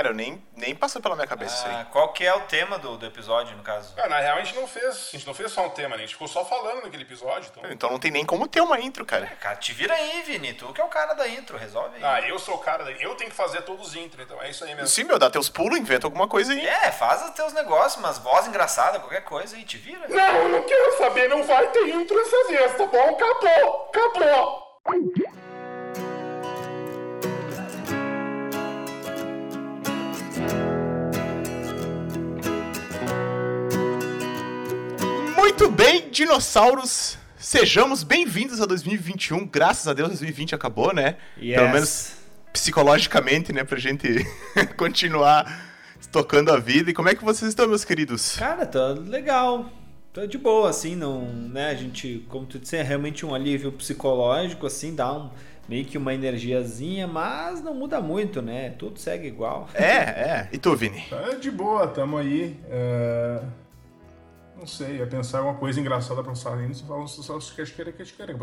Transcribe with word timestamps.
Cara, 0.00 0.12
eu 0.12 0.14
nem, 0.14 0.42
nem 0.56 0.74
passou 0.74 1.02
pela 1.02 1.14
minha 1.14 1.26
cabeça 1.26 1.56
isso 1.56 1.66
aí. 1.66 1.74
Ah, 1.74 1.84
qual 1.92 2.10
que 2.14 2.24
é 2.24 2.34
o 2.34 2.40
tema 2.46 2.78
do, 2.78 2.96
do 2.96 3.04
episódio, 3.04 3.54
no 3.54 3.62
caso? 3.62 3.94
Cara, 3.94 4.08
na 4.08 4.18
real 4.18 4.38
a 4.38 4.40
gente 4.42 4.58
não 4.58 4.66
fez. 4.66 5.10
A 5.12 5.16
gente 5.16 5.26
não 5.26 5.34
fez 5.34 5.52
só 5.52 5.66
um 5.66 5.68
tema, 5.68 5.90
né? 5.90 5.96
A 5.96 6.06
gente 6.06 6.14
ficou 6.14 6.26
só 6.26 6.42
falando 6.42 6.82
naquele 6.82 7.02
episódio. 7.02 7.50
Então... 7.50 7.70
Então 7.70 7.90
não 7.90 7.98
tem 7.98 8.10
nem 8.10 8.24
como 8.24 8.48
ter 8.48 8.62
uma 8.62 8.80
intro, 8.80 9.04
cara. 9.04 9.26
Cara, 9.38 9.56
te 9.56 9.74
vira 9.74 9.92
aí, 9.92 10.22
Vini. 10.22 10.54
Tu 10.54 10.72
que 10.72 10.80
é 10.80 10.84
o 10.84 10.88
cara 10.88 11.12
da 11.12 11.28
intro, 11.28 11.58
resolve 11.58 11.96
aí. 11.96 12.02
Ah, 12.02 12.26
eu 12.26 12.38
sou 12.38 12.54
o 12.54 12.58
cara. 12.60 12.82
Da... 12.82 12.92
Eu 12.92 13.14
tenho 13.14 13.28
que 13.28 13.36
fazer 13.36 13.60
todos 13.60 13.88
os 13.88 13.94
intro, 13.94 14.22
então 14.22 14.40
é 14.40 14.48
isso 14.48 14.64
aí 14.64 14.74
mesmo. 14.74 14.88
Sim, 14.88 15.04
meu, 15.04 15.18
dá 15.18 15.28
teus 15.28 15.50
pulos, 15.50 15.78
inventa 15.78 16.06
alguma 16.06 16.26
coisa 16.26 16.54
aí. 16.54 16.66
É, 16.66 16.90
faz 16.90 17.22
os 17.22 17.32
teus 17.32 17.52
negócios, 17.52 18.02
umas 18.02 18.16
voz 18.16 18.46
engraçada, 18.46 19.00
qualquer 19.00 19.24
coisa 19.24 19.54
aí, 19.54 19.64
te 19.64 19.76
vira. 19.76 20.08
Não, 20.08 20.34
eu 20.36 20.48
não 20.48 20.62
quero 20.62 20.96
saber, 20.96 21.28
não 21.28 21.42
vai 21.42 21.66
ter 21.72 21.86
intro 21.90 22.18
essas 22.18 22.48
vezes, 22.48 22.76
tá 22.78 22.86
bom? 22.86 23.10
Acabou, 23.10 23.90
acabou. 23.90 24.70
Muito 35.60 35.76
bem, 35.76 36.08
dinossauros. 36.10 37.18
Sejamos 37.36 38.02
bem-vindos 38.02 38.62
a 38.62 38.64
2021. 38.64 39.46
Graças 39.46 39.86
a 39.86 39.92
Deus, 39.92 40.08
2020 40.08 40.54
acabou, 40.54 40.94
né? 40.94 41.18
Yes. 41.38 41.56
Pelo 41.56 41.68
menos 41.68 42.12
psicologicamente, 42.50 43.52
né? 43.52 43.62
Pra 43.62 43.78
gente 43.78 44.26
continuar 44.78 45.70
tocando 46.10 46.50
a 46.50 46.56
vida. 46.56 46.90
E 46.90 46.94
como 46.94 47.10
é 47.10 47.14
que 47.14 47.22
vocês 47.22 47.50
estão, 47.50 47.68
meus 47.68 47.84
queridos? 47.84 48.38
Cara, 48.38 48.64
tá 48.64 48.86
legal. 49.06 49.70
Tá 50.14 50.24
de 50.24 50.38
boa, 50.38 50.70
assim, 50.70 50.96
não, 50.96 51.26
né? 51.30 51.68
A 51.68 51.74
gente, 51.74 52.24
como 52.30 52.46
tu 52.46 52.58
disse, 52.58 52.78
é 52.78 52.82
realmente 52.82 53.26
um 53.26 53.34
alívio 53.34 53.70
psicológico, 53.70 54.66
assim, 54.66 54.94
dá 54.94 55.12
um 55.12 55.30
meio 55.68 55.84
que 55.84 55.98
uma 55.98 56.14
energiazinha, 56.14 57.06
mas 57.06 57.62
não 57.62 57.74
muda 57.74 58.00
muito, 58.00 58.40
né? 58.40 58.70
Tudo 58.78 58.98
segue 58.98 59.28
igual. 59.28 59.68
É, 59.74 59.84
é. 59.84 60.48
E 60.54 60.56
tu, 60.56 60.74
Vini? 60.74 61.04
Tá 61.10 61.34
de 61.34 61.50
boa, 61.50 61.86
tamo 61.86 62.16
aí. 62.16 62.56
é, 62.70 63.42
Não 64.60 64.66
sei, 64.66 64.98
ia 64.98 65.06
pensar 65.06 65.38
alguma 65.38 65.54
coisa 65.56 65.80
engraçada 65.80 66.22
pra 66.22 66.34
falar 66.34 66.58
ainda, 66.58 66.74
você 66.74 66.84
fala 66.84 67.06
só 67.08 67.38
que 67.38 67.64
querer 67.72 67.94
que 67.94 68.04
querer. 68.04 68.36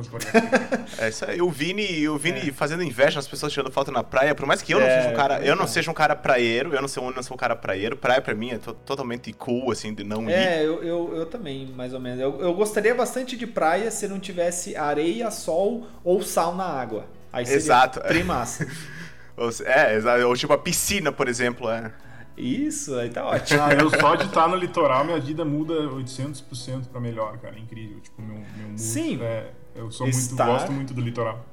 É 0.98 1.10
isso 1.10 1.24
aí. 1.30 1.40
O 1.40 1.52
Vini, 1.52 2.10
o 2.10 2.18
Vini 2.18 2.52
fazendo 2.52 2.82
inveja 2.82 3.18
nas 3.18 3.28
pessoas 3.28 3.54
tirando 3.54 3.72
foto 3.72 3.92
na 3.92 4.04
praia. 4.04 4.34
Por 4.34 4.48
mais 4.48 4.64
que 4.64 4.74
eu 4.74 4.80
não 4.80 4.88
É, 4.88 4.98
seja 5.04 5.10
um 5.14 5.16
cara, 5.16 5.46
eu 5.46 5.56
não 5.56 5.66
é. 5.66 5.68
seja 5.68 5.92
um 5.92 5.94
cara 5.94 6.16
praieiro, 6.16 6.74
eu 6.74 6.82
não 6.82 6.88
sou, 6.88 7.08
eu 7.08 7.14
não 7.16 7.22
sou 7.22 7.36
um 7.36 7.38
cara 7.38 7.56
praieiro. 7.56 7.96
Praia 7.96 8.20
pra 8.20 8.34
mim 8.34 8.50
é 8.50 8.58
to- 8.58 8.74
totalmente 8.74 9.32
cool, 9.32 9.72
assim, 9.72 9.94
de 9.94 10.04
não 10.04 10.28
ir. 10.28 10.34
É, 10.34 10.66
eu, 10.66 10.84
eu, 10.84 11.16
eu 11.18 11.26
também, 11.28 11.68
mais 11.68 11.94
ou 11.94 12.00
menos. 12.00 12.20
Eu, 12.20 12.42
eu 12.42 12.52
gostaria 12.56 12.96
bastante 12.96 13.38
de 13.38 13.46
praia 13.46 13.92
se 13.92 14.08
não 14.08 14.20
tivesse 14.20 14.76
areia, 14.76 15.30
sol 15.30 15.86
ou 16.04 16.24
sal 16.24 16.56
na 16.56 16.66
água. 16.66 17.06
Aí 17.32 17.46
seria 17.46 17.58
Exato. 17.60 18.00
se- 19.52 19.64
É, 19.68 19.94
exato. 19.96 20.26
Ou 20.26 20.36
tipo 20.36 20.52
a 20.54 20.58
piscina, 20.58 21.12
por 21.12 21.28
exemplo. 21.28 21.70
É. 21.70 21.92
Isso, 22.38 22.94
aí 22.96 23.10
tá 23.10 23.26
ótimo. 23.26 23.62
Ah, 23.64 23.74
eu 23.74 23.90
só 23.90 24.16
de 24.16 24.26
estar 24.26 24.48
no 24.48 24.56
litoral, 24.56 25.04
minha 25.04 25.20
vida 25.20 25.44
muda 25.44 25.74
800% 25.90 26.88
pra 26.92 27.02
melhor, 27.02 27.38
cara. 27.40 27.56
É 27.56 27.60
incrível. 27.60 28.00
Tipo, 28.00 28.22
meu, 28.22 28.36
meu 28.58 28.68
mood, 28.68 28.82
Sim. 28.82 29.20
É, 29.22 29.50
eu 29.76 29.90
sou 29.92 30.06
muito, 30.06 30.18
Estar- 30.18 30.46
gosto 30.46 30.72
muito 30.72 30.94
do 30.94 31.02
litoral. 31.02 31.44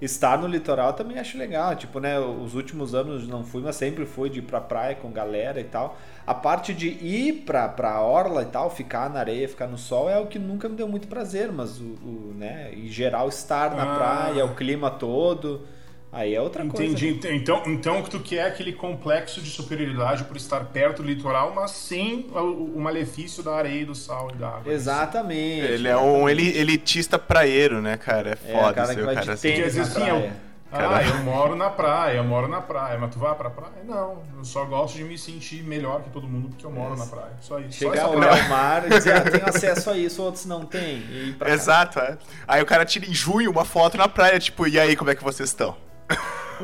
Estar 0.00 0.38
no 0.38 0.46
litoral 0.46 0.92
também 0.92 1.18
acho 1.18 1.36
legal. 1.36 1.74
Tipo, 1.74 1.98
né, 1.98 2.20
os 2.20 2.54
últimos 2.54 2.94
anos 2.94 3.26
não 3.26 3.42
fui, 3.42 3.60
mas 3.62 3.74
sempre 3.74 4.06
fui 4.06 4.30
de 4.30 4.38
ir 4.38 4.42
pra 4.42 4.60
praia 4.60 4.94
com 4.94 5.10
galera 5.10 5.60
e 5.60 5.64
tal. 5.64 5.98
A 6.24 6.32
parte 6.34 6.72
de 6.72 6.86
ir 6.86 7.42
pra, 7.44 7.68
pra 7.68 8.00
orla 8.00 8.42
e 8.42 8.46
tal, 8.46 8.70
ficar 8.70 9.10
na 9.10 9.18
areia, 9.18 9.48
ficar 9.48 9.66
no 9.66 9.76
sol, 9.76 10.08
é 10.08 10.16
o 10.20 10.26
que 10.26 10.38
nunca 10.38 10.68
me 10.68 10.76
deu 10.76 10.86
muito 10.86 11.08
prazer, 11.08 11.50
mas 11.50 11.80
o, 11.80 11.84
o, 12.04 12.34
né, 12.38 12.72
em 12.74 12.86
geral 12.86 13.28
estar 13.28 13.74
na 13.74 13.82
Ah. 13.82 13.96
praia, 13.96 14.44
o 14.44 14.54
clima 14.54 14.88
todo, 14.88 15.62
aí 16.12 16.34
é 16.34 16.40
outra 16.40 16.64
Entendi. 16.64 17.12
coisa. 17.14 17.34
Então, 17.34 17.62
então 17.66 18.02
que 18.02 18.10
tu 18.10 18.20
quer 18.20 18.46
aquele 18.46 18.72
complexo 18.72 19.40
de 19.40 19.50
superioridade 19.50 20.24
por 20.24 20.36
estar 20.36 20.60
perto 20.66 21.02
do 21.02 21.08
litoral, 21.08 21.52
mas 21.54 21.70
sem 21.72 22.26
o, 22.32 22.38
o 22.76 22.80
malefício 22.80 23.42
da 23.42 23.54
areia, 23.54 23.84
do 23.86 23.94
sal 23.94 24.30
e 24.34 24.36
da 24.38 24.48
água. 24.48 24.72
Exatamente. 24.72 25.66
Ele 25.66 25.88
é 25.88 25.96
um 25.96 26.28
eli- 26.28 26.56
elitista 26.56 27.18
praieiro, 27.18 27.80
né, 27.82 27.96
cara? 27.96 28.30
É 28.44 28.52
É, 28.52 28.54
o 28.54 28.60
foda 28.60 28.74
cara 28.74 28.86
ser 28.88 28.94
que 28.96 29.00
o 29.02 29.04
vai 29.06 29.14
cara 29.14 29.32
assim. 29.32 29.62
assim, 29.62 30.08
eu- 30.08 30.30
Ah, 30.70 31.02
eu 31.02 31.16
moro 31.24 31.56
na 31.56 31.70
praia, 31.70 32.18
eu 32.18 32.24
moro 32.24 32.46
na 32.46 32.60
praia, 32.60 32.98
mas 32.98 33.10
tu 33.10 33.18
vai 33.18 33.34
pra 33.34 33.48
praia? 33.48 33.72
Não, 33.86 34.22
eu 34.36 34.44
só 34.44 34.66
gosto 34.66 34.96
de 34.98 35.02
me 35.04 35.16
sentir 35.16 35.62
melhor 35.62 36.02
que 36.02 36.10
todo 36.10 36.28
mundo 36.28 36.50
porque 36.50 36.66
eu 36.66 36.70
moro 36.70 36.94
na 36.94 37.06
praia. 37.06 37.32
Só 37.40 37.58
isso. 37.58 37.72
só 37.72 37.90
Chegar, 37.90 38.02
essa 38.02 38.08
olhar 38.08 38.44
o 38.44 38.48
mar 38.50 38.86
e 38.86 38.90
dizer, 38.90 39.14
ah, 39.16 39.20
tenho 39.22 39.48
acesso 39.48 39.88
a 39.88 39.96
isso, 39.96 40.22
outros 40.22 40.44
não 40.44 40.66
têm. 40.66 40.98
E 41.10 41.28
ir 41.30 41.36
pra 41.38 41.48
cá. 41.48 41.54
Exato, 41.54 41.98
é. 42.00 42.18
Aí 42.46 42.60
o 42.62 42.66
cara 42.66 42.84
tira 42.84 43.06
em 43.06 43.14
junho 43.14 43.50
uma 43.50 43.64
foto 43.64 43.96
na 43.96 44.08
praia, 44.08 44.38
tipo, 44.38 44.68
e 44.68 44.78
aí, 44.78 44.94
como 44.94 45.08
é 45.10 45.14
que 45.14 45.24
vocês 45.24 45.48
estão? 45.48 45.74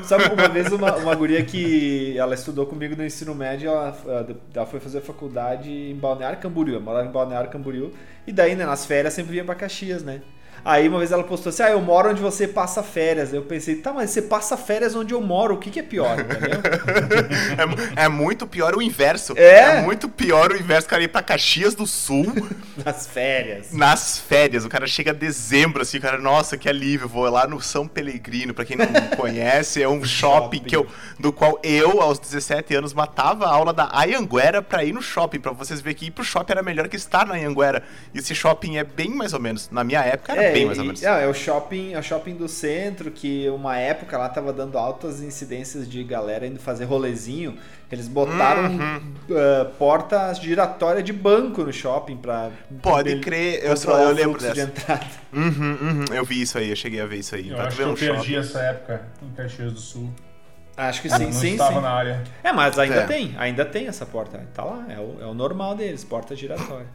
Sabe, 0.03 0.25
uma 0.33 0.49
vez 0.49 0.73
uma, 0.73 0.97
uma 0.97 1.15
guria 1.15 1.45
que 1.45 2.19
ela 2.19 2.35
estudou 2.35 2.67
comigo 2.67 2.97
no 2.97 3.05
ensino 3.05 3.33
médio, 3.33 3.71
ela, 3.71 3.97
ela 4.53 4.67
foi 4.67 4.81
fazer 4.81 5.01
faculdade 5.01 5.71
em 5.71 5.95
Balneário 5.95 6.41
Camboriú, 6.41 6.75
ela 6.75 6.83
morava 6.83 7.07
em 7.07 7.13
Balneário 7.13 7.49
Camboriú, 7.49 7.93
e 8.27 8.33
daí, 8.33 8.57
né, 8.57 8.67
nas 8.67 8.85
férias 8.85 9.15
sempre 9.15 9.33
vinha 9.33 9.45
pra 9.45 9.55
Caxias, 9.55 10.03
né? 10.03 10.21
Aí 10.65 10.89
uma 10.89 10.99
vez 10.99 11.13
ela 11.13 11.23
postou 11.25 11.51
assim, 11.51 11.63
ah, 11.63 11.71
eu 11.71 11.81
moro 11.81 12.11
onde 12.11 12.23
você 12.23 12.49
passa 12.49 12.83
férias. 12.83 13.33
Eu 13.35 13.43
pensei, 13.43 13.77
tá, 13.77 13.93
mas 13.93 14.11
você 14.11 14.23
passa 14.23 14.57
férias 14.57 14.95
onde 14.95 15.13
eu 15.13 15.21
moro, 15.21 15.55
o 15.55 15.59
que 15.59 15.71
que 15.71 15.81
é 15.81 15.83
pior? 15.83 16.17
É, 17.97 18.05
é 18.05 18.09
muito 18.09 18.47
pior 18.47 18.75
o 18.77 18.83
inverso. 18.83 19.35
É? 19.37 19.81
muito 19.83 20.09
pior 20.09 20.53
o 20.53 20.57
inverso, 20.57 20.87
o 20.87 20.91
cara 20.91 21.03
ir 21.03 21.09
pra 21.09 21.23
Caxias 21.23 21.75
do 21.75 21.87
Sul 21.87 22.27
Nas 22.85 23.07
férias. 23.07 23.73
nas 23.73 24.19
férias. 24.19 24.65
O 24.65 24.69
cara 24.69 24.87
chega 24.87 25.11
a 25.11 25.15
dezembro, 25.15 25.83
assim, 25.83 25.99
o 25.99 26.01
cara, 26.01 26.19
nossa, 26.19 26.57
que 26.57 26.69
alívio, 26.69 27.09
vou 27.09 27.29
lá 27.31 27.47
no 27.47 27.61
São 27.61 27.87
Pellegrino. 27.87 28.53
Pra 28.55 28.65
quem 28.65 28.77
não 28.77 28.87
conhece, 29.17 29.83
é 29.83 29.89
um 29.89 30.05
shopping, 30.05 30.57
Shopping. 30.59 30.61
que 30.61 30.77
eu, 30.77 30.87
do 31.19 31.33
qual 31.33 31.59
eu, 31.63 32.01
aos 32.01 32.19
17 32.19 32.75
anos, 32.75 32.93
matava 32.93 33.47
a 33.47 33.51
aula 33.51 33.73
da 33.73 33.85
Anhanguera 33.93 34.61
pra 34.63 34.85
ir 34.85 34.93
no 34.93 35.03
shopping. 35.03 35.41
Pra 35.41 35.53
vocês 35.53 35.81
verem 35.81 35.97
que 35.97 36.07
ir 36.07 36.11
pro 36.11 36.25
shopping 36.25 36.53
era 36.53 36.63
melhor 36.63 36.89
que 36.89 36.97
estar 36.97 37.27
na 37.27 37.35
Anhanguera. 37.35 37.83
E 38.15 38.19
esse 38.19 38.35
shopping 38.35 38.77
é 38.77 38.85
bem 38.85 39.11
mais 39.11 39.33
ou 39.33 39.41
menos. 39.41 39.71
Na 39.71 39.85
minha 39.85 40.01
época 40.01 40.33
era 40.33 40.53
bem 40.55 40.67
mais 40.67 40.79
ou 40.79 40.85
e- 40.85 40.87
menos. 40.89 41.03
é, 41.03 41.25
é 41.25 41.27
o 41.29 41.35
shopping, 41.35 41.93
é 41.93 41.99
o 41.99 42.03
shopping 42.03 42.35
do 42.35 42.49
centro, 42.49 43.11
que 43.11 43.49
uma 43.51 43.77
época 43.79 44.17
lá 44.17 44.29
tava 44.29 44.53
dando 44.53 44.79
altas 44.79 45.21
incidências 45.23 45.89
de 45.89 46.03
galera 46.03 46.47
indo 46.47 46.59
fazer 46.59 46.85
rolezinho. 46.85 47.57
Eles 47.93 48.09
botaram 48.09 48.71
Uhum. 48.73 49.03
ah, 49.31 49.71
porta 49.79 50.33
giratória 50.35 51.03
de 51.03 51.13
banco 51.13 51.63
no 51.63 51.73
shopping 51.73 52.17
pra. 52.17 52.51
Pode 52.83 53.11
ele- 53.11 53.21
crer, 53.21 53.65
eu, 53.65 53.77
só, 53.77 53.99
eu 54.03 54.09
o 54.09 54.13
lembro 54.13 54.41
dessa. 54.41 54.55
de 54.55 54.61
entrada. 54.63 55.07
Uhum, 55.33 55.79
uhum, 55.81 56.05
eu 56.13 56.25
vi 56.25 56.41
isso 56.43 56.59
aí, 56.59 56.71
eu 56.71 56.77
cheguei 56.77 57.01
a 57.01 57.07
ver 57.07 57.19
isso 57.19 57.35
aí. 57.35 57.51
Eu 57.51 57.55
Pra 57.57 57.65
tu 57.67 57.69
acho 57.69 57.77
que 57.77 57.83
eu 57.83 57.95
perdi 57.95 58.17
shopping. 58.35 58.37
essa 58.37 58.59
época 58.61 59.03
em 59.23 59.31
Caxias 59.35 59.73
do 59.73 59.79
Sul. 59.81 60.11
Acho 60.77 61.03
que 61.03 61.09
sim, 61.09 61.25
não 61.27 61.33
sim, 61.33 61.53
estava 61.53 61.75
sim. 61.77 61.81
na 61.83 61.91
área. 61.91 62.25
É, 62.43 62.53
mas 62.53 62.77
ainda 62.77 62.97
É. 63.03 63.07
tem, 63.07 63.33
ainda 63.39 63.65
tem 63.65 63.87
essa 63.87 64.05
porta. 64.05 64.45
Tá 64.53 64.65
lá, 64.65 64.85
é 64.89 64.99
o, 64.99 65.19
é 65.23 65.27
o 65.27 65.33
normal 65.35 65.77
deles, 65.77 66.03
porta 66.03 66.35
giratória. 66.35 66.87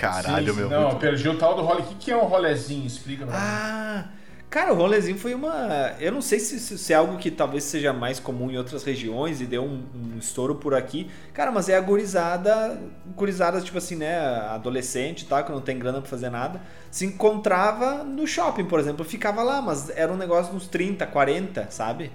Caralho, 0.00 0.52
Sim, 0.54 0.60
meu. 0.60 0.70
Não, 0.70 0.82
muito- 0.84 0.96
perdi 0.98 1.28
o 1.28 1.36
tal 1.38 1.54
do 1.54 1.62
role. 1.62 1.82
O 1.82 1.84
que, 1.84 1.94
que 1.96 2.10
é 2.10 2.16
um 2.16 2.24
rolezinho? 2.26 2.86
Explica 2.86 3.26
pra 3.26 3.34
mim. 3.34 3.40
Ah, 3.44 4.04
cara, 4.50 4.72
o 4.72 4.76
rolezinho 4.76 5.18
foi 5.18 5.34
uma. 5.34 5.94
Eu 6.00 6.10
não 6.12 6.22
sei 6.22 6.38
se, 6.40 6.58
se- 6.58 6.78
se 6.78 6.92
é 6.92 6.96
algo 6.96 7.18
que 7.18 7.30
talvez 7.30 7.64
seja 7.64 7.92
mais 7.92 8.18
comum 8.18 8.50
em 8.50 8.56
outras 8.56 8.82
regiões 8.84 9.40
e 9.40 9.46
deu 9.46 9.62
um, 9.62 9.82
um 9.94 10.18
estouro 10.18 10.54
por 10.56 10.74
aqui. 10.74 11.10
Cara, 11.34 11.52
mas 11.52 11.68
é 11.68 11.76
a 11.76 11.80
gurizada, 11.80 12.80
gurizada, 13.14 13.60
tipo 13.60 13.76
assim, 13.78 13.96
né? 13.96 14.18
Adolescente, 14.50 15.26
tá? 15.26 15.42
Que 15.42 15.52
não 15.52 15.60
tem 15.60 15.78
grana 15.78 16.00
pra 16.00 16.08
fazer 16.10 16.30
nada. 16.30 16.60
Se 16.90 17.04
encontrava 17.04 18.02
no 18.04 18.26
shopping, 18.26 18.64
por 18.64 18.80
exemplo. 18.80 19.04
Ficava 19.04 19.42
lá, 19.42 19.60
mas 19.62 19.90
era 19.90 20.12
um 20.12 20.16
negócio 20.16 20.54
uns 20.54 20.66
30, 20.66 21.06
40, 21.06 21.66
sabe? 21.70 22.10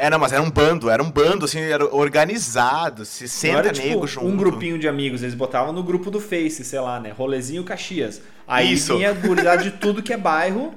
É, 0.00 0.10
não, 0.10 0.18
mas 0.18 0.32
era 0.32 0.42
um 0.42 0.50
bando, 0.50 0.88
era 0.90 1.02
um 1.02 1.10
bando, 1.10 1.44
assim, 1.44 1.60
era 1.60 1.84
organizado, 1.94 3.04
60 3.04 3.52
Não 3.52 3.58
era 3.60 3.72
tipo 3.72 3.86
nego 3.88 4.06
junto. 4.06 4.26
um 4.26 4.36
grupinho 4.36 4.78
de 4.78 4.88
amigos, 4.88 5.22
eles 5.22 5.34
botavam 5.34 5.72
no 5.72 5.82
grupo 5.82 6.10
do 6.10 6.20
Face, 6.20 6.64
sei 6.64 6.80
lá, 6.80 6.98
né? 7.00 7.10
Rolezinho 7.10 7.64
Caxias. 7.64 8.22
Aí 8.46 8.72
Isso. 8.72 8.96
vinha 8.96 9.12
gurizada 9.12 9.62
de 9.62 9.72
tudo 9.72 10.02
que 10.02 10.12
é 10.12 10.16
bairro 10.16 10.74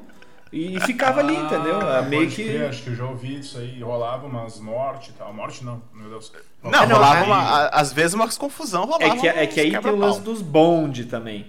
e 0.51 0.79
ficava 0.81 1.19
ali, 1.21 1.35
entendeu? 1.35 1.79
Ah, 1.81 2.03
É 2.05 2.09
meio 2.09 2.29
que. 2.29 2.43
crer, 2.43 2.69
acho 2.69 2.83
que 2.83 2.89
eu 2.89 2.95
já 2.95 3.05
ouvi 3.05 3.39
isso 3.39 3.57
aí. 3.57 3.81
Rolava 3.81 4.27
umas 4.27 4.59
mortes 4.59 5.09
e 5.09 5.13
tal. 5.13 5.33
Morte 5.33 5.63
não, 5.65 5.81
meu 5.93 6.09
Deus. 6.09 6.31
Não, 6.63 6.69
É, 6.83 6.85
não, 6.85 6.95
rolava 6.97 7.19
aí- 7.21 7.25
uma, 7.25 7.65
às 7.69 7.91
vezes 7.93 8.13
umas 8.13 8.37
confusão, 8.37 8.85
rolava 8.85 9.05
É 9.05 9.15
que, 9.19 9.27
é 9.27 9.47
que 9.47 9.59
aí 9.59 9.71
tem 9.71 9.91
o 9.91 9.95
lance 9.95 10.21
dos 10.21 10.41
bonde 10.41 11.05
também. 11.05 11.47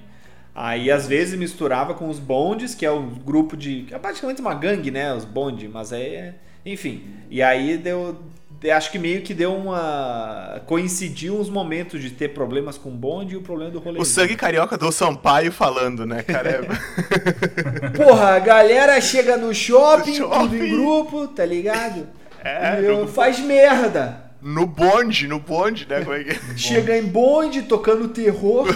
Aí 0.54 0.90
às 0.90 1.06
vezes 1.06 1.36
misturava 1.38 1.92
com 1.94 2.08
os 2.08 2.18
bondes, 2.20 2.74
que 2.74 2.86
é 2.86 2.90
um 2.92 3.08
grupo 3.10 3.56
de. 3.56 3.86
É 3.90 3.98
praticamente 3.98 4.40
uma 4.40 4.54
gangue, 4.54 4.90
né? 4.90 5.12
Os 5.12 5.24
bonde, 5.24 5.68
mas 5.68 5.92
aí. 5.92 6.02
é- 6.14 6.34
Enfim. 6.64 7.04
E 7.30 7.42
aí 7.42 7.76
deu. 7.76 8.16
de- 8.60 8.70
Acho 8.70 8.90
que 8.90 8.98
meio 8.98 9.20
que 9.22 9.34
deu 9.34 9.54
uma. 9.54 10.62
Coincidiu 10.66 11.38
os 11.38 11.50
momentos 11.50 12.00
de 12.00 12.10
ter 12.10 12.28
problemas 12.30 12.78
com 12.78 12.90
bonde 12.90 13.34
e 13.34 13.36
o 13.36 13.42
problema 13.42 13.70
do 13.70 13.78
rolê. 13.78 14.00
O 14.00 14.04
sangue 14.04 14.36
carioca 14.36 14.78
do 14.78 14.90
Sampaio 14.90 15.52
falando, 15.52 16.06
né, 16.06 16.22
cara? 16.22 16.48
É- 16.50 17.90
Porra, 17.96 18.36
a 18.36 18.38
galera 18.38 18.98
chega 19.00 19.36
no 19.36 19.54
shopping, 19.54 20.18
No 20.18 20.28
tudo 20.30 20.56
em 20.56 20.58
shopping. 20.60 20.70
grupo, 20.70 21.28
tá 21.28 21.44
ligado? 21.44 22.06
É, 22.42 22.80
E 22.80 22.84
eu- 22.86 23.00
no- 23.02 23.08
Faz 23.08 23.38
merda. 23.40 24.22
no 24.40 24.66
bonde, 24.66 25.26
no 25.28 25.38
bonde, 25.38 25.86
né? 25.88 26.00
Como 26.02 26.14
é 26.16 26.24
que... 26.24 26.34
Chega 26.58 26.96
em 26.96 27.04
bonde, 27.06 27.62
tocando 27.62 28.08
terror. 28.08 28.66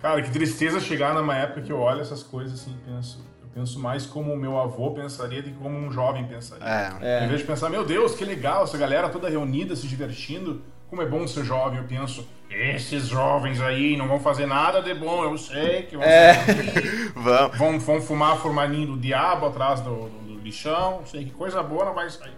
Cara, 0.00 0.22
que 0.22 0.30
tristeza 0.30 0.80
chegar 0.80 1.14
numa 1.14 1.36
época 1.36 1.62
que 1.62 1.72
eu 1.72 1.78
olho 1.78 2.00
essas 2.00 2.22
coisas 2.22 2.60
assim 2.60 2.72
e 2.72 2.90
penso. 2.90 3.24
Eu 3.58 3.64
penso 3.64 3.80
mais 3.80 4.06
como 4.06 4.32
o 4.32 4.36
meu 4.36 4.56
avô 4.56 4.92
pensaria 4.92 5.42
do 5.42 5.50
que 5.50 5.56
como 5.56 5.76
um 5.76 5.90
jovem 5.90 6.24
pensaria. 6.28 6.64
É. 6.64 6.92
É. 7.22 7.24
Em 7.24 7.28
vez 7.28 7.40
de 7.40 7.46
pensar, 7.46 7.68
meu 7.68 7.84
Deus, 7.84 8.14
que 8.14 8.24
legal, 8.24 8.62
essa 8.62 8.78
galera 8.78 9.08
toda 9.08 9.28
reunida, 9.28 9.74
se 9.74 9.88
divertindo, 9.88 10.62
como 10.88 11.02
é 11.02 11.06
bom 11.06 11.26
ser 11.26 11.44
jovem, 11.44 11.78
eu 11.80 11.84
penso, 11.84 12.24
esses 12.48 13.08
jovens 13.08 13.60
aí 13.60 13.96
não 13.96 14.06
vão 14.06 14.20
fazer 14.20 14.46
nada 14.46 14.80
de 14.80 14.94
bom, 14.94 15.24
eu 15.24 15.36
sei 15.36 15.82
que 15.82 15.96
vão, 15.96 16.04
É. 16.06 16.34
Vamos. 17.16 17.58
vão, 17.58 17.78
vão 17.80 18.00
fumar 18.00 18.36
formalinho 18.38 18.86
do 18.94 18.96
diabo 18.96 19.46
atrás 19.46 19.80
do, 19.80 20.08
do- 20.08 20.34
do 20.36 20.40
lixão, 20.40 21.02
sei 21.04 21.24
que 21.24 21.32
coisa 21.32 21.60
boa 21.62 21.84
não 21.84 21.94
vai 21.94 22.08
sair. 22.08 22.30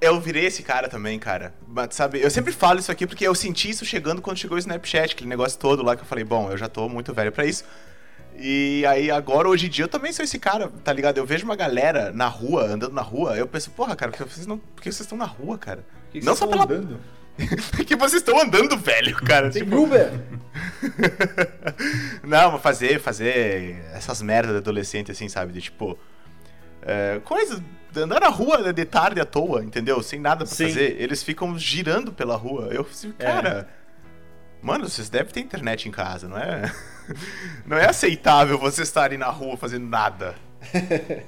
Eu 0.00 0.20
virei 0.20 0.44
esse 0.46 0.62
cara 0.62 0.88
também, 0.88 1.18
cara. 1.18 1.52
Mas, 1.66 1.92
sabe, 1.96 2.22
eu 2.22 2.30
sempre 2.30 2.52
falo 2.52 2.78
isso 2.78 2.92
aqui 2.92 3.04
porque 3.04 3.26
eu 3.26 3.34
senti 3.34 3.68
isso 3.70 3.84
chegando 3.84 4.22
quando 4.22 4.36
chegou 4.36 4.54
o 4.54 4.58
Snapchat, 4.60 5.12
aquele 5.14 5.28
negócio 5.28 5.58
todo 5.58 5.82
lá 5.82 5.96
que 5.96 6.02
eu 6.02 6.06
falei, 6.06 6.22
bom, 6.22 6.52
eu 6.52 6.56
já 6.56 6.68
tô 6.68 6.88
muito 6.88 7.12
velho 7.12 7.32
pra 7.32 7.44
isso. 7.44 7.64
E 8.40 8.84
aí 8.86 9.10
agora, 9.10 9.48
hoje 9.48 9.66
em 9.66 9.68
dia, 9.68 9.84
eu 9.84 9.88
também 9.88 10.12
sou 10.12 10.24
esse 10.24 10.38
cara, 10.38 10.68
tá 10.84 10.92
ligado? 10.92 11.18
Eu 11.18 11.26
vejo 11.26 11.44
uma 11.44 11.56
galera 11.56 12.12
na 12.12 12.28
rua, 12.28 12.66
andando 12.66 12.92
na 12.92 13.02
rua, 13.02 13.36
eu 13.36 13.48
penso, 13.48 13.70
porra, 13.72 13.96
cara, 13.96 14.12
por 14.12 14.18
que 14.24 14.32
vocês, 14.34 14.46
não, 14.46 14.58
por 14.58 14.80
que 14.82 14.92
vocês 14.92 15.00
estão 15.00 15.18
na 15.18 15.24
rua, 15.24 15.58
cara? 15.58 15.84
Por 16.04 16.12
que 16.12 16.20
que 16.20 16.26
não 16.26 16.36
vocês 16.36 16.38
só 16.38 16.44
estão 16.56 16.66
pela. 16.66 16.78
andando? 16.80 17.00
Por 17.70 17.84
que 17.84 17.94
vocês 17.94 18.20
estão 18.20 18.40
andando, 18.40 18.76
velho, 18.76 19.14
cara? 19.14 19.48
Tem 19.48 19.62
Tipo, 19.62 19.84
Uber. 19.84 20.10
Não, 22.24 22.58
fazer, 22.58 23.00
fazer 23.00 23.76
essas 23.92 24.20
merdas 24.20 24.52
de 24.52 24.58
adolescente, 24.58 25.12
assim, 25.12 25.28
sabe? 25.28 25.52
De 25.52 25.60
tipo. 25.60 25.96
É, 26.82 27.20
coisa. 27.24 27.62
Andar 27.96 28.20
na 28.20 28.28
rua 28.28 28.72
de 28.72 28.84
tarde 28.84 29.20
à 29.20 29.24
toa, 29.24 29.64
entendeu? 29.64 30.02
Sem 30.02 30.20
nada 30.20 30.44
pra 30.44 30.54
Sim. 30.54 30.68
fazer. 30.68 30.96
Eles 31.00 31.22
ficam 31.22 31.56
girando 31.58 32.12
pela 32.12 32.36
rua. 32.36 32.68
Eu 32.72 32.86
assim, 32.90 33.14
É. 33.18 33.64
Mano, 34.60 34.88
vocês 34.88 35.08
devem 35.08 35.32
ter 35.32 35.40
internet 35.40 35.88
em 35.88 35.92
casa, 35.92 36.28
não 36.28 36.36
é? 36.38 36.72
Não 37.64 37.78
é 37.78 37.86
aceitável 37.88 38.58
vocês 38.58 38.86
estarem 38.86 39.16
na 39.16 39.28
rua 39.30 39.56
fazendo 39.56 39.86
nada. 39.86 40.34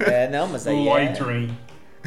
É, 0.00 0.28
não, 0.28 0.46
mas 0.46 0.66
aí 0.66 0.76
é, 0.76 0.90
Loitering. 0.90 1.58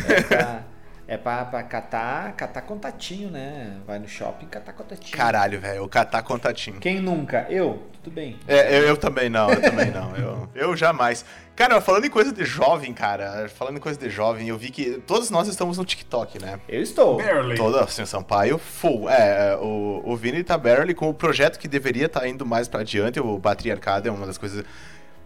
é 0.07 0.21
pra, 0.21 0.63
é 1.07 1.15
pra, 1.15 1.45
pra 1.45 1.63
catar, 1.63 2.33
catar 2.33 2.61
contatinho, 2.63 3.29
né? 3.31 3.77
Vai 3.87 3.97
no 3.97 4.07
shopping 4.07 4.45
catar 4.47 4.73
contatinho. 4.73 5.15
Caralho, 5.15 5.59
velho, 5.59 5.87
catar 5.87 6.21
contatinho. 6.21 6.79
Quem 6.79 6.99
nunca? 6.99 7.45
Eu? 7.49 7.83
Tudo 8.03 8.13
bem. 8.13 8.37
É, 8.45 8.77
eu, 8.77 8.83
eu 8.83 8.97
também 8.97 9.29
não, 9.29 9.49
eu 9.49 9.61
também 9.61 9.89
não. 9.89 10.15
Eu, 10.17 10.49
eu 10.53 10.75
jamais. 10.75 11.23
Cara, 11.55 11.79
falando 11.81 12.05
em 12.05 12.09
coisa 12.09 12.31
de 12.31 12.45
jovem, 12.45 12.93
cara, 12.93 13.49
falando 13.49 13.77
em 13.77 13.79
coisa 13.79 13.97
de 13.97 14.09
jovem, 14.09 14.49
eu 14.49 14.57
vi 14.57 14.69
que 14.69 15.01
todos 15.07 15.29
nós 15.31 15.47
estamos 15.47 15.77
no 15.77 15.85
TikTok, 15.85 16.39
né? 16.39 16.59
Eu 16.67 16.81
estou. 16.81 17.17
Barely. 17.17 17.55
Toda 17.55 17.83
assim, 17.83 18.05
Sampaio, 18.05 18.57
full. 18.57 19.09
É, 19.09 19.53
é, 19.53 19.55
o, 19.55 20.03
o 20.05 20.15
Vini 20.15 20.43
tá 20.43 20.57
barely 20.57 20.93
com 20.93 21.09
o 21.09 21.13
projeto 21.13 21.57
que 21.57 21.67
deveria 21.67 22.05
estar 22.05 22.27
indo 22.27 22.45
mais 22.45 22.67
pra 22.67 22.81
adiante, 22.81 23.19
o 23.19 23.39
Batriarcado 23.39 24.07
é 24.07 24.11
uma 24.11 24.27
das 24.27 24.37
coisas. 24.37 24.63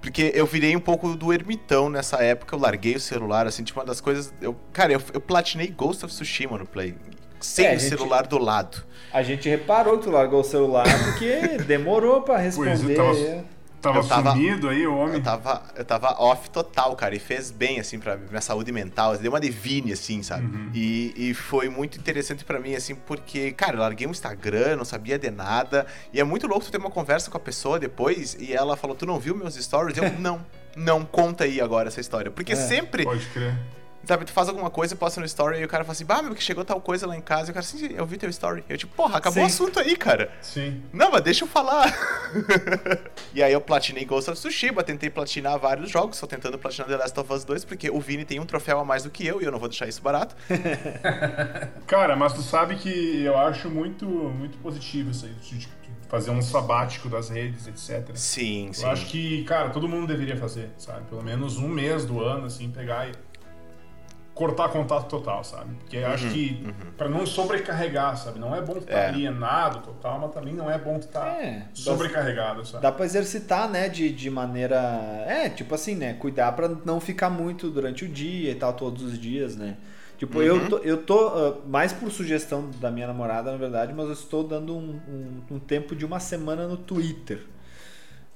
Porque 0.01 0.31
eu 0.33 0.45
virei 0.48 0.75
um 0.75 0.80
pouco 0.80 1.15
do 1.15 1.31
ermitão 1.31 1.89
nessa 1.89 2.18
época, 2.24 2.56
eu 2.56 2.59
larguei 2.59 2.95
o 2.95 3.00
celular, 3.00 3.45
assim, 3.45 3.63
tipo, 3.63 3.80
uma 3.80 3.86
das 3.86 4.01
coisas. 4.01 4.33
Eu, 4.42 4.56
cara, 4.74 4.92
eu, 4.94 5.01
eu 5.13 5.21
platinei 5.21 5.68
Ghost 5.68 6.03
of 6.03 6.13
Tsushima 6.13 6.57
no 6.57 6.65
Play. 6.65 6.95
Sem 7.39 7.65
É, 7.65 7.75
o 7.75 7.80
gente- 7.80 7.89
celular 7.89 8.25
do 8.27 8.38
lado. 8.38 8.83
A 9.13 9.21
gente 9.24 9.48
reparou 9.50 9.98
que 9.98 10.06
tu 10.06 10.12
largou 10.12 10.42
o 10.42 10.44
celular 10.44 10.86
porque 11.06 11.57
demorou 11.68 12.21
pra 12.21 12.38
responder. 12.38 12.95
tava- 12.95 13.45
Tava, 13.81 14.04
tava- 14.04 14.31
sumido 14.33 14.69
aí, 14.69 14.86
o 14.86 14.95
homem. 14.95 15.16
Eu 15.16 15.24
tava, 15.24 15.63
eu 15.75 15.83
tava 15.83 16.10
off 16.22 16.50
total, 16.50 16.95
cara, 16.95 17.16
e 17.16 17.19
fez 17.19 17.50
bem, 17.50 17.80
assim, 17.80 18.00
pra 18.00 18.16
minha 18.16 18.42
saúde 18.42 18.72
mental. 18.72 19.18
Deu 19.18 19.31
uma 19.31 19.39
divine, 19.39 19.92
assim, 19.94 20.22
sabe? 20.22 20.48
E, 20.74 21.13
e 21.16 21.33
foi 21.33 21.68
muito 21.69 21.98
interessante 21.98 22.45
pra 22.45 22.60
mim, 22.60 22.75
assim, 22.75 22.94
porque, 22.94 23.51
cara, 23.51 23.75
eu 23.75 23.80
larguei 23.80 24.06
um 24.06 24.12
Instagram, 24.12 24.75
não 24.78 24.86
sabia 24.86 25.18
de 25.18 25.31
nada. 25.31 25.88
E 26.13 26.19
é 26.19 26.24
muito 26.24 26.45
louco 26.48 26.66
tu 26.66 26.72
ter 26.72 26.78
uma 26.78 26.92
conversa 26.92 27.31
com 27.31 27.38
a 27.38 27.39
pessoa 27.42 27.80
depois 27.80 28.36
e 28.39 28.54
ela 28.54 28.78
falou: 28.78 28.95
Tu 28.95 29.06
não 29.06 29.19
viu 29.19 29.36
meus 29.36 29.56
stories? 29.56 29.98
Eu, 29.98 30.12
não. 30.19 30.45
Não, 30.75 31.04
conta 31.04 31.44
aí 31.44 31.60
agora 31.60 31.89
essa 31.89 32.00
história. 32.00 32.31
Porque 32.31 32.54
É, 32.54 32.56
sempre, 32.56 33.04
Pode 33.04 33.25
crer. 33.28 33.54
Sabe, 34.03 34.25
tu 34.25 34.31
faz 34.31 34.50
alguma 34.50 34.69
coisa, 34.69 34.95
posta 34.95 35.19
no 35.19 35.25
story 35.25 35.59
e 35.59 35.65
o 35.65 35.68
cara 35.68 35.83
fala 35.83 35.94
assim, 35.94 36.06
bah, 36.06 36.21
meu, 36.21 36.33
que 36.33 36.44
chegou 36.44 36.63
tal 36.65 36.81
coisa 36.81 37.06
lá 37.07 37.15
em 37.15 37.21
casa. 37.21 37.50
E 37.50 37.51
o 37.51 37.53
cara 37.53 37.65
assim, 37.65 37.94
eu 37.94 38.06
vi 38.06 38.18
teu 38.18 38.30
story. 38.30 38.63
Eu, 38.68 38.77
tipo, 38.77 38.95
porra, 38.95 39.18
acabou 39.18 39.44
o 39.44 39.48
Sim. 39.48 39.53
assunto 39.53 39.80
aí, 39.80 39.95
cara. 39.95 40.31
Sim. 40.42 40.81
Não, 40.92 41.12
mas 41.12 41.21
deixa 41.21 41.44
eu 41.44 41.48
falar. 41.48 41.94
e 43.33 43.42
aí 43.42 43.53
eu 43.53 43.62
platinei 43.62 44.06
Ghost 44.06 44.30
of 44.30 44.39
Tsushima, 44.39 44.83
tentei 44.83 45.09
platinar 45.09 45.57
vários 45.59 45.89
jogos, 45.89 46.19
tô 46.19 46.27
tentando 46.27 46.57
platinar 46.57 46.88
The 46.88 46.98
Last 46.98 47.19
of 47.19 47.33
Us 47.33 47.44
2, 47.44 47.65
porque 47.65 47.89
o 47.89 48.00
Vini 48.00 48.25
tem 48.25 48.39
um 48.39 48.45
troféu 48.45 48.80
a 48.80 48.86
mais 48.86 49.03
do 49.03 49.09
que 49.09 49.25
eu 49.25 49.42
e 49.42 49.45
eu 49.45 49.51
não 49.51 49.59
vou 49.59 49.69
deixar 49.69 49.88
isso 49.88 50.01
barato. 50.01 50.36
Cara, 51.88 52.15
mas 52.15 52.33
tu 52.33 52.42
sabe 52.42 52.75
que 52.75 53.24
eu 53.24 53.38
acho 53.38 53.69
muito, 53.69 54.06
muito 54.06 54.57
positivo 54.59 55.12
isso 55.12 55.25
aí, 55.25 55.31
fazer 56.12 56.31
um 56.31 56.42
sabático 56.42 57.07
das 57.07 57.30
redes, 57.30 57.68
etc. 57.68 58.09
Sim, 58.15 58.71
sim. 58.74 58.83
Eu 58.83 58.92
acho 58.92 59.06
que, 59.06 59.45
cara, 59.45 59.69
todo 59.69 59.88
mundo 59.88 60.07
deveria 60.07 60.36
fazer, 60.36 60.69
sabe? 60.77 61.06
Pelo 61.07 61.24
menos 61.24 61.57
um 61.57 61.69
mês 61.69 62.04
do 62.04 62.19
ano, 62.19 62.47
assim, 62.47 62.69
pegar 62.69 63.07
e 63.07 63.13
cortar 64.41 64.69
contato 64.69 65.07
total, 65.07 65.43
sabe? 65.43 65.75
Porque 65.75 65.97
eu 65.97 66.07
acho 66.07 66.27
que, 66.31 66.73
pra 66.97 67.07
não 67.07 67.27
sobrecarregar, 67.27 68.17
sabe? 68.17 68.39
Não 68.39 68.55
é 68.55 68.59
bom 68.59 68.77
estar 68.77 68.97
É. 68.97 69.07
alienado 69.09 69.81
total, 69.81 70.17
mas 70.19 70.31
também 70.31 70.51
não 70.51 70.69
é 70.69 70.79
bom 70.79 70.97
estar 70.97 71.27
É, 71.27 71.67
sobrecarregado, 71.75 72.65
sabe? 72.65 72.81
Dá 72.81 72.91
pra 72.91 73.05
exercitar, 73.05 73.69
né, 73.69 73.88
de, 73.88 74.11
de 74.11 74.29
maneira. 74.31 74.77
É, 75.27 75.47
tipo 75.47 75.75
assim, 75.75 75.93
né? 75.93 76.13
Cuidar 76.13 76.53
pra 76.53 76.67
não 76.83 76.99
ficar 76.99 77.29
muito 77.29 77.69
durante 77.69 78.03
o 78.03 78.07
dia 78.07 78.49
e 78.49 78.55
tal, 78.55 78.73
todos 78.73 79.03
os 79.03 79.19
dias, 79.19 79.55
né? 79.55 79.77
Tipo, 80.17 80.41
eu 80.41 80.67
tô, 80.67 80.77
eu 80.79 80.97
tô 80.97 81.27
ah, 81.27 81.57
mais 81.67 81.94
por 81.94 82.11
sugestão 82.11 82.71
da 82.79 82.89
minha 82.89 83.05
namorada, 83.05 83.51
na 83.51 83.57
verdade, 83.57 83.94
mas 83.94 84.07
eu 84.07 84.13
estou 84.13 84.44
dando 84.44 84.75
um, 84.75 84.99
um, 85.07 85.55
um 85.55 85.59
tempo 85.59 85.95
de 85.95 86.03
uma 86.03 86.19
semana 86.19 86.67
no 86.67 86.77
Twitter. 86.77 87.41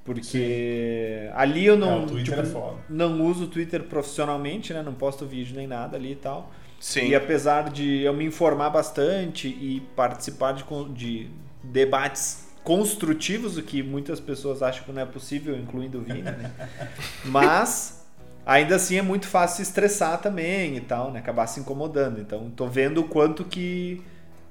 Porque 0.06 1.31
ali 1.34 1.66
eu 1.66 1.75
não, 1.75 2.04
É, 2.04 2.24
tipo, 2.24 2.40
é 2.40 2.74
não 2.88 3.25
uso 3.25 3.46
o 3.46 3.48
Twitter 3.48 3.84
profissionalmente, 3.84 4.72
né? 4.72 4.84
Não 4.84 4.94
posto 4.94 5.25
vídeo 5.25 5.56
nem 5.56 5.66
nada 5.66 5.98
ali 5.98 6.12
e 6.12 6.16
tal. 6.16 6.52
Sim. 6.80 7.07
E 7.07 7.16
apesar 7.16 7.72
de 7.72 8.02
eu 8.04 8.13
me 8.13 8.24
informar 8.24 8.69
bastante 8.69 9.48
e 9.48 9.81
participar 9.96 10.54
de, 10.54 10.63
de 10.94 11.28
debates 11.63 12.46
construtivos, 12.63 13.57
o 13.57 13.63
que 13.63 13.81
muitas 13.81 14.19
pessoas 14.19 14.62
acham 14.62 14.84
que 14.84 14.92
não 14.92 15.02
é 15.02 15.06
possível, 15.06 15.57
incluindo 15.57 15.98
o 15.98 16.02
Vini, 16.02 16.22
né? 16.22 16.51
Mas 17.25 18.06
ainda 18.46 18.75
assim 18.75 18.98
é 18.98 19.01
muito 19.01 19.28
fácil 19.28 19.58
se 19.58 19.63
estressar 19.63 20.22
também 20.22 20.78
e 20.78 20.81
tal, 20.81 21.12
né? 21.12 21.19
Acabar 21.19 21.48
se 21.48 21.60
incomodando. 21.60 22.22
Então 22.22 22.48
tô 22.51 22.68
vendo 22.68 23.01
o 23.01 23.08
quanto 23.08 23.44
que 23.44 24.04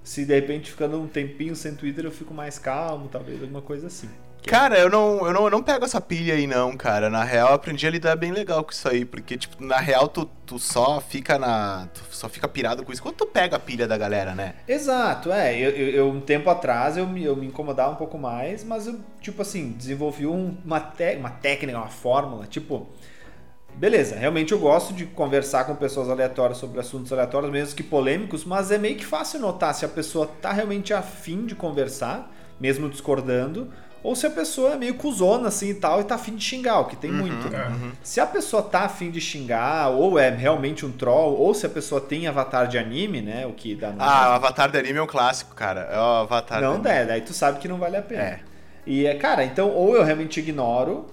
se 0.02 0.24
de 0.24 0.34
repente 0.34 0.72
ficando 0.72 1.00
um 1.00 1.06
tempinho 1.06 1.54
sem 1.54 1.76
Twitter 1.76 2.04
eu 2.04 2.10
fico 2.10 2.34
mais 2.34 2.58
calmo, 2.58 3.08
talvez 3.08 3.40
alguma 3.40 3.62
coisa 3.62 3.86
assim. 3.86 4.08
Cara, 4.46 4.78
eu 4.78 4.90
não, 4.90 5.26
eu, 5.26 5.32
não, 5.32 5.44
eu 5.44 5.50
não 5.50 5.62
pego 5.62 5.86
essa 5.86 6.00
pilha 6.00 6.34
aí, 6.34 6.46
não, 6.46 6.76
cara. 6.76 7.08
Na 7.08 7.24
real, 7.24 7.48
eu 7.48 7.54
aprendi 7.54 7.86
a 7.86 7.90
lidar 7.90 8.14
bem 8.14 8.30
legal 8.30 8.62
com 8.62 8.70
isso 8.72 8.86
aí. 8.86 9.04
Porque, 9.04 9.38
tipo, 9.38 9.64
na 9.64 9.78
real, 9.78 10.06
tu, 10.06 10.26
tu 10.44 10.58
só 10.58 11.00
fica 11.00 11.38
na. 11.38 11.88
Tu 11.94 12.00
só 12.10 12.28
fica 12.28 12.46
pirado 12.46 12.84
com 12.84 12.92
isso 12.92 13.02
quando 13.02 13.14
tu 13.16 13.26
pega 13.26 13.56
a 13.56 13.58
pilha 13.58 13.88
da 13.88 13.96
galera, 13.96 14.34
né? 14.34 14.56
Exato, 14.68 15.32
é. 15.32 15.56
Eu, 15.58 15.70
eu- 15.70 15.90
eu, 15.90 16.08
um 16.10 16.20
tempo 16.20 16.50
atrás 16.50 16.96
eu 16.98 17.06
me, 17.06 17.24
eu 17.24 17.34
me 17.34 17.46
incomodava 17.46 17.92
um 17.92 17.96
pouco 17.96 18.18
mais, 18.18 18.62
mas 18.62 18.86
eu, 18.86 19.00
tipo 19.20 19.40
assim, 19.40 19.72
desenvolvi 19.72 20.26
um- 20.26 20.56
uma, 20.62 20.78
te- 20.78 21.16
uma 21.16 21.30
técnica, 21.30 21.78
uma 21.78 21.88
fórmula, 21.88 22.46
tipo. 22.46 22.86
Beleza, 23.76 24.14
realmente 24.14 24.52
eu 24.52 24.58
gosto 24.60 24.92
de 24.94 25.04
conversar 25.04 25.64
com 25.64 25.74
pessoas 25.74 26.08
aleatórias 26.08 26.58
sobre 26.58 26.78
assuntos 26.78 27.12
aleatórios, 27.12 27.50
mesmo 27.50 27.74
que 27.74 27.82
polêmicos, 27.82 28.44
mas 28.44 28.70
é 28.70 28.78
meio 28.78 28.96
que 28.96 29.04
fácil 29.04 29.40
notar 29.40 29.74
se 29.74 29.84
a 29.84 29.88
pessoa 29.88 30.28
tá 30.40 30.52
realmente 30.52 30.94
afim 30.94 31.44
de 31.44 31.56
conversar, 31.56 32.30
mesmo 32.60 32.88
discordando, 32.88 33.72
ou 34.04 34.14
se 34.14 34.26
a 34.26 34.30
pessoa 34.30 34.74
é 34.74 34.76
meio 34.76 34.96
cuzona 34.96 35.48
assim 35.48 35.70
e 35.70 35.74
tal 35.74 35.98
e 35.98 36.04
tá 36.04 36.16
afim 36.16 36.36
de 36.36 36.44
xingar, 36.44 36.80
o 36.80 36.84
que 36.84 36.94
tem 36.94 37.10
muito. 37.10 37.48
É. 37.48 37.72
Se 38.02 38.20
a 38.20 38.26
pessoa 38.26 38.62
tá 38.62 38.80
afim 38.80 39.10
de 39.10 39.18
xingar, 39.18 39.88
ou 39.88 40.18
é 40.18 40.28
realmente 40.28 40.84
um 40.84 40.92
troll, 40.92 41.34
ou 41.40 41.54
se 41.54 41.64
a 41.64 41.70
pessoa 41.70 42.02
tem 42.02 42.26
avatar 42.26 42.68
de 42.68 42.76
anime, 42.76 43.22
né? 43.22 43.46
O 43.46 43.52
que 43.52 43.74
dá 43.74 43.90
no 43.90 44.02
Ah, 44.02 44.28
o 44.28 44.32
Avatar 44.34 44.70
de 44.70 44.76
anime 44.76 44.98
é 44.98 45.02
um 45.02 45.06
clássico, 45.06 45.54
cara. 45.54 45.88
É 45.90 45.96
o 45.98 46.02
Avatar 46.02 46.60
não 46.60 46.76
de 46.76 46.82
der, 46.82 47.06
daí 47.06 47.22
tu 47.22 47.32
sabe 47.32 47.58
que 47.58 47.66
não 47.66 47.78
vale 47.78 47.96
a 47.96 48.02
pena. 48.02 48.22
É. 48.22 48.40
E 48.86 49.06
é, 49.06 49.14
cara, 49.14 49.42
então 49.42 49.70
ou 49.70 49.96
eu 49.96 50.04
realmente 50.04 50.38
ignoro, 50.38 51.06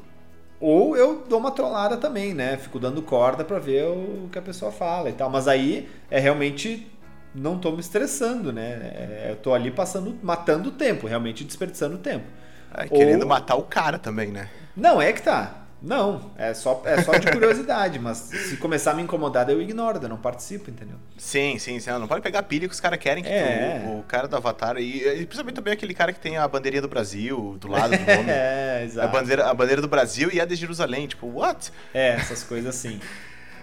ou 0.59 0.97
eu 0.97 1.23
dou 1.29 1.39
uma 1.39 1.51
trollada 1.51 1.95
também, 1.95 2.33
né? 2.33 2.57
Fico 2.57 2.77
dando 2.77 3.01
corda 3.01 3.45
pra 3.45 3.57
ver 3.57 3.85
o 3.85 4.27
que 4.29 4.37
a 4.37 4.41
pessoa 4.41 4.69
fala 4.69 5.09
e 5.09 5.13
tal. 5.13 5.29
Mas 5.29 5.47
aí 5.47 5.89
é 6.09 6.19
realmente 6.19 6.91
não 7.33 7.57
tô 7.57 7.71
me 7.71 7.79
estressando, 7.79 8.51
né? 8.51 8.91
É, 8.93 9.27
eu 9.29 9.37
tô 9.37 9.53
ali 9.53 9.71
passando, 9.71 10.13
matando 10.21 10.67
o 10.67 10.71
tempo, 10.73 11.07
realmente 11.07 11.45
desperdiçando 11.45 11.95
o 11.95 11.99
tempo. 11.99 12.25
É, 12.73 12.87
querendo 12.87 13.23
Ou- 13.23 13.27
matar 13.27 13.55
o 13.55 13.63
cara 13.63 13.97
também, 13.99 14.29
né? 14.31 14.49
Não, 14.75 15.01
é 15.01 15.11
que 15.13 15.21
tá. 15.21 15.57
Não, 15.81 16.31
é 16.37 16.53
só, 16.53 16.83
é 16.85 17.01
só 17.01 17.13
de 17.17 17.31
curiosidade, 17.31 17.97
mas 17.97 18.17
se 18.17 18.55
começar 18.57 18.91
a 18.91 18.93
me 18.93 19.01
incomodar, 19.01 19.49
eu 19.49 19.59
ignoro, 19.59 19.99
eu 19.99 20.07
não 20.07 20.15
participo, 20.17 20.69
entendeu? 20.69 20.95
Sim, 21.17 21.57
sim, 21.57 21.79
sim. 21.79 21.89
Não 21.89 22.07
pode 22.07 22.21
pegar 22.21 22.43
pilha 22.43 22.67
que 22.67 22.73
os 22.73 22.79
caras 22.79 22.99
querem 22.99 23.23
que 23.23 23.29
É. 23.31 23.81
tu- 23.83 23.97
o 23.97 24.03
cara 24.03 24.27
do 24.27 24.35
Avatar. 24.35 24.77
E, 24.77 24.99
e 25.21 25.25
principalmente 25.25 25.55
também 25.55 25.73
aquele 25.73 25.95
cara 25.95 26.13
que 26.13 26.19
tem 26.19 26.37
a 26.37 26.47
bandeirinha 26.47 26.83
do 26.83 26.87
Brasil 26.87 27.57
do 27.59 27.67
lado 27.67 27.89
do 27.97 27.97
nome. 27.97 28.05
É, 28.29 28.77
a, 28.81 28.83
exato. 28.83 29.11
bandeira, 29.11 29.49
a 29.49 29.53
bandeira 29.55 29.81
do 29.81 29.87
Brasil 29.87 30.29
e 30.31 30.39
a 30.39 30.45
de 30.45 30.53
Jerusalém. 30.55 31.07
Tipo, 31.07 31.25
what? 31.27 31.71
É, 31.95 32.09
essas 32.09 32.43
coisas 32.43 32.75
assim. 32.75 32.99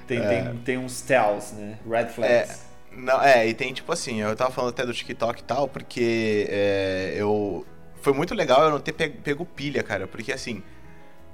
Tem, 0.09 0.21
tem, 0.21 0.57
tem 0.65 0.77
uns 0.79 1.01
tells, 1.03 1.53
né? 1.55 1.79
Red 1.89 2.07
flags. 2.09 2.63
Não, 2.97 3.23
é, 3.23 3.47
e 3.47 3.55
tem 3.55 3.73
tipo 3.73 3.93
assim, 3.93 4.21
eu 4.23 4.35
tava 4.35 4.51
falando 4.51 4.71
até 4.71 4.85
do 4.85 4.93
TikTok 4.93 5.41
e 5.41 5.45
tal, 5.45 5.69
porque 5.69 6.49
é, 6.51 7.15
eu. 7.17 7.65
Foi 8.01 8.13
muito 8.13 8.35
legal 8.35 8.63
eu 8.65 8.71
não 8.71 8.81
ter 8.81 8.93
pe- 8.93 9.09
pego 9.11 9.45
pilha, 9.45 9.83
cara, 9.83 10.07
porque 10.07 10.33
assim. 10.33 10.63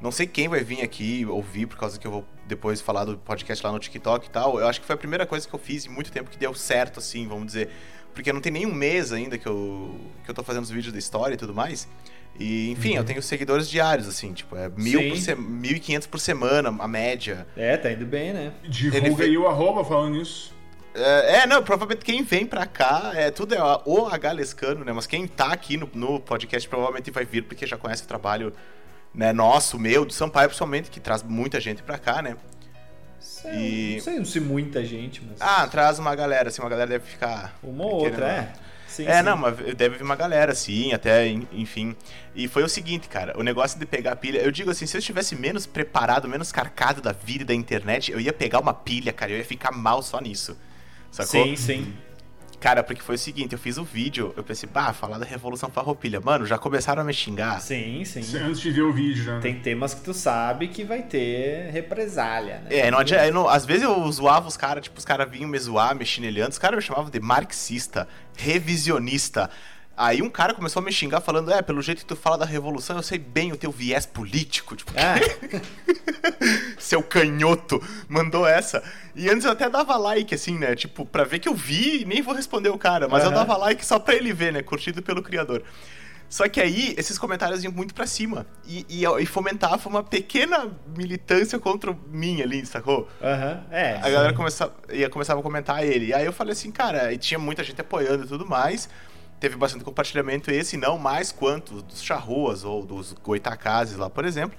Não 0.01 0.11
sei 0.11 0.27
quem 0.27 0.49
vai 0.49 0.61
vir 0.63 0.83
aqui 0.83 1.25
ouvir, 1.25 1.67
por 1.67 1.79
causa 1.79 1.99
que 1.99 2.07
eu 2.07 2.11
vou 2.11 2.25
depois 2.47 2.81
falar 2.81 3.05
do 3.07 3.17
podcast 3.17 3.65
lá 3.65 3.73
no 3.73 3.79
TikTok 3.79 4.27
e 4.27 4.31
tal. 4.31 4.59
Eu 4.61 4.67
acho 4.69 4.81
que 4.81 4.87
foi 4.87 4.95
a 4.95 4.99
primeira 4.99 5.25
coisa 5.25 5.49
que 5.49 5.55
eu 5.55 5.59
fiz 5.59 5.87
em 5.87 5.89
muito 5.89 6.13
tempo 6.13 6.29
que 6.29 6.37
deu 6.37 6.53
certo, 6.53 6.99
assim, 6.99 7.27
vamos 7.27 7.47
dizer. 7.47 7.71
Porque 8.13 8.31
não 8.33 8.41
tem 8.41 8.53
nenhum 8.53 8.75
mês 8.75 9.13
ainda 9.13 9.39
que 9.39 9.47
eu, 9.47 9.99
que 10.25 10.31
eu 10.31 10.35
tô 10.35 10.43
fazendo 10.43 10.65
os 10.65 10.71
vídeos 10.71 10.93
da 10.93 10.99
história 10.99 11.35
e 11.35 11.37
tudo 11.39 11.55
mais. 11.55 11.89
E, 12.39 12.71
enfim, 12.71 12.91
Uhum. 12.91 12.97
eu 12.99 13.05
tenho 13.05 13.23
seguidores 13.23 13.69
diários, 13.69 14.07
assim, 14.07 14.33
tipo, 14.35 14.55
é 14.57 14.69
mil 14.77 15.09
por 15.09 15.17
se... 15.17 15.33
1.500 15.35 16.09
por 16.09 16.21
semana, 16.21 16.69
a 16.79 16.89
média. 16.89 17.47
É, 17.57 17.77
tá 17.77 17.91
indo 17.91 18.05
bem, 18.05 18.33
né? 18.33 18.53
Divulga 18.69 19.23
Ele 19.25 19.31
aí 19.33 19.39
o 19.39 19.47
arroba 19.49 19.85
falando 19.85 20.17
nisso. 20.19 20.54
É, 20.95 21.39
é, 21.39 21.47
não, 21.47 21.63
provavelmente 21.63 22.05
quem 22.05 22.23
vem 22.23 22.47
pra 22.47 22.67
cá, 22.67 23.11
é 23.15 23.31
tudo 23.31 23.55
é 23.55 23.59
o 23.85 24.07
H 24.07 24.31
Lescano, 24.33 24.85
né? 24.85 24.93
Mas 24.93 25.07
quem 25.07 25.27
tá 25.27 25.47
aqui 25.53 25.77
no, 25.77 25.91
no 25.93 26.21
podcast 26.21 26.69
provavelmente 26.69 27.11
vai 27.11 27.25
vir 27.25 27.43
porque 27.43 27.67
já 27.67 27.77
conhece 27.77 28.05
o 28.05 28.07
trabalho 28.07 28.53
né, 29.13 29.33
nosso, 29.33 29.79
meu, 29.79 30.05
do 30.05 30.13
Sampaio, 30.13 30.49
principalmente, 30.49 30.91
que 30.91 31.01
traz 31.01 31.23
muita 31.23 31.61
gente 31.61 31.83
pra 31.83 31.99
cá, 31.99 32.23
né? 32.23 32.37
Sei, 33.19 33.53
E- 33.53 33.95
Não 33.97 34.01
sei 34.05 34.25
se 34.25 34.41
muita 34.41 34.85
gente, 34.85 35.21
mas. 35.29 35.41
Ah, 35.41 35.67
traz 35.67 35.99
uma 35.99 36.15
galera, 36.15 36.49
assim, 36.49 36.63
uma 36.63 36.69
galera 36.69 36.89
deve 36.91 37.07
ficar. 37.07 37.57
uma 37.63 37.85
ou 37.85 37.95
outra, 38.05 38.29
é. 38.29 38.53
Sim, 38.87 39.07
É, 39.09 39.17
sim. 39.19 39.23
não, 39.25 39.37
mas 39.37 39.57
deve 39.75 39.97
vir 39.97 40.05
uma 40.05 40.15
galera, 40.15 40.53
assim, 40.53 40.93
até, 40.93 41.27
en- 41.27 41.49
enfim. 41.53 41.97
E 42.37 42.47
foi 42.47 42.63
o 42.63 42.69
seguinte, 42.69 43.09
cara, 43.09 43.37
o 43.37 43.43
negócio 43.43 43.77
de 43.79 43.87
pegar 43.87 44.15
pilha. 44.17 44.39
Eu 44.39 44.53
digo 44.53 44.71
assim, 44.71 44.87
se 44.87 44.97
eu 44.97 45.01
estivesse 45.01 45.35
menos 45.35 45.67
preparado, 45.67 46.29
menos 46.29 46.53
carcado 46.53 47.01
da 47.03 47.11
vida 47.11 47.43
e 47.43 47.47
da 47.47 47.55
internet, 47.55 48.13
eu 48.13 48.21
ia 48.21 48.33
pegar 48.33 48.61
uma 48.61 48.73
pilha, 48.75 49.13
cara, 49.13 49.33
eu 49.33 49.39
ia 49.39 49.45
ficar 49.45 49.73
mal 49.73 50.01
só 50.01 50.21
nisso. 50.21 50.57
Sacou? 51.15 51.45
Sim, 51.45 51.57
sim. 51.57 51.95
Cara, 52.59 52.83
porque 52.83 53.03
foi 53.03 53.15
o 53.17 53.19
seguinte, 53.19 53.53
eu 53.53 53.59
fiz 53.59 53.77
o 53.77 53.85
vídeo, 53.85 54.33
eu 54.39 54.43
pensei, 54.43 54.67
bah, 54.73 54.93
falar 54.95 55.19
da 55.19 55.25
Revolução 55.27 55.71
Farroupilha. 55.71 56.19
Mano, 56.19 56.47
já 56.47 56.57
começaram 56.57 57.03
a 57.03 57.05
me 57.05 57.13
xingar. 57.13 57.61
Sim, 57.61 58.03
sim. 58.07 58.21
Antes 58.39 58.59
de 58.61 58.71
ver 58.71 58.83
o 58.83 58.93
vídeo 58.93 59.23
já. 59.23 59.35
né? 59.35 59.41
Tem 59.41 59.55
temas 59.61 59.93
que 59.93 60.01
tu 60.01 60.15
sabe 60.15 60.69
que 60.69 60.83
vai 60.83 61.03
ter 61.03 61.71
represália, 61.71 62.61
né? 62.61 62.69
É, 62.71 62.91
não 62.91 62.99
adianta, 62.99 63.27
eu 63.27 63.35
não- 63.35 63.49
às 63.49 63.67
vezes 63.67 63.83
eu 63.83 64.11
zoava 64.11 64.49
os 64.49 64.57
caras, 64.57 64.83
tipo, 64.85 64.99
os 64.99 65.05
caras 65.05 65.31
vinham 65.31 65.49
me 65.49 65.59
zoar, 65.59 65.95
me 65.95 66.07
chinelhando, 66.07 66.51
os 66.53 66.59
caras 66.59 66.77
me 66.79 66.83
chamavam 66.83 67.11
de 67.11 67.21
marxista, 67.21 68.09
revisionista. 68.37 69.51
Aí 69.97 70.23
um 70.23 70.29
cara 70.29 70.53
começou 70.55 70.81
a 70.83 70.85
me 70.85 70.91
xingar 70.93 71.21
falando, 71.21 71.53
é, 71.53 71.63
pelo 71.63 71.81
jeito 71.81 71.99
que 71.99 72.07
tu 72.07 72.17
fala 72.17 72.37
da 72.39 72.45
revolução, 72.45 72.97
eu 72.97 73.03
sei 73.03 73.19
bem 73.19 73.53
o 73.53 73.57
teu 73.57 73.71
viés 73.71 74.05
político, 74.07 74.75
tipo, 74.75 74.93
Ah, 74.97 75.15
seu 76.79 77.03
canhoto, 77.03 77.81
mandou 78.09 78.47
essa. 78.47 78.83
E 79.15 79.29
antes 79.31 79.45
eu 79.45 79.53
até 79.53 79.69
dava 79.71 79.97
like, 79.97 80.35
assim, 80.35 80.59
né, 80.59 80.75
tipo, 80.75 81.07
pra 81.07 81.25
ver 81.25 81.39
que 81.39 81.49
eu 81.49 81.55
vi 81.55 82.03
e 82.03 82.05
nem 82.05 82.23
vou 82.23 82.35
responder 82.35 82.71
o 82.71 82.79
cara, 82.79 83.07
mas 83.09 83.23
eu 83.23 83.31
Aham. 83.31 83.39
dava 83.39 83.57
like 83.57 83.85
só 83.85 83.99
pra 83.99 84.15
ele 84.15 84.33
ver, 84.33 84.53
né, 84.53 84.63
curtido 84.63 85.03
pelo 85.03 85.23
criador. 85.23 85.63
Só 86.29 86.49
que 86.49 86.61
aí, 86.61 86.95
esses 86.99 87.17
comentários 87.17 87.63
iam 87.63 87.73
muito 87.73 87.95
pra 87.95 88.07
cima. 88.09 88.45
E, 88.67 88.85
e, 88.89 89.05
e 89.05 89.27
fomentava 89.27 89.89
uma 89.89 90.03
pequena 90.03 90.69
militância 90.97 91.61
contra 91.61 91.97
mim 92.09 92.43
ali, 92.43 92.67
sacou? 92.67 93.09
Aham, 93.23 93.63
é. 93.71 93.99
A 94.03 94.11
galera 94.11 94.33
começava, 94.33 94.75
ia, 94.91 95.09
começava 95.09 95.39
a 95.39 95.43
comentar 95.43 95.85
ele. 95.85 96.07
E 96.07 96.15
aí 96.15 96.25
eu 96.25 96.33
falei 96.33 96.53
assim, 96.53 96.73
cara, 96.73 97.13
e 97.13 97.19
tinha 97.19 97.39
muita 97.39 97.63
gente 97.63 97.81
apoiando 97.81 98.25
e 98.25 98.27
tudo 98.27 98.45
mais. 98.45 98.89
Teve 99.45 99.57
bastante 99.57 99.85
compartilhamento, 99.85 100.51
esse 100.51 100.75
não 100.79 100.97
mais 100.97 101.31
quanto 101.31 101.83
dos 101.83 102.03
charruas 102.03 102.65
ou 102.65 102.83
dos 102.83 103.13
goitacazes 103.13 103.95
lá, 103.99 104.09
por 104.09 104.25
exemplo. 104.25 104.57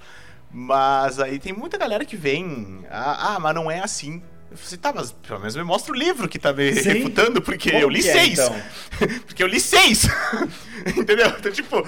Mas 0.48 1.18
aí 1.18 1.40
tem 1.40 1.52
muita 1.52 1.76
galera 1.76 2.04
que 2.04 2.16
vem, 2.16 2.86
ah, 2.88 3.34
ah, 3.34 3.40
mas 3.40 3.52
não 3.52 3.68
é 3.68 3.80
assim. 3.80 4.22
Eu 4.48 4.56
falei 4.56 4.64
assim, 4.64 4.76
tá, 4.76 4.92
mas 4.94 5.10
pelo 5.10 5.40
menos 5.40 5.56
me 5.56 5.64
mostra 5.64 5.92
o 5.92 5.96
livro 5.96 6.28
que 6.28 6.38
tá 6.38 6.52
me 6.52 6.72
Sim. 6.72 6.88
refutando, 6.88 7.42
porque 7.42 7.68
eu 7.68 7.88
li 7.88 7.98
é, 7.98 8.12
seis. 8.12 8.38
então? 8.38 8.62
porque 9.26 9.42
eu 9.42 9.48
li 9.48 9.58
seis. 9.58 10.06
Entendeu? 10.96 11.34
Então, 11.36 11.50
tipo, 11.50 11.84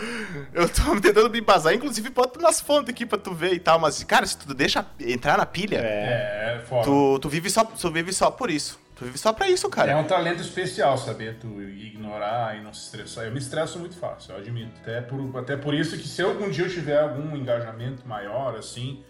eu 0.53 0.69
tô 0.69 1.01
tentando 1.01 1.31
me 1.31 1.39
embasar, 1.39 1.73
inclusive 1.73 2.11
bota 2.11 2.41
nas 2.41 2.61
fontes 2.61 2.91
aqui 2.91 3.07
pra 3.07 3.17
tu 3.17 3.33
ver 3.33 3.53
e 3.53 3.61
tal. 3.61 3.79
Mas, 3.79 4.03
cara, 4.03 4.27
se 4.27 4.37
tu 4.37 4.53
deixa 4.53 4.85
entrar 4.99 5.39
na 5.39 5.47
pilha, 5.47 5.79
É. 5.79 6.65
É. 6.69 6.83
Tu, 6.83 7.19
tu, 7.21 7.29
vive 7.29 7.49
só, 7.49 7.63
tu 7.63 7.93
vive 7.93 8.13
só 8.13 8.29
por 8.29 8.51
isso. 8.51 8.81
Tu 8.99 9.05
vive 9.05 9.19
só 9.19 9.33
pra 9.33 9.49
isso, 9.49 9.69
cara. 9.71 9.93
É 9.93 9.97
um 9.97 10.05
talento 10.05 10.41
especial 10.43 10.99
saber 10.99 11.39
tu 11.39 11.63
ignorar 11.63 12.57
e 12.57 12.63
não 12.63 12.75
se 12.75 12.85
estressar. 12.87 13.25
Eu 13.25 13.33
me 13.33 13.39
estresso 13.39 13.79
muito 13.79 13.97
fácil, 13.97 14.33
eu 14.33 14.39
admito. 14.39 14.73
Até 14.83 15.01
por, 15.01 15.39
até 15.39 15.57
por 15.57 15.73
isso 15.75 15.97
que 15.97 16.09
se 16.09 16.21
algum 16.21 16.51
dia 16.51 16.65
eu 16.65 16.71
tiver 16.71 17.01
algum 17.01 17.37
engajamento 17.37 18.07
maior, 18.09 18.57
assim. 18.57 19.05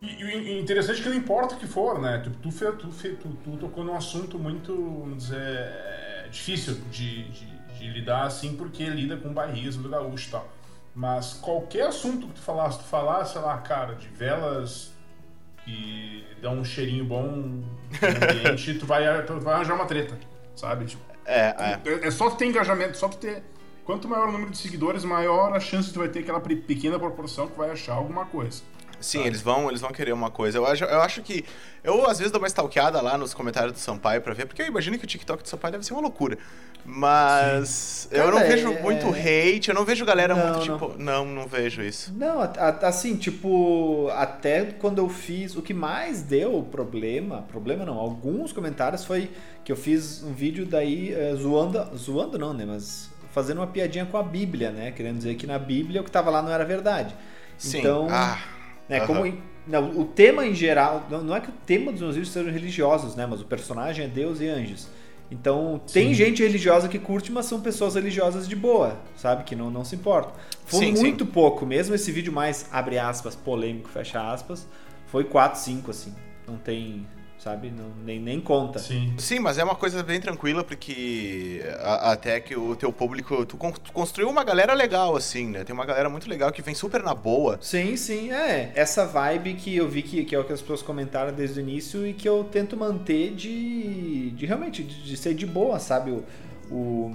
E, 0.00 0.06
e- 0.06 0.60
interessante 0.60 1.02
que 1.02 1.08
não 1.08 1.16
importa 1.16 1.56
o 1.56 1.58
que 1.58 1.66
for, 1.66 2.00
né? 2.00 2.18
Tu, 2.24 2.30
tu, 2.30 2.48
tu, 2.50 2.88
tu- 2.88 3.34
tu 3.44 3.56
tocou 3.58 3.84
num 3.84 3.94
assunto 3.96 4.38
muito, 4.38 4.72
vamos 4.74 5.24
dizer, 5.24 5.38
é, 5.40 6.28
difícil 6.30 6.74
de, 6.90 7.28
de, 7.30 7.46
de 7.78 7.88
lidar, 7.90 8.22
assim, 8.24 8.56
porque 8.56 8.84
lida 8.86 9.16
com 9.16 9.28
o 9.28 9.32
bairrismo 9.34 9.82
do 9.82 9.88
gaúcho 9.90 10.28
e 10.28 10.30
tal. 10.30 10.48
Mas 10.94 11.34
qualquer 11.34 11.88
assunto 11.88 12.28
que 12.28 12.34
tu 12.34 12.40
falasse, 12.40 12.78
tu 12.78 12.84
falasse, 12.84 13.32
sei 13.34 13.42
lá, 13.42 13.58
cara, 13.58 13.94
de 13.94 14.08
velas 14.08 14.92
que 15.68 16.24
dão 16.40 16.58
um 16.58 16.64
cheirinho 16.64 17.04
bom 17.04 17.22
no 17.22 17.62
ambiente, 18.42 18.74
tu 18.74 18.86
vai, 18.86 19.22
tu 19.24 19.38
vai 19.40 19.54
arranjar 19.54 19.74
uma 19.74 19.84
treta, 19.86 20.18
sabe? 20.56 20.86
Tipo, 20.86 21.02
É, 21.26 21.80
é. 21.84 22.06
é, 22.06 22.10
só 22.10 22.30
tu 22.30 22.36
ter 22.36 22.46
engajamento, 22.46 22.96
só 22.96 23.08
tu 23.08 23.18
ter. 23.18 23.42
Quanto 23.84 24.06
maior 24.08 24.28
o 24.28 24.32
número 24.32 24.50
de 24.50 24.58
seguidores, 24.58 25.04
maior 25.04 25.54
a 25.54 25.60
chance 25.60 25.88
que 25.88 25.94
tu 25.94 26.00
vai 26.00 26.08
ter 26.08 26.20
aquela 26.20 26.40
pe- 26.40 26.56
pequena 26.56 26.98
proporção 26.98 27.48
que 27.48 27.56
vai 27.56 27.70
achar 27.70 27.94
alguma 27.94 28.26
coisa. 28.26 28.62
Sim, 29.00 29.24
eles 29.24 29.40
vão, 29.40 29.68
eles 29.68 29.80
vão 29.80 29.90
querer 29.92 30.12
uma 30.12 30.30
coisa. 30.30 30.58
Eu 30.58 30.66
acho, 30.66 30.84
eu 30.84 31.00
acho 31.00 31.22
que. 31.22 31.44
Eu 31.84 32.06
às 32.08 32.18
vezes 32.18 32.32
dou 32.32 32.40
uma 32.40 32.48
stalkeada 32.48 33.00
lá 33.00 33.16
nos 33.16 33.32
comentários 33.32 33.72
do 33.72 33.78
Sampaio 33.78 34.20
pra 34.20 34.34
ver, 34.34 34.46
porque 34.46 34.60
eu 34.62 34.66
imagino 34.66 34.98
que 34.98 35.04
o 35.04 35.06
TikTok 35.08 35.42
do 35.42 35.48
Sampaio 35.48 35.72
deve 35.72 35.84
ser 35.86 35.92
uma 35.92 36.02
loucura. 36.02 36.36
Mas 36.84 38.08
eu 38.10 38.18
Cara, 38.18 38.30
não 38.32 38.38
é- 38.40 38.44
vejo 38.48 38.72
muito 38.80 39.06
hate, 39.08 39.68
eu 39.68 39.74
não 39.74 39.84
vejo 39.84 40.04
galera 40.04 40.34
Não, 40.34 40.42
muito 40.54 40.66
não. 40.66 40.78
tipo. 40.78 40.98
Não, 41.02 41.24
não 41.24 41.46
vejo 41.46 41.82
isso. 41.82 42.12
Não, 42.16 42.40
assim, 42.82 43.16
tipo, 43.16 44.08
até 44.14 44.64
quando 44.64 44.98
eu 44.98 45.08
fiz, 45.08 45.54
o 45.54 45.62
que 45.62 45.72
mais 45.74 46.22
deu 46.22 46.66
problema, 46.70 47.42
problema 47.42 47.84
não, 47.84 47.98
alguns 47.98 48.52
comentários 48.52 49.04
foi 49.04 49.30
que 49.64 49.70
eu 49.70 49.76
fiz 49.76 50.22
um 50.22 50.32
vídeo 50.32 50.64
daí 50.66 51.12
eh, 51.14 51.34
zoando, 51.36 51.96
zoando 51.96 52.38
não, 52.38 52.52
né, 52.54 52.64
mas 52.66 53.10
fazendo 53.32 53.58
uma 53.58 53.66
piadinha 53.66 54.06
com 54.06 54.16
a 54.16 54.22
Bíblia, 54.22 54.70
né, 54.70 54.90
querendo 54.90 55.18
dizer 55.18 55.34
que 55.36 55.46
na 55.46 55.58
Bíblia 55.58 56.00
o 56.00 56.04
que 56.04 56.10
tava 56.10 56.30
lá 56.30 56.42
não 56.42 56.50
era 56.50 56.64
verdade. 56.64 57.14
Sim. 57.58 57.78
Então, 57.80 58.06
ah, 58.10 58.38
né, 58.88 58.98
aham. 58.98 59.06
como 59.06 59.34
não, 59.66 59.98
o 59.98 60.04
tema 60.04 60.46
em 60.46 60.54
geral, 60.54 61.06
não, 61.10 61.22
não 61.22 61.36
é 61.36 61.40
que 61.40 61.50
o 61.50 61.54
tema 61.66 61.92
dos 61.92 62.00
meus 62.00 62.14
vídeos 62.14 62.32
sejam 62.32 62.50
religiosos, 62.50 63.14
né, 63.14 63.26
mas 63.26 63.40
o 63.40 63.44
personagem 63.44 64.06
é 64.06 64.08
Deus 64.08 64.40
e 64.40 64.48
anjos. 64.48 64.88
Então, 65.30 65.78
tem 65.92 66.08
Sim. 66.08 66.14
gente 66.14 66.42
religiosa 66.42 66.88
que 66.88 66.98
curte, 66.98 67.30
mas 67.30 67.44
são 67.44 67.60
pessoas 67.60 67.94
religiosas 67.94 68.48
de 68.48 68.56
boa, 68.56 68.98
sabe? 69.14 69.44
Que 69.44 69.54
não, 69.54 69.70
não 69.70 69.84
se 69.84 69.94
importam. 69.94 70.32
Foi 70.64 70.86
Sim, 70.86 70.96
sim. 70.96 71.02
muito 71.02 71.26
pouco, 71.26 71.66
mesmo 71.66 71.94
esse 71.94 72.10
vídeo 72.10 72.32
mais, 72.32 72.66
abre 72.72 72.98
aspas, 72.98 73.36
polêmico, 73.36 73.90
fecha 73.90 74.32
aspas, 74.32 74.66
foi 75.06 75.24
4, 75.24 75.60
5, 75.60 75.90
assim. 75.90 76.14
Não 76.46 76.56
tem, 76.56 77.06
sabe? 77.38 77.70
Não, 77.70 77.90
nem, 78.04 78.20
nem 78.20 78.40
conta. 78.40 78.78
Sim. 78.78 79.14
Sim, 79.18 79.38
mas 79.38 79.58
é 79.58 79.64
uma 79.64 79.74
coisa 79.74 80.02
bem 80.02 80.20
tranquila, 80.20 80.62
porque 80.64 81.62
a- 81.80 82.12
até 82.12 82.40
que 82.40 82.56
o 82.56 82.74
teu 82.76 82.92
público. 82.92 83.46
Tu, 83.46 83.56
con- 83.56 83.72
tu 83.72 83.92
construiu 83.92 84.28
uma 84.28 84.42
galera 84.44 84.74
legal, 84.74 85.16
assim, 85.16 85.48
né? 85.48 85.64
Tem 85.64 85.72
uma 85.74 85.84
galera 85.86 86.08
muito 86.08 86.28
legal 86.28 86.50
que 86.52 86.60
vem 86.62 86.74
super 86.74 87.02
na 87.02 87.14
boa. 87.14 87.58
Sim, 87.60 87.96
sim, 87.96 88.32
é. 88.32 88.72
Essa 88.74 89.06
vibe 89.06 89.54
que 89.54 89.74
eu 89.76 89.88
vi 89.88 90.02
que, 90.02 90.24
que 90.24 90.34
é 90.34 90.38
o 90.38 90.44
que 90.44 90.52
as 90.52 90.60
pessoas 90.60 90.82
comentaram 90.82 91.32
desde 91.32 91.60
o 91.60 91.62
início 91.62 92.06
e 92.06 92.12
que 92.12 92.28
eu 92.28 92.44
tento 92.44 92.76
manter 92.76 93.34
de, 93.34 94.30
de 94.32 94.46
realmente, 94.46 94.82
de, 94.82 95.02
de 95.02 95.16
ser 95.16 95.34
de 95.34 95.46
boa, 95.46 95.78
sabe? 95.78 96.10
O, 96.10 96.24
o- 96.70 97.14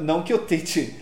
não 0.00 0.22
que 0.22 0.32
eu 0.32 0.38
tente 0.38 0.94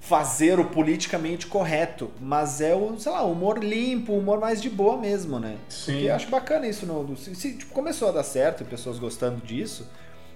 fazer 0.00 0.58
o 0.60 0.64
politicamente 0.64 1.46
correto, 1.46 2.10
mas 2.20 2.60
é 2.60 2.74
o, 2.74 2.98
sei 2.98 3.10
lá, 3.12 3.22
humor 3.22 3.58
limpo, 3.62 4.12
o 4.12 4.18
humor 4.18 4.38
mais 4.40 4.62
de 4.62 4.70
boa 4.70 4.96
mesmo, 4.96 5.38
né? 5.38 5.56
Sim. 5.68 5.92
Porque 5.92 6.06
eu 6.06 6.14
acho 6.14 6.28
bacana 6.28 6.66
isso. 6.66 6.86
No, 6.86 7.16
se, 7.16 7.34
se, 7.34 7.54
tipo, 7.56 7.72
começou 7.74 8.08
a 8.08 8.12
dar 8.12 8.22
certo 8.22 8.62
e 8.62 8.66
pessoas 8.66 8.98
gostando 8.98 9.44
disso, 9.44 9.88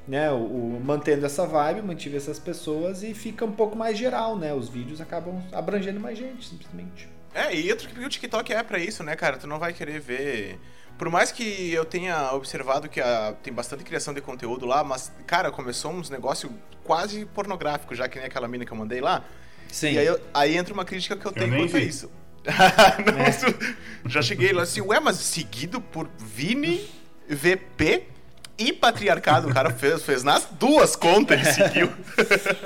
né? 0.06 0.30
O, 0.32 0.36
o- 0.36 0.80
mantendo 0.84 1.24
essa 1.24 1.46
vibe, 1.46 1.82
mantive 1.82 2.16
essas 2.16 2.38
pessoas 2.38 3.02
e 3.02 3.14
fica 3.14 3.44
um 3.44 3.52
pouco 3.52 3.76
mais 3.76 3.96
geral, 3.96 4.36
né? 4.36 4.52
Os 4.52 4.68
vídeos 4.68 5.00
acabam 5.00 5.40
abrangendo 5.52 6.00
mais 6.00 6.18
gente, 6.18 6.46
simplesmente. 6.46 7.08
É, 7.34 7.54
e 7.54 7.70
outro 7.70 7.88
que 7.88 7.98
o 8.04 8.08
TikTok 8.08 8.52
é 8.52 8.62
pra 8.62 8.78
isso, 8.78 9.02
né, 9.02 9.16
cara? 9.16 9.38
Tu 9.38 9.46
não 9.46 9.58
vai 9.58 9.72
querer 9.72 10.00
ver. 10.00 10.58
Por 10.98 11.08
mais 11.08 11.32
que 11.32 11.72
eu 11.72 11.84
tenha 11.84 12.32
observado 12.34 12.88
que 12.88 13.00
a- 13.00 13.34
tem 13.42 13.52
bastante 13.52 13.84
criação 13.84 14.12
de 14.12 14.20
conteúdo 14.20 14.66
lá, 14.66 14.84
mas, 14.84 15.10
cara, 15.26 15.50
começou 15.50 15.92
uns 15.92 16.10
negócios 16.10 16.52
quase 16.84 17.24
pornográficos, 17.24 17.96
já 17.96 18.08
que 18.08 18.18
nem 18.18 18.26
aquela 18.26 18.46
mina 18.48 18.66
que 18.66 18.72
eu 18.72 18.76
mandei 18.76 19.00
lá. 19.00 19.24
Sim. 19.72 19.92
E 19.94 19.98
aí, 19.98 20.06
eu- 20.06 20.20
aí 20.32 20.56
entra 20.56 20.72
uma 20.72 20.84
crítica 20.84 21.16
que 21.16 21.26
eu 21.26 21.32
tenho 21.32 21.48
nem 21.50 21.62
quanto 21.66 21.76
a 21.76 21.80
isso. 21.80 22.08
Não, 22.46 23.26
isso- 23.28 23.76
Já 24.06 24.22
cheguei 24.22 24.52
lá 24.52 24.62
assim, 24.62 24.80
ué, 24.82 25.00
mas 25.00 25.16
seguido 25.16 25.80
por 25.80 26.08
Vini, 26.18 26.88
VP 27.28 28.04
e 28.58 28.72
Patriarcado. 28.72 29.48
O 29.48 29.54
cara 29.54 29.70
fez, 29.70 30.02
fez 30.02 30.22
nas 30.22 30.46
duas 30.52 30.94
contas, 30.94 31.40
ele 31.40 31.52
seguiu. 31.52 31.92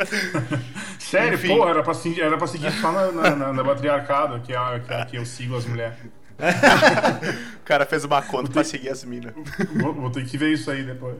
Sério, 0.98 1.34
Enfim. 1.34 1.48
pô, 1.56 1.68
era 1.68 1.82
pra, 1.82 1.94
seguir, 1.94 2.20
era 2.22 2.36
pra 2.36 2.46
seguir 2.46 2.72
só 2.80 2.90
na, 2.92 3.12
na, 3.12 3.30
na, 3.36 3.52
na 3.52 3.64
patriarcado, 3.64 4.40
que 4.40 4.52
é, 4.52 4.56
a- 4.56 4.80
que, 4.80 4.92
é 4.92 5.00
a 5.02 5.06
que 5.06 5.16
eu 5.16 5.24
sigo 5.24 5.56
as 5.56 5.64
mulheres. 5.64 5.96
o 7.60 7.64
cara 7.64 7.86
fez 7.86 8.04
uma 8.04 8.20
conta 8.20 8.50
pra 8.50 8.62
seguir 8.64 8.90
as 8.90 9.04
minas. 9.04 9.32
Vou, 9.76 9.94
vou 9.94 10.10
ter 10.10 10.24
que 10.26 10.36
ver 10.36 10.52
isso 10.52 10.70
aí 10.70 10.82
depois. 10.82 11.16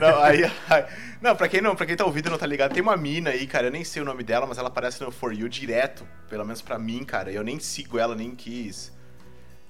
Não, 0.00 0.22
aí, 0.22 0.44
aí- 0.70 0.84
não, 1.20 1.36
pra 1.36 1.48
quem 1.48 1.60
não, 1.60 1.76
pra 1.76 1.84
quem 1.86 1.96
tá 1.96 2.04
ouvindo 2.04 2.28
e 2.28 2.30
não 2.30 2.38
tá 2.38 2.46
ligado, 2.46 2.72
tem 2.72 2.82
uma 2.82 2.96
mina 2.96 3.30
aí, 3.30 3.46
cara, 3.46 3.66
eu 3.66 3.70
nem 3.70 3.84
sei 3.84 4.00
o 4.02 4.04
nome 4.04 4.22
dela, 4.22 4.46
mas 4.46 4.58
ela 4.58 4.68
aparece 4.68 5.02
no 5.02 5.10
For 5.10 5.32
You 5.32 5.48
direto, 5.48 6.06
pelo 6.28 6.44
menos 6.44 6.62
pra 6.62 6.78
mim, 6.78 7.04
cara. 7.04 7.30
Eu 7.30 7.42
nem 7.44 7.58
sigo 7.60 7.98
ela, 7.98 8.14
nem 8.14 8.34
quis 8.34 8.92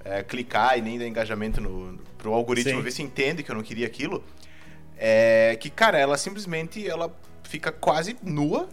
é, 0.05 0.23
clicar 0.23 0.77
e 0.77 0.81
nem 0.81 0.97
dar 0.97 1.05
engajamento 1.07 1.59
no, 1.59 1.97
pro 2.17 2.33
algoritmo 2.33 2.77
Sim. 2.77 2.81
ver 2.81 2.91
se 2.91 3.01
entende 3.01 3.43
que 3.43 3.51
eu 3.51 3.55
não 3.55 3.63
queria 3.63 3.85
aquilo. 3.87 4.23
É 4.97 5.57
que, 5.59 5.69
cara, 5.69 5.97
ela 5.99 6.17
simplesmente 6.17 6.87
ela 6.87 7.13
fica 7.43 7.71
quase 7.71 8.15
nua, 8.23 8.67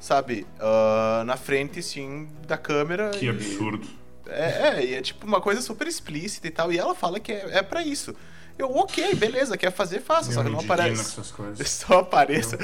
sabe? 0.00 0.46
ah, 0.60 1.22
na 1.26 1.36
frente, 1.36 1.78
assim, 1.78 2.28
da 2.46 2.58
câmera. 2.58 3.10
Que 3.10 3.26
e- 3.26 3.28
absurdo. 3.28 3.86
é, 4.28 4.68
é, 4.80 4.84
e 4.84 4.94
é 4.94 5.00
tipo 5.02 5.26
uma 5.26 5.40
coisa 5.40 5.60
super 5.62 5.86
explícita 5.86 6.46
e 6.46 6.50
tal. 6.50 6.72
E 6.72 6.78
ela 6.78 6.94
fala 6.94 7.18
que 7.20 7.32
é, 7.32 7.58
é 7.58 7.62
pra 7.62 7.82
isso. 7.82 8.14
Eu, 8.58 8.70
ok, 8.74 9.14
beleza, 9.16 9.56
quer 9.56 9.70
fazer, 9.70 10.00
faça, 10.00 10.32
só 10.32 10.42
que 10.42 10.48
não 10.48 10.60
aparece. 10.60 11.20
Só 11.66 11.98
apareça. 11.98 12.58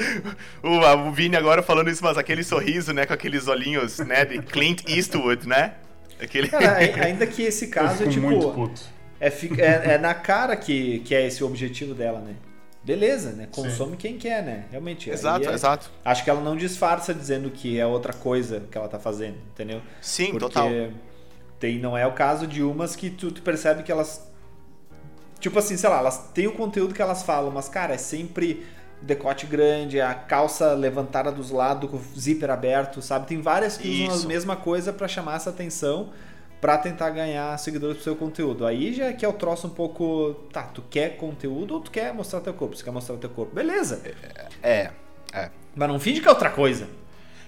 O, 0.63 0.79
a- 0.83 0.95
o 0.95 1.11
Vini 1.11 1.35
agora 1.35 1.61
falando 1.61 1.89
isso, 1.89 2.03
mas 2.03 2.17
aquele 2.17 2.43
sorriso, 2.43 2.91
né? 2.93 3.05
Com 3.05 3.13
aqueles 3.13 3.47
olhinhos, 3.47 3.99
né? 3.99 4.25
De 4.25 4.41
Clint 4.41 4.83
Eastwood, 4.89 5.47
né? 5.47 5.75
Aquele. 6.19 6.47
Cara, 6.47 6.77
ai- 6.77 6.99
ainda 6.99 7.27
que 7.27 7.43
esse 7.43 7.67
caso 7.67 8.03
é 8.03 8.07
fico 8.09 8.21
muito 8.21 8.39
tipo. 8.39 8.53
puto. 8.53 8.81
É, 9.19 9.27
é, 9.27 9.93
é 9.93 9.97
na 9.99 10.13
cara 10.13 10.55
que, 10.55 10.99
que 10.99 11.13
é 11.13 11.25
esse 11.27 11.43
o 11.43 11.47
objetivo 11.47 11.93
dela, 11.93 12.19
né? 12.19 12.35
Beleza, 12.83 13.31
né? 13.31 13.47
Consome 13.51 13.95
quem 13.95 14.17
quer, 14.17 14.43
né? 14.43 14.65
Realmente. 14.71 15.09
exato, 15.09 15.47
é- 15.49 15.53
exato. 15.53 15.91
Acho 16.03 16.23
que 16.23 16.29
ela 16.29 16.41
não 16.41 16.55
disfarça 16.57 17.13
dizendo 17.13 17.49
que 17.51 17.79
é 17.79 17.85
outra 17.85 18.11
coisa 18.13 18.63
que 18.69 18.77
ela 18.77 18.89
tá 18.89 18.99
fazendo, 18.99 19.37
entendeu? 19.53 19.81
Sim, 20.01 20.31
Porque 20.31 20.39
total. 20.39 20.69
tem, 21.59 21.79
não 21.79 21.97
é 21.97 22.05
o 22.05 22.11
caso 22.13 22.45
de 22.47 22.61
umas 22.63 22.95
que 22.95 23.09
tu, 23.09 23.31
tu 23.31 23.41
percebe 23.41 23.83
que 23.83 23.91
elas. 23.91 24.27
Tipo 25.43 25.59
assim, 25.59 25.75
sei 25.75 25.89
lá, 25.89 25.97
elas 25.97 26.29
têm 26.33 26.47
o 26.47 26.53
conteúdo 26.53 26.93
que 26.93 27.01
elas 27.01 27.21
falam, 27.21 27.51
mas, 27.51 27.67
cara, 27.67 27.93
é 27.93 27.97
sempre 27.97 28.65
decote 29.01 29.45
grande, 29.45 29.99
a 29.99 30.13
calça 30.13 30.71
levantada 30.71 31.33
dos 31.33 31.51
lados 31.51 31.91
com 31.91 31.97
o 31.97 32.01
zíper 32.17 32.49
aberto, 32.49 33.01
sabe? 33.01 33.27
Tem 33.27 33.41
várias 33.41 33.75
que 33.75 34.05
usam 34.05 34.15
Isso. 34.15 34.25
a 34.25 34.27
mesma 34.29 34.55
coisa 34.55 34.93
pra 34.93 35.05
chamar 35.05 35.35
essa 35.35 35.49
atenção, 35.49 36.13
pra 36.61 36.77
tentar 36.77 37.09
ganhar 37.09 37.59
seguidores 37.59 37.97
pro 37.97 38.05
seu 38.05 38.15
conteúdo. 38.15 38.65
Aí 38.65 38.93
já 38.93 39.07
é 39.07 39.11
que 39.11 39.25
é 39.25 39.27
o 39.27 39.33
troço 39.33 39.67
um 39.67 39.71
pouco. 39.71 40.33
Tá, 40.53 40.63
tu 40.63 40.81
quer 40.81 41.17
conteúdo 41.17 41.73
ou 41.73 41.81
tu 41.81 41.91
quer 41.91 42.13
mostrar 42.13 42.39
teu 42.39 42.53
corpo? 42.53 42.77
Se 42.77 42.81
quer 42.81 42.91
mostrar 42.91 43.17
teu 43.17 43.29
corpo, 43.29 43.53
beleza. 43.53 44.01
É, 44.63 44.91
é. 45.33 45.51
Mas 45.75 45.89
não 45.89 45.99
finge 45.99 46.21
que 46.21 46.27
é 46.29 46.31
outra 46.31 46.49
coisa. 46.49 46.87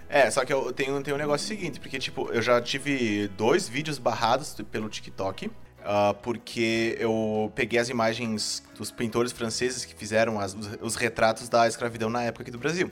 É, 0.10 0.30
só 0.30 0.44
que 0.44 0.52
eu 0.52 0.74
tenho, 0.74 1.02
tenho 1.02 1.16
um 1.16 1.20
negócio 1.20 1.48
seguinte, 1.48 1.80
porque, 1.80 1.98
tipo, 1.98 2.30
eu 2.34 2.42
já 2.42 2.62
tive 2.62 3.30
dois 3.30 3.70
vídeos 3.70 3.98
barrados 3.98 4.54
pelo 4.70 4.90
TikTok, 4.90 5.50
ah, 5.86 6.14
porque 6.22 6.98
eu 7.00 7.52
peguei 7.56 7.80
as 7.80 7.90
imagens 7.90 8.64
dos 8.78 8.92
pintores 8.92 9.32
franceses 9.32 9.86
que 9.86 9.94
fizeram 9.96 10.40
as- 10.40 10.54
os, 10.54 10.70
os 10.82 10.96
retratos 10.96 11.48
da 11.48 11.68
escravidão 11.68 12.10
na 12.10 12.24
época 12.24 12.42
aqui 12.44 12.52
do 12.52 12.58
Brasil. 12.58 12.92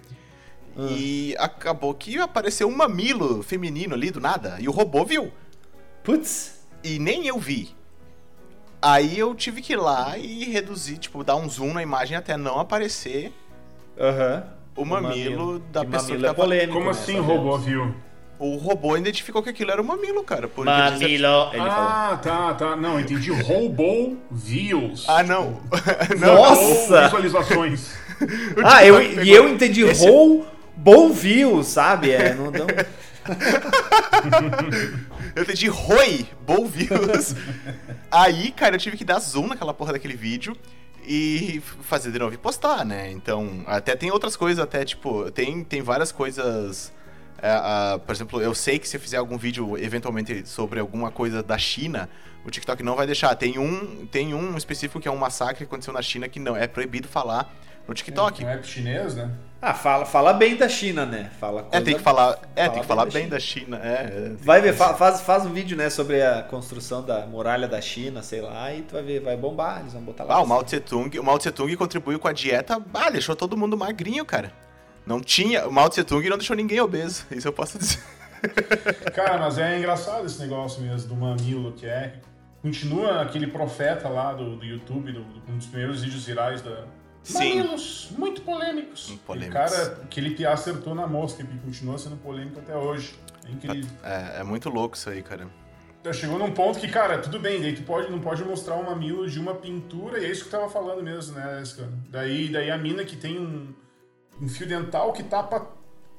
E 0.78 1.36
acabou 1.38 1.94
que 1.94 2.18
apareceu 2.18 2.68
um 2.68 2.76
mamilo 2.76 3.44
feminino 3.44 3.94
ali 3.94 4.10
do 4.10 4.20
nada, 4.20 4.58
e 4.60 4.68
o 4.68 4.72
robô 4.72 5.06
viu. 5.06 5.32
Putz. 6.04 6.66
E 6.84 6.98
nem 6.98 7.28
eu 7.28 7.38
vi. 7.38 7.76
Aí 8.82 9.18
eu 9.18 9.34
tive 9.36 9.62
que 9.62 9.74
ir 9.74 9.78
lá 9.78 10.18
e 10.18 10.46
reduzir, 10.46 10.98
tipo, 10.98 11.24
dar 11.24 11.36
um 11.36 11.48
zoom 11.48 11.74
na 11.74 11.82
imagem 11.84 12.18
até 12.18 12.36
não 12.36 12.60
aparecer 12.60 13.32
Aham. 13.98 14.44
o 14.76 14.84
mamilo, 14.84 15.60
da 15.60 15.86
Que 15.86 15.92
pessoa 15.92 16.10
mamilo 16.10 16.20
que 16.20 16.26
é 16.26 16.28
tava... 16.30 16.42
polêmico. 16.44 16.74
Como 16.74 16.86
né? 16.86 16.92
assim 16.92 17.14
Sabemos. 17.18 17.28
robô 17.28 17.58
viu? 17.60 17.96
O 18.46 18.58
robô 18.58 18.98
identificou 18.98 19.42
que 19.42 19.50
aquilo 19.50 19.72
era 19.72 19.82
um 19.82 19.86
mamilo, 19.86 20.24
cara. 20.24 20.48
porque 20.48 20.70
Mamilo. 20.70 20.96
eles- 21.04 21.12
Ele 21.12 21.24
falou. 21.24 21.50
Ah, 21.54 22.20
tá, 22.22 22.54
tá. 22.56 22.76
Não, 22.76 23.00
entendi. 23.00 23.32
Robô 23.32 24.16
views. 24.30 25.06
Ah, 25.08 25.24
não. 25.24 25.62
Nossa! 26.20 26.96
Ou 26.96 27.04
visualizações. 27.06 28.04
Ah, 28.64 28.86
eu, 28.86 29.02
e 29.02 29.30
eu 29.30 29.50
entendi 29.50 29.82
Esse- 29.82 30.08
roll, 30.08 30.46
bom 30.78 31.12
view, 31.12 31.62
sabe? 31.64 32.12
É, 32.12 32.34
não 32.34 32.52
dão... 32.52 32.68
Eu 35.36 35.44
entendi 35.44 35.68
Roi, 35.68 36.26
bom 36.46 36.66
views. 36.66 37.36
Aí, 38.12 38.52
cara, 38.52 38.76
eu 38.76 38.80
tive 38.80 38.98
que 38.98 39.04
dar 39.04 39.20
zoom 39.20 39.48
naquela 39.48 39.74
porra 39.74 39.94
daquele 39.94 40.16
vídeo 40.16 40.56
e 41.06 41.62
fazer 41.82 42.12
de 42.12 42.20
novo 42.20 42.34
e 42.34 42.38
postar, 42.38 42.86
né? 42.86 43.12
Então, 43.12 43.64
até 43.66 43.96
tem 43.96 44.12
outras 44.12 44.36
coisas, 44.36 44.64
até, 44.64 44.86
tipo, 44.86 45.30
tem, 45.32 45.64
tem 45.64 45.82
várias 45.82 46.12
coisas. 46.12 46.92
É, 47.44 47.52
ah, 47.52 48.00
por 48.04 48.16
exemplo, 48.16 48.42
eu 48.42 48.56
sei 48.56 48.80
que 48.80 48.88
se 48.88 48.96
eu 48.96 49.02
fizer 49.02 49.18
algum 49.18 49.38
vídeo 49.38 49.78
eventualmente 49.78 50.48
sobre 50.48 50.80
alguma 50.80 51.12
coisa 51.12 51.44
da 51.44 51.58
China, 51.58 52.10
o 52.46 52.50
TikTok 52.50 52.82
não 52.82 52.96
vai 52.96 53.06
deixar. 53.06 53.36
Tem 53.36 53.60
um, 53.60 54.06
tem 54.08 54.34
um 54.34 54.56
específico 54.58 55.00
que 55.02 55.08
é 55.10 55.12
um 55.12 55.18
massacre 55.18 55.58
que 55.58 55.64
aconteceu 55.66 55.94
na 55.94 56.02
China 56.02 56.30
que 56.30 56.40
não 56.40 56.56
é 56.56 56.68
proibido 56.68 57.08
falar 57.08 57.54
no 57.88 57.94
TikTok. 57.94 58.44
É 58.44 58.48
um 58.48 58.50
app 58.50 58.66
chinês, 58.66 59.16
né? 59.16 59.30
Ah, 59.62 59.74
fala, 59.74 60.06
fala 60.06 60.34
bem 60.34 60.56
da 60.58 60.68
China, 60.68 61.06
né? 61.06 61.32
Fala 61.40 61.68
É, 61.72 61.80
tem 61.80 61.96
que 61.96 62.02
falar, 62.02 62.38
é, 62.56 62.64
fala 62.64 62.74
tem 62.74 62.82
que 62.82 62.88
falar 62.88 63.06
bem 63.06 63.30
da 63.30 63.40
China. 63.40 63.80
É, 63.84 63.94
é. 64.32 64.32
Vai 64.40 64.62
ver, 64.62 64.74
fa- 64.74 64.94
faz, 64.94 65.22
faz 65.22 65.46
um 65.46 65.54
vídeo, 65.54 65.78
né, 65.78 65.90
sobre 65.90 66.22
a 66.22 66.44
construção 66.44 67.02
da 67.02 67.26
muralha 67.26 67.68
da 67.68 67.80
China, 67.80 68.22
sei 68.22 68.42
lá, 68.42 68.74
e 68.74 68.82
tu 68.82 68.94
vai 68.94 69.04
ver, 69.04 69.22
vai 69.22 69.38
bombar, 69.38 69.80
eles 69.82 69.94
vão 69.94 70.02
botar 70.02 70.26
lá. 70.26 70.36
Ah, 70.36 70.42
o 70.42 70.48
Mao 70.48 70.64
Tse 70.64 70.80
Tung, 70.82 71.18
o 71.18 71.24
Mao 71.24 71.38
Tse 71.38 71.52
Tung 71.52 71.74
contribuiu 71.78 72.20
com 72.20 72.28
a 72.28 72.34
dieta, 72.34 72.82
ah, 72.94 73.10
deixou 73.10 73.36
todo 73.38 73.56
mundo 73.56 73.78
magrinho, 73.78 74.26
cara. 74.26 74.52
Não 75.06 75.20
tinha, 75.20 75.68
o 75.68 75.72
Mao 75.72 75.90
Tse 75.90 76.04
Tung 76.04 76.28
não 76.30 76.38
deixou 76.38 76.56
ninguém 76.56 76.80
obeso, 76.80 77.26
isso 77.32 77.48
eu 77.48 77.54
posso 77.54 77.78
dizer. 77.78 78.02
Cara, 79.14 79.38
mas 79.38 79.58
é 79.58 79.78
engraçado 79.78 80.26
esse 80.26 80.40
negócio 80.40 80.82
mesmo 80.82 81.10
do 81.10 81.16
mamilo, 81.16 81.72
que 81.74 81.86
é. 81.86 82.20
Continua 82.62 83.22
aquele 83.22 83.48
profeta 83.48 84.08
lá 84.08 84.34
do, 84.34 84.56
do 84.56 84.64
YouTube, 84.66 85.12
do, 85.12 85.22
do- 85.22 85.52
um 85.52 85.58
dos 85.58 85.68
primeiros 85.68 86.02
vídeos 86.02 86.26
virais 86.26 86.62
da. 86.62 86.86
Sim. 87.22 87.58
Mamilos, 87.60 88.10
muito 88.18 88.42
polêmicos. 88.42 89.10
Muito 89.10 89.22
polêmicos. 89.24 89.50
O 89.72 89.76
cara, 89.76 89.84
aquele 90.04 90.32
piá 90.32 90.54
acertou 90.54 90.94
na 90.96 91.06
mosca 91.08 91.42
e 91.44 91.46
continua 91.60 91.98
sendo 91.98 92.16
polêmico 92.18 92.60
até 92.60 92.76
hoje. 92.76 93.16
É 93.48 93.52
incrível. 93.52 93.90
É, 94.04 94.40
é 94.40 94.44
muito 94.44 94.70
louco 94.70 94.96
isso 94.96 95.10
aí, 95.10 95.22
cara. 95.22 95.48
Então, 96.00 96.12
Chegou 96.14 96.38
num 96.38 96.52
ponto 96.52 96.80
que, 96.80 96.88
cara, 96.90 97.18
tudo 97.20 97.40
bem, 97.40 97.62
daí 97.62 97.74
tu 97.74 97.84
pode, 97.84 98.10
não 98.12 98.20
pode 98.20 98.44
mostrar 98.44 98.76
um 98.76 98.84
mamilo 98.84 99.30
de 99.30 99.40
uma 99.40 99.56
pintura, 99.56 100.20
e 100.20 100.26
é 100.26 100.30
isso 100.30 100.42
que 100.50 100.54
eu 100.54 100.60
tava 100.60 100.70
falando 100.72 101.02
mesmo, 101.02 101.34
né, 101.36 101.62
Esca? 101.62 101.88
Daí, 102.10 102.50
daí 102.50 102.70
a 102.70 102.78
mina 102.78 103.06
que 103.06 103.16
tem 103.16 103.40
um, 103.40 103.74
um 104.42 104.48
fio 104.48 104.68
dental 104.68 105.12
que 105.14 105.24
tapa 105.24 105.68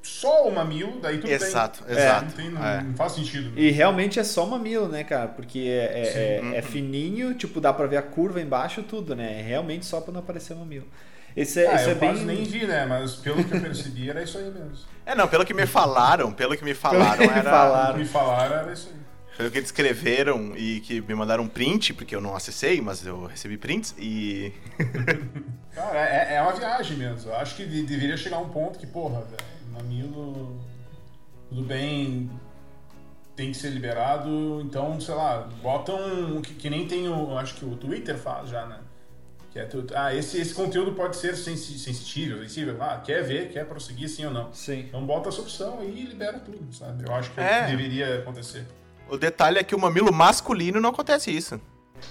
só 0.02 0.46
o 0.46 0.54
mamilo, 0.54 1.00
daí 1.00 1.16
tudo 1.18 1.30
Exato, 1.30 1.82
bem. 1.84 1.96
exato, 1.96 2.24
Não, 2.26 2.30
tem, 2.32 2.50
não, 2.50 2.64
é. 2.66 2.82
não 2.82 2.94
faz 2.94 3.12
sentido. 3.12 3.58
E 3.58 3.70
realmente 3.70 4.20
é 4.20 4.24
só 4.24 4.44
mamilo, 4.44 4.86
né, 4.88 5.02
cara? 5.02 5.28
Porque 5.28 5.60
é, 5.60 6.00
é, 6.00 6.04
Sim. 6.04 6.18
é- 6.18 6.40
Uhum. 6.42 6.54
é 6.54 6.62
fininho, 6.62 7.34
tipo, 7.34 7.60
dá 7.60 7.72
pra 7.72 7.86
ver 7.86 7.96
a 7.96 8.02
curva 8.02 8.40
embaixo, 8.40 8.82
tudo, 8.82 9.16
né? 9.16 9.40
É 9.40 9.42
realmente 9.42 9.86
só 9.86 10.00
pra 10.02 10.12
não 10.12 10.20
aparecer 10.20 10.54
mamilo. 10.54 10.86
Esse 11.34 11.62
é, 11.64 11.68
Ah, 11.68 11.74
esse 11.76 11.84
eu 11.86 11.90
é 11.92 11.94
bem. 11.94 12.10
quase 12.10 12.24
nem 12.26 12.44
vi, 12.44 12.66
né, 12.66 12.84
mas 12.86 13.16
pelo 13.16 13.42
que 13.42 13.54
eu 13.54 13.60
percebi 13.60 14.08
era 14.10 14.22
isso 14.22 14.36
aí 14.38 14.44
mesmo. 14.44 14.72
É, 15.06 15.14
não, 15.14 15.28
pelo 15.28 15.44
que 15.44 15.52
me 15.52 15.66
falaram, 15.66 16.32
pelo 16.32 16.56
que 16.56 16.64
me 16.64 16.72
falaram, 16.74 17.26
que 17.26 17.32
me 17.32 17.38
era... 17.38 17.50
falaram. 17.50 17.90
O 17.90 17.92
que 17.94 17.98
me 18.00 18.06
falaram 18.08 18.56
era 18.56 18.72
isso 18.72 18.88
aí. 18.90 19.00
Pelo 19.36 19.50
que 19.50 19.60
descreveram 19.60 20.56
e 20.56 20.80
que 20.80 21.00
me 21.00 21.14
mandaram 21.14 21.42
um 21.44 21.48
print, 21.48 21.92
porque 21.94 22.14
eu 22.14 22.20
não 22.20 22.36
acessei, 22.36 22.80
mas 22.80 23.04
eu 23.04 23.26
recebi 23.26 23.56
prints, 23.58 23.92
e... 23.98 24.52
Cara, 25.74 25.98
é, 26.08 26.34
é 26.36 26.42
uma 26.42 26.52
viagem 26.52 26.96
mesmo. 26.96 27.30
Eu 27.30 27.36
acho 27.36 27.56
que 27.56 27.66
de- 27.66 27.82
deveria 27.84 28.16
chegar 28.16 28.38
um 28.38 28.48
ponto 28.48 28.78
que, 28.78 28.86
porra, 28.86 29.22
velho, 29.22 29.42
mamilo, 29.72 30.60
tudo 31.48 31.62
bem, 31.62 32.30
tem 33.34 33.50
que 33.50 33.56
ser 33.56 33.70
liberado, 33.70 34.60
então, 34.64 35.00
sei 35.00 35.14
lá, 35.16 35.48
botam, 35.60 36.40
que, 36.40 36.54
que 36.54 36.70
nem 36.70 36.86
tem 36.86 37.08
o, 37.08 37.30
eu 37.32 37.38
acho 37.38 37.56
que 37.56 37.64
o 37.64 37.74
Twitter 37.76 38.16
faz 38.16 38.48
já, 38.50 38.64
né? 38.66 38.78
Que 39.50 39.58
é 39.58 39.64
tu, 39.64 39.84
ah, 39.96 40.14
esse, 40.14 40.40
esse 40.40 40.54
conteúdo 40.54 40.92
pode 40.92 41.16
ser 41.16 41.36
sensível, 41.36 42.38
sensível, 42.42 42.76
ah, 42.80 43.00
quer 43.04 43.22
ver, 43.24 43.48
quer 43.50 43.64
prosseguir 43.66 44.08
sim 44.08 44.24
ou 44.26 44.32
não. 44.32 44.52
Sim. 44.52 44.80
Então 44.80 45.04
bota 45.04 45.28
essa 45.28 45.40
opção 45.40 45.80
aí 45.80 46.02
e 46.02 46.06
libera 46.06 46.38
tudo, 46.38 46.72
sabe? 46.72 47.04
Eu 47.08 47.12
acho 47.14 47.32
que 47.32 47.40
é 47.40 47.42
o 47.42 47.46
É. 47.46 47.64
que 47.64 47.70
deveria 47.76 48.18
acontecer. 48.20 48.64
O 49.08 49.16
detalhe 49.16 49.58
é 49.58 49.64
que 49.64 49.74
o 49.74 49.78
mamilo 49.78 50.12
masculino 50.12 50.80
não 50.80 50.90
acontece 50.90 51.30
isso. 51.30 51.60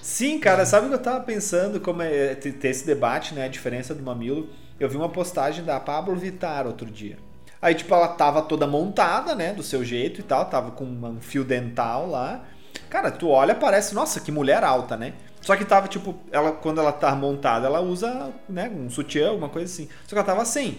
Sim, 0.02 0.38
cara, 0.38 0.64
sabe 0.64 0.86
o 0.86 0.88
que 0.88 0.94
eu 0.96 1.02
tava 1.02 1.20
pensando? 1.20 1.80
Como 1.80 2.02
é 2.02 2.34
ter 2.34 2.52
ter 2.52 2.68
esse 2.68 2.86
debate, 2.86 3.34
né? 3.34 3.44
A 3.44 3.48
diferença 3.48 3.94
do 3.94 4.02
mamilo. 4.02 4.48
Eu 4.78 4.88
vi 4.88 4.96
uma 4.96 5.08
postagem 5.08 5.64
da 5.64 5.78
Pablo 5.78 6.16
Vittar 6.16 6.66
outro 6.66 6.90
dia. 6.90 7.16
Aí, 7.62 7.74
tipo, 7.74 7.94
ela 7.94 8.08
tava 8.08 8.42
toda 8.42 8.66
montada, 8.66 9.34
né? 9.34 9.52
Do 9.52 9.62
seu 9.62 9.84
jeito 9.84 10.20
e 10.20 10.22
tal, 10.22 10.46
tava 10.46 10.70
com 10.72 10.84
um 10.84 11.20
fio 11.20 11.44
dental 11.44 12.08
lá. 12.08 12.44
Cara, 12.90 13.10
tu 13.10 13.28
olha, 13.28 13.54
parece, 13.54 13.94
nossa, 13.94 14.20
que 14.20 14.32
mulher 14.32 14.64
alta, 14.64 14.96
né? 14.96 15.14
Só 15.40 15.54
que 15.56 15.64
tava, 15.64 15.86
tipo, 15.88 16.14
ela, 16.32 16.52
quando 16.52 16.80
ela 16.80 16.92
tá 16.92 17.14
montada, 17.14 17.66
ela 17.66 17.80
usa, 17.80 18.32
né, 18.48 18.70
um 18.74 18.88
sutiã, 18.90 19.28
alguma 19.30 19.48
coisa 19.48 19.70
assim. 19.72 19.88
Só 20.02 20.08
que 20.10 20.14
ela 20.14 20.24
tava 20.24 20.44
sem. 20.44 20.78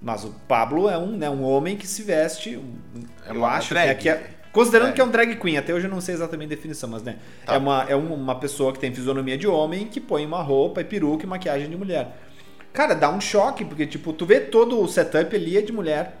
Mas 0.00 0.24
o 0.24 0.30
Pablo 0.46 0.88
é 0.88 0.98
um, 0.98 1.16
né, 1.16 1.30
um 1.30 1.42
homem 1.42 1.76
que 1.76 1.86
se 1.86 2.02
veste, 2.02 2.56
um- 2.56 2.74
É 3.26 3.30
eu 3.34 3.44
acho, 3.44 3.70
drag. 3.70 3.86
né, 3.88 3.94
que 3.94 4.08
é, 4.08 4.30
considerando 4.52 4.90
É. 4.90 4.92
que 4.92 5.00
é 5.00 5.04
um 5.04 5.10
drag 5.10 5.36
queen, 5.36 5.56
até 5.56 5.72
hoje 5.74 5.86
eu 5.86 5.90
não 5.90 6.00
sei 6.00 6.14
exatamente 6.14 6.52
a 6.52 6.56
definição, 6.56 6.88
mas 6.88 7.02
né, 7.02 7.16
Tá. 7.46 7.54
é, 7.54 7.58
uma, 7.58 7.84
é 7.88 7.96
um- 7.96 8.12
uma 8.14 8.34
pessoa 8.38 8.72
que 8.72 8.78
tem 8.78 8.92
fisionomia 8.94 9.36
de 9.38 9.46
homem 9.48 9.86
que 9.86 10.00
põe 10.00 10.24
uma 10.26 10.42
roupa 10.42 10.80
e 10.80 10.84
peruca 10.84 11.24
e 11.24 11.26
maquiagem 11.26 11.68
de 11.70 11.76
mulher. 11.76 12.16
Cara, 12.72 12.94
dá 12.94 13.10
um 13.10 13.20
choque, 13.20 13.64
porque 13.64 13.86
tipo, 13.86 14.12
tu 14.12 14.24
vê 14.24 14.40
todo 14.40 14.80
o 14.80 14.86
setup 14.88 15.34
ali 15.34 15.56
é 15.58 15.62
de 15.62 15.72
mulher. 15.72 16.18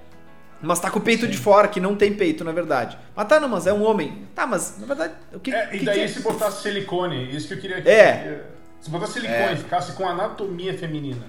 Mas 0.64 0.78
tá 0.78 0.88
com 0.88 1.00
o 1.00 1.02
peito 1.02 1.26
de 1.26 1.36
fora, 1.36 1.66
que 1.66 1.80
não 1.80 1.96
tem 1.96 2.12
peito, 2.14 2.44
na 2.44 2.52
verdade. 2.52 2.96
Mas 3.16 3.26
tá, 3.26 3.40
não, 3.40 3.48
mas 3.48 3.66
é 3.66 3.72
um 3.72 3.82
homem. 3.82 4.28
Tá, 4.32 4.46
mas 4.46 4.76
na 4.78 4.86
verdade, 4.86 5.14
o 5.34 5.40
que, 5.40 5.52
É, 5.52 5.66
que 5.66 5.76
e 5.78 5.84
daí 5.84 5.94
que 5.98 6.04
é? 6.04 6.08
se 6.08 6.20
botasse 6.20 6.62
silicone, 6.62 7.34
isso 7.34 7.48
que 7.48 7.54
eu 7.54 7.58
queria 7.58 7.78
É. 7.78 8.42
Se 8.80 8.88
botasse 8.88 9.14
silicone, 9.14 9.56
ficasse 9.56 9.92
com 9.92 10.06
anatomia 10.08 10.72
feminina, 10.78 11.22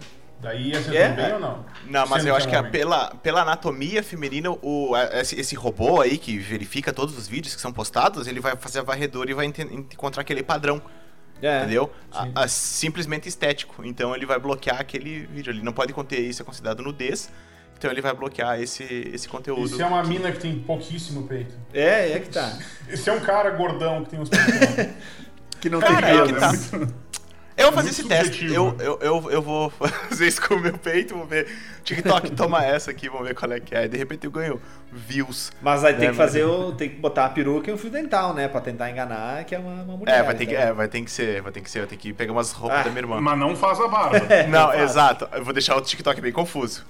daí 0.43 0.69
ia 0.69 0.83
ser 0.83 0.95
É? 0.95 1.07
tudo 1.09 1.15
bem 1.23 1.33
ou 1.33 1.39
não? 1.39 1.65
Não, 1.87 2.07
mas 2.07 2.21
Sendo 2.21 2.27
eu 2.29 2.33
que 2.35 2.37
acho 2.41 2.47
é 2.47 2.51
que 2.51 2.57
homem. 2.57 2.71
pela, 2.71 3.15
pela 3.15 3.41
anatomia 3.41 4.03
feminina, 4.03 4.51
o, 4.51 4.91
esse, 5.13 5.39
esse 5.39 5.55
robô 5.55 6.01
aí 6.01 6.17
que 6.17 6.37
verifica 6.37 6.93
todos 6.93 7.17
os 7.17 7.27
vídeos 7.27 7.55
que 7.55 7.61
são 7.61 7.71
postados, 7.73 8.27
ele 8.27 8.39
vai 8.39 8.55
fazer 8.55 8.79
a 8.79 8.83
varredura 8.83 9.31
e 9.31 9.33
vai 9.33 9.45
encontrar 9.47 10.21
aquele 10.21 10.43
padrão, 10.43 10.81
É. 11.41 11.59
entendeu? 11.61 11.91
Sim. 12.11 12.31
A- 12.35 12.43
a- 12.43 12.47
simplesmente 12.47 13.27
estético. 13.27 13.83
Então 13.85 14.15
ele 14.15 14.25
vai 14.25 14.37
bloquear 14.39 14.79
aquele 14.79 15.25
vídeo. 15.25 15.51
Ele 15.51 15.63
não 15.63 15.73
pode 15.73 15.91
conter 15.93 16.19
isso, 16.19 16.41
é 16.41 16.45
considerado 16.45 16.83
nudez. 16.83 17.29
Então 17.77 17.91
ele 17.91 18.01
vai 18.01 18.13
bloquear 18.13 18.61
esse, 18.61 18.83
esse 19.13 19.27
conteúdo. 19.27 19.65
Isso 19.65 19.81
é 19.81 19.85
uma 19.85 20.01
mina 20.03 20.31
que 20.31 20.39
tem 20.39 20.57
pouquíssimo 20.57 21.27
peito. 21.27 21.53
É, 21.73 22.11
é 22.13 22.19
que 22.19 22.29
tá. 22.29 22.57
Esse 22.87 23.09
é 23.09 23.13
um 23.13 23.19
cara 23.19 23.49
gordão 23.49 24.03
que 24.05 24.11
tem 24.11 24.19
uns 24.19 24.29
peitos. 24.29 24.53
Que 25.59 25.69
não 25.69 25.79
Cara, 25.79 26.07
tem 26.07 26.17
é 26.17 26.23
peito. 26.23 26.33
que 26.33 26.39
tá. 26.39 26.51
Eu 27.55 27.65
vou 27.65 27.73
fazer 27.73 27.89
esse 27.89 28.03
teste. 28.07 28.25
subjetivo. 28.47 28.53
Eu, 28.55 28.77
eu, 28.79 28.99
eu, 29.01 29.31
eu 29.31 29.41
vou 29.41 29.69
fazer 30.09 30.27
isso 30.27 30.41
com 30.41 30.55
o 30.55 30.59
meu 30.59 30.77
peito, 30.77 31.15
vou 31.15 31.25
ver. 31.25 31.47
TikTok, 31.83 32.31
toma 32.35 32.63
essa 32.65 32.91
aqui, 32.91 33.09
vamos 33.09 33.27
ver 33.27 33.35
qual 33.35 33.51
é 33.51 33.59
que 33.59 33.75
é. 33.75 33.85
E 33.85 33.87
de 33.87 33.97
repente 33.97 34.25
eu 34.25 34.31
ganho 34.31 34.59
views. 34.91 35.51
Mas 35.61 35.83
aí 35.83 35.93
tem 35.93 36.07
É, 36.07 36.11
que 36.11 36.17
fazer 36.17 36.43
o. 36.45 36.71
Tem 36.71 36.89
que 36.89 36.95
botar 36.95 37.25
a 37.25 37.29
peruca 37.29 37.69
e 37.69 37.73
um 37.73 37.77
fio 37.77 37.89
dental, 37.89 38.33
né? 38.33 38.47
Pra 38.47 38.61
tentar 38.61 38.89
enganar 38.89 39.43
que 39.43 39.53
é 39.53 39.59
uma, 39.59 39.83
uma 39.83 39.97
mulher. 39.97 40.19
É, 40.19 40.23
vai 40.23 40.33
ter 40.35 40.45
que, 40.45 40.53
então. 40.53 40.65
é, 40.67 40.73
vai 40.73 40.87
ter 40.87 41.01
que 41.01 41.11
ser, 41.11 41.41
vai 41.41 41.51
ter 41.51 41.61
que 41.61 41.69
ser, 41.69 41.79
vai 41.79 41.87
ter 41.87 41.97
que 41.97 42.13
pegar 42.13 42.31
umas 42.31 42.51
roupas 42.51 42.79
Ah, 42.79 42.83
da 42.83 42.89
minha 42.89 43.01
irmã. 43.01 43.19
Mas 43.21 43.37
não 43.37 43.55
faz 43.55 43.79
a 43.79 43.87
barba. 43.87 44.19
Não, 44.49 44.67
faço. 44.67 44.79
exato. 44.79 45.27
Eu 45.33 45.43
vou 45.43 45.53
deixar 45.53 45.75
o 45.75 45.81
TikTok 45.81 46.19
bem 46.21 46.31
confuso. 46.31 46.85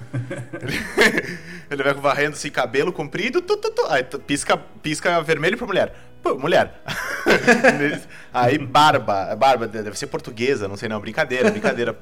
Ele, 1.70 1.84
vai 1.84 1.94
varrendo 1.94 2.34
assim, 2.34 2.50
cabelo 2.50 2.92
comprido, 2.94 3.42
tu, 3.42 3.58
tu, 3.58 3.72
tu. 3.72 3.86
aí 3.90 4.04
pisca, 4.04 4.58
pisca 4.82 5.22
vermelho 5.22 5.58
pra 5.58 5.68
mulher. 5.68 5.94
Pô, 6.24 6.36
mulher. 6.36 6.82
aí 8.34 8.58
barba, 8.58 9.36
barba 9.36 9.68
deve 9.68 10.00
ser 10.00 10.08
portuguesa, 10.08 10.70
não 10.70 10.78
sei 10.78 10.88
não, 10.88 11.00
brincadeira, 11.02 11.52
brincadeira. 11.52 11.94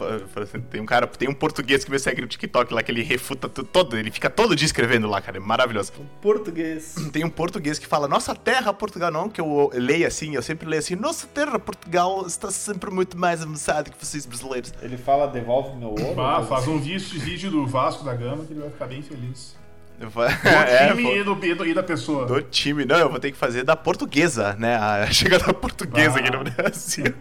Tem 0.70 0.80
um 0.80 0.86
cara, 0.86 1.08
tem 1.08 1.28
um 1.28 1.34
português 1.34 1.84
que 1.84 1.90
me 1.90 1.98
segue 1.98 2.22
no 2.22 2.28
TikTok 2.28 2.72
lá 2.72 2.84
que 2.84 2.92
ele 2.92 3.02
refuta 3.02 3.50
todo, 3.50 3.98
ele 3.98 4.12
fica 4.12 4.30
todo 4.30 4.56
dia 4.56 4.68
escrevendo 4.68 5.08
lá, 5.08 5.20
cara, 5.20 5.38
é 5.38 5.40
maravilhoso. 5.40 5.92
Português. 6.22 6.96
Tem 7.12 7.26
um 7.26 7.30
português 7.30 7.80
que 7.80 7.88
fala, 7.88 8.08
nossa 8.08 8.36
terra, 8.36 8.72
Portugal, 8.72 9.12
não, 9.12 9.28
que 9.28 9.42
eu 9.42 9.72
leio 9.74 10.06
assim, 10.06 10.36
eu 10.36 10.42
sempre 10.44 10.70
leio 10.70 10.80
assim, 10.80 10.96
nossa 10.96 11.26
terra, 11.26 11.58
Portugal 11.58 12.24
está 12.28 12.52
sempre 12.52 12.92
muito 12.92 13.18
mais 13.18 13.42
avançada 13.42 13.90
que 13.90 14.06
vocês 14.06 14.28
brasileiros. 14.28 14.72
Ele 14.84 14.98
fala, 14.98 15.28
devolve 15.28 15.76
meu 15.76 15.90
ouro. 15.90 16.22
Ah, 16.22 16.44
faz 16.44 16.68
um 16.68 16.80
vídeo, 16.80 17.20
vídeo 17.20 17.50
do 17.50 17.66
Vasco 17.66 18.04
da 18.04 18.14
Gama 18.14 18.46
que 18.46 18.54
ele 18.54 18.62
vai 18.62 18.70
ficar 18.70 18.86
bem 18.86 19.02
feliz. 19.02 19.60
Falo, 20.10 20.28
Do 20.30 20.48
é, 20.50 20.88
time 20.90 21.04
pô, 21.04 21.16
e, 21.16 21.24
do, 21.24 21.46
e 21.46 21.54
do- 21.54 21.66
e 21.68 21.74
da 21.74 21.84
pessoa. 21.84 22.26
do 22.26 22.42
time, 22.42 22.86
não, 22.86 22.98
eu 22.98 23.10
vou 23.10 23.20
ter 23.20 23.32
que 23.32 23.38
fazer 23.38 23.64
da 23.64 23.76
portuguesa, 23.76 24.56
né, 24.58 24.76
a 24.76 25.06
chegada 25.12 25.54
portuguesa 25.54 26.20
aqui 26.20 26.32
no 26.32 26.44
Brasil. 26.44 27.14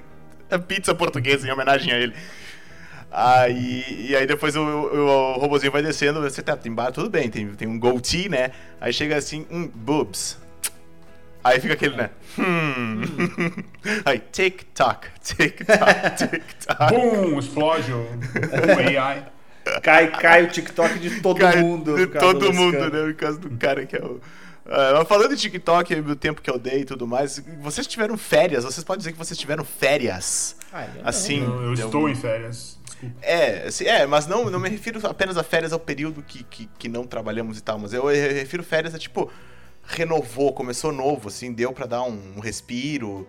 A 0.50 0.58
pizza 0.58 0.94
portuguesa 0.94 1.46
em 1.46 1.50
homenagem 1.52 1.92
a 1.92 1.98
ele. 1.98 2.14
Aí, 3.12 4.06
e 4.10 4.16
aí 4.16 4.26
depois 4.26 4.54
o, 4.54 4.60
o, 4.62 5.34
o 5.34 5.38
robozinho 5.38 5.72
vai 5.72 5.82
descendo, 5.82 6.20
você 6.20 6.42
tá 6.42 6.56
embaixo, 6.64 6.92
tudo 6.92 7.10
bem, 7.10 7.28
tem, 7.28 7.46
tem 7.54 7.66
um 7.68 7.78
goatee, 7.78 8.28
né? 8.28 8.52
Aí 8.80 8.92
chega 8.92 9.16
assim, 9.16 9.46
um 9.50 9.66
boobs. 9.66 10.38
Aí 11.42 11.58
fica 11.58 11.74
aquele, 11.74 11.96
né? 11.96 12.10
Hum. 12.38 13.00
Aí, 14.04 14.18
tic-toc, 14.30 15.06
tic-toc, 15.22 16.16
tic-toc. 16.16 16.90
Bum! 16.90 17.38
Explode 17.38 17.92
o 17.92 18.06
AI. 19.00 19.24
Cai, 19.82 20.10
cai 20.10 20.44
o 20.44 20.48
TikTok 20.48 20.98
de 20.98 21.20
todo 21.20 21.38
Cara, 21.40 21.60
mundo. 21.60 21.96
De 21.96 22.06
todo 22.06 22.52
mundo, 22.52 22.78
né? 22.78 22.88
Por 22.90 23.14
causa 23.14 23.38
do 23.38 23.50
cara 23.56 23.86
que 23.86 23.96
é 23.96 24.02
o. 24.04 24.20
Mas 24.66 25.08
falando 25.08 25.34
de 25.34 25.40
TikTok, 25.42 25.94
o 25.94 26.14
tempo 26.16 26.40
que 26.40 26.48
eu 26.50 26.58
dei 26.58 26.80
e 26.80 26.84
tudo 26.84 27.06
mais, 27.06 27.42
vocês 27.60 27.86
tiveram 27.86 28.16
férias, 28.16 28.62
vocês 28.64 28.84
podem 28.84 28.98
dizer 28.98 29.12
que 29.12 29.18
vocês 29.18 29.36
tiveram 29.38 29.64
férias. 29.64 30.54
Ah, 30.72 30.84
eu 30.86 31.02
não. 31.02 31.08
Assim. 31.08 31.42
Eu, 31.42 31.72
estou 31.74 32.08
em 32.08 32.14
férias. 32.14 32.78
É, 33.22 33.64
assim, 33.66 33.86
é, 33.86 34.06
mas 34.06 34.26
não, 34.26 34.50
não 34.50 34.60
me 34.60 34.68
refiro 34.68 35.00
apenas 35.08 35.36
a 35.36 35.42
férias 35.42 35.72
ao 35.72 35.80
período 35.80 36.22
que, 36.22 36.44
que, 36.44 36.68
que 36.78 36.88
não 36.88 37.06
trabalhamos 37.06 37.56
e 37.58 37.62
tal, 37.62 37.78
mas 37.78 37.94
eu 37.94 38.06
re- 38.06 38.28
refiro 38.32 38.62
férias 38.62 38.94
a 38.94 38.98
tipo, 38.98 39.30
renovou, 39.86 40.52
começou 40.52 40.92
novo, 40.92 41.28
assim, 41.28 41.50
deu 41.52 41.72
pra 41.72 41.86
dar 41.86 42.02
um, 42.02 42.34
um 42.36 42.40
respiro, 42.40 43.26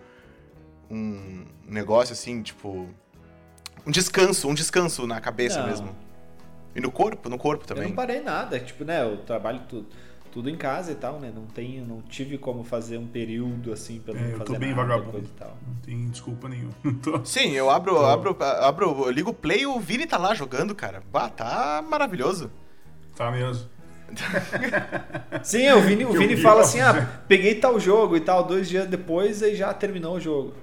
um 0.90 1.44
negócio 1.66 2.12
assim, 2.12 2.42
tipo. 2.42 2.88
Um 3.84 3.90
descanso, 3.90 4.46
um 4.48 4.54
descanso 4.54 5.06
na 5.06 5.20
cabeça 5.20 5.60
Não. 5.60 5.66
mesmo. 5.66 5.96
E 6.74 6.80
no 6.80 6.90
corpo, 6.90 7.28
no 7.28 7.38
corpo 7.38 7.64
Eu 7.64 7.68
também. 7.68 7.88
não 7.88 7.94
parei 7.96 8.20
nada, 8.20 8.58
tipo, 8.58 8.84
né? 8.84 9.02
Eu 9.02 9.18
trabalho 9.18 9.60
tudo, 9.68 9.86
tudo 10.32 10.48
em 10.48 10.56
casa 10.56 10.92
e 10.92 10.94
tal, 10.94 11.20
né? 11.20 11.30
Não 11.34 11.44
tenho, 11.44 11.84
não 11.86 12.00
tive 12.02 12.38
como 12.38 12.64
fazer 12.64 12.96
um 12.98 13.06
período 13.06 13.72
assim 13.72 14.00
pra 14.00 14.14
não 14.14 14.20
É, 14.20 14.24
eu 14.32 14.38
fazer 14.38 14.44
tô 14.44 14.54
bem 14.58 14.70
nada, 14.70 14.82
vagabundo. 14.82 15.12
coisa 15.12 15.26
e 15.26 15.38
tal. 15.38 15.56
Não 15.66 15.74
tem 15.82 16.08
desculpa 16.08 16.48
nenhuma. 16.48 16.72
Tô- 17.02 17.22
Sim, 17.24 17.50
eu 17.52 17.68
abro, 17.70 17.98
abro, 18.04 18.36
abro, 18.40 19.04
eu 19.04 19.10
ligo 19.10 19.30
o 19.30 19.34
play 19.34 19.60
e 19.62 19.66
o 19.66 19.78
Vini 19.78 20.06
tá 20.06 20.16
lá 20.16 20.34
jogando, 20.34 20.74
cara. 20.74 21.02
Bah, 21.12 21.28
tá 21.28 21.84
maravilhoso. 21.86 22.50
Tá 23.16 23.30
mesmo. 23.30 23.68
Sim, 25.42 25.70
o 25.72 25.80
Vini, 25.80 26.04
o 26.04 26.12
Vini 26.12 26.32
eu 26.32 26.36
vi, 26.36 26.42
fala 26.42 26.60
assim: 26.62 26.80
ah, 26.80 27.06
peguei 27.26 27.54
tal 27.54 27.78
jogo 27.80 28.16
e 28.16 28.20
tal, 28.20 28.44
dois 28.44 28.68
dias 28.68 28.86
depois 28.88 29.40
e 29.42 29.54
já 29.54 29.72
terminou 29.72 30.16
o 30.16 30.20
jogo. 30.20 30.54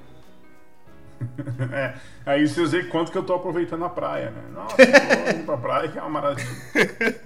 É, 1.71 1.93
aí 2.25 2.47
vocês 2.47 2.71
veem 2.71 2.87
quanto 2.87 3.11
que 3.11 3.17
eu 3.17 3.23
tô 3.23 3.33
aproveitando 3.33 3.83
a 3.85 3.89
praia, 3.89 4.31
né? 4.31 4.41
Nossa, 4.53 4.75
tô 4.77 5.35
indo 5.35 5.45
pra 5.45 5.57
praia 5.57 5.87
que 5.89 5.97
é 5.97 6.01
uma 6.01 6.09
maravilha. 6.09 6.47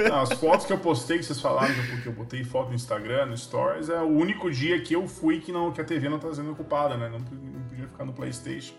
Não, 0.09 0.21
as 0.21 0.33
fotos 0.33 0.65
que 0.65 0.73
eu 0.73 0.77
postei, 0.79 1.17
que 1.19 1.25
vocês 1.25 1.39
falaram, 1.39 1.73
que 1.73 1.79
eu- 1.79 1.85
porque 1.95 2.09
eu 2.09 2.13
botei 2.13 2.43
foto 2.43 2.69
no 2.69 2.75
Instagram, 2.75 3.27
no 3.27 3.37
Stories, 3.37 3.89
é 3.89 3.99
o 4.01 4.07
único 4.07 4.49
dia 4.51 4.81
que 4.81 4.93
eu 4.95 5.07
fui 5.07 5.39
que, 5.39 5.51
não, 5.51 5.71
que 5.71 5.79
a 5.79 5.83
TV 5.83 6.09
não 6.09 6.19
tá 6.19 6.33
sendo 6.33 6.51
ocupada, 6.51 6.97
né? 6.97 7.09
Não, 7.09 7.19
não 7.19 7.61
podia 7.69 7.87
ficar 7.87 8.05
no 8.05 8.13
Playstation. 8.13 8.73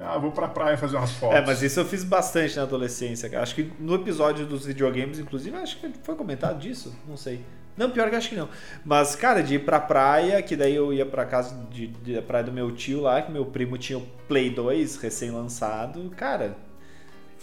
Ah, 0.00 0.16
vou 0.16 0.30
pra 0.30 0.46
praia 0.48 0.78
fazer 0.78 0.96
umas 0.96 1.10
fotos. 1.12 1.36
É, 1.36 1.44
mas 1.44 1.60
isso 1.62 1.80
eu 1.80 1.84
fiz 1.84 2.04
bastante 2.04 2.56
na 2.56 2.62
adolescência. 2.62 3.28
cara. 3.28 3.42
Acho 3.42 3.54
que 3.56 3.72
no 3.80 3.94
episódio 3.96 4.46
dos 4.46 4.64
videogames, 4.64 5.18
inclusive, 5.18 5.56
acho 5.56 5.76
que 5.78 5.92
foi 6.04 6.14
comentado 6.14 6.58
disso. 6.58 6.96
Não 7.06 7.16
sei. 7.16 7.44
Não, 7.78 7.90
pior 7.90 8.10
que 8.10 8.16
acho 8.16 8.28
que 8.30 8.34
não. 8.36 8.48
Mas, 8.84 9.14
cara, 9.14 9.42
de 9.42 9.54
ir 9.54 9.60
pra 9.60 9.78
praia, 9.78 10.42
que 10.42 10.56
daí 10.56 10.74
eu 10.74 10.92
ia 10.92 11.06
pra 11.06 11.24
casa 11.24 11.54
de, 11.70 11.86
de- 11.86 12.14
da 12.16 12.22
praia 12.22 12.42
do 12.44 12.52
meu 12.52 12.72
tio 12.72 13.00
lá, 13.02 13.22
que 13.22 13.30
meu 13.30 13.46
primo 13.46 13.78
tinha 13.78 13.98
o 13.98 14.02
Play 14.26 14.50
2 14.50 14.96
recém-lançado. 14.96 16.10
Cara, 16.16 16.56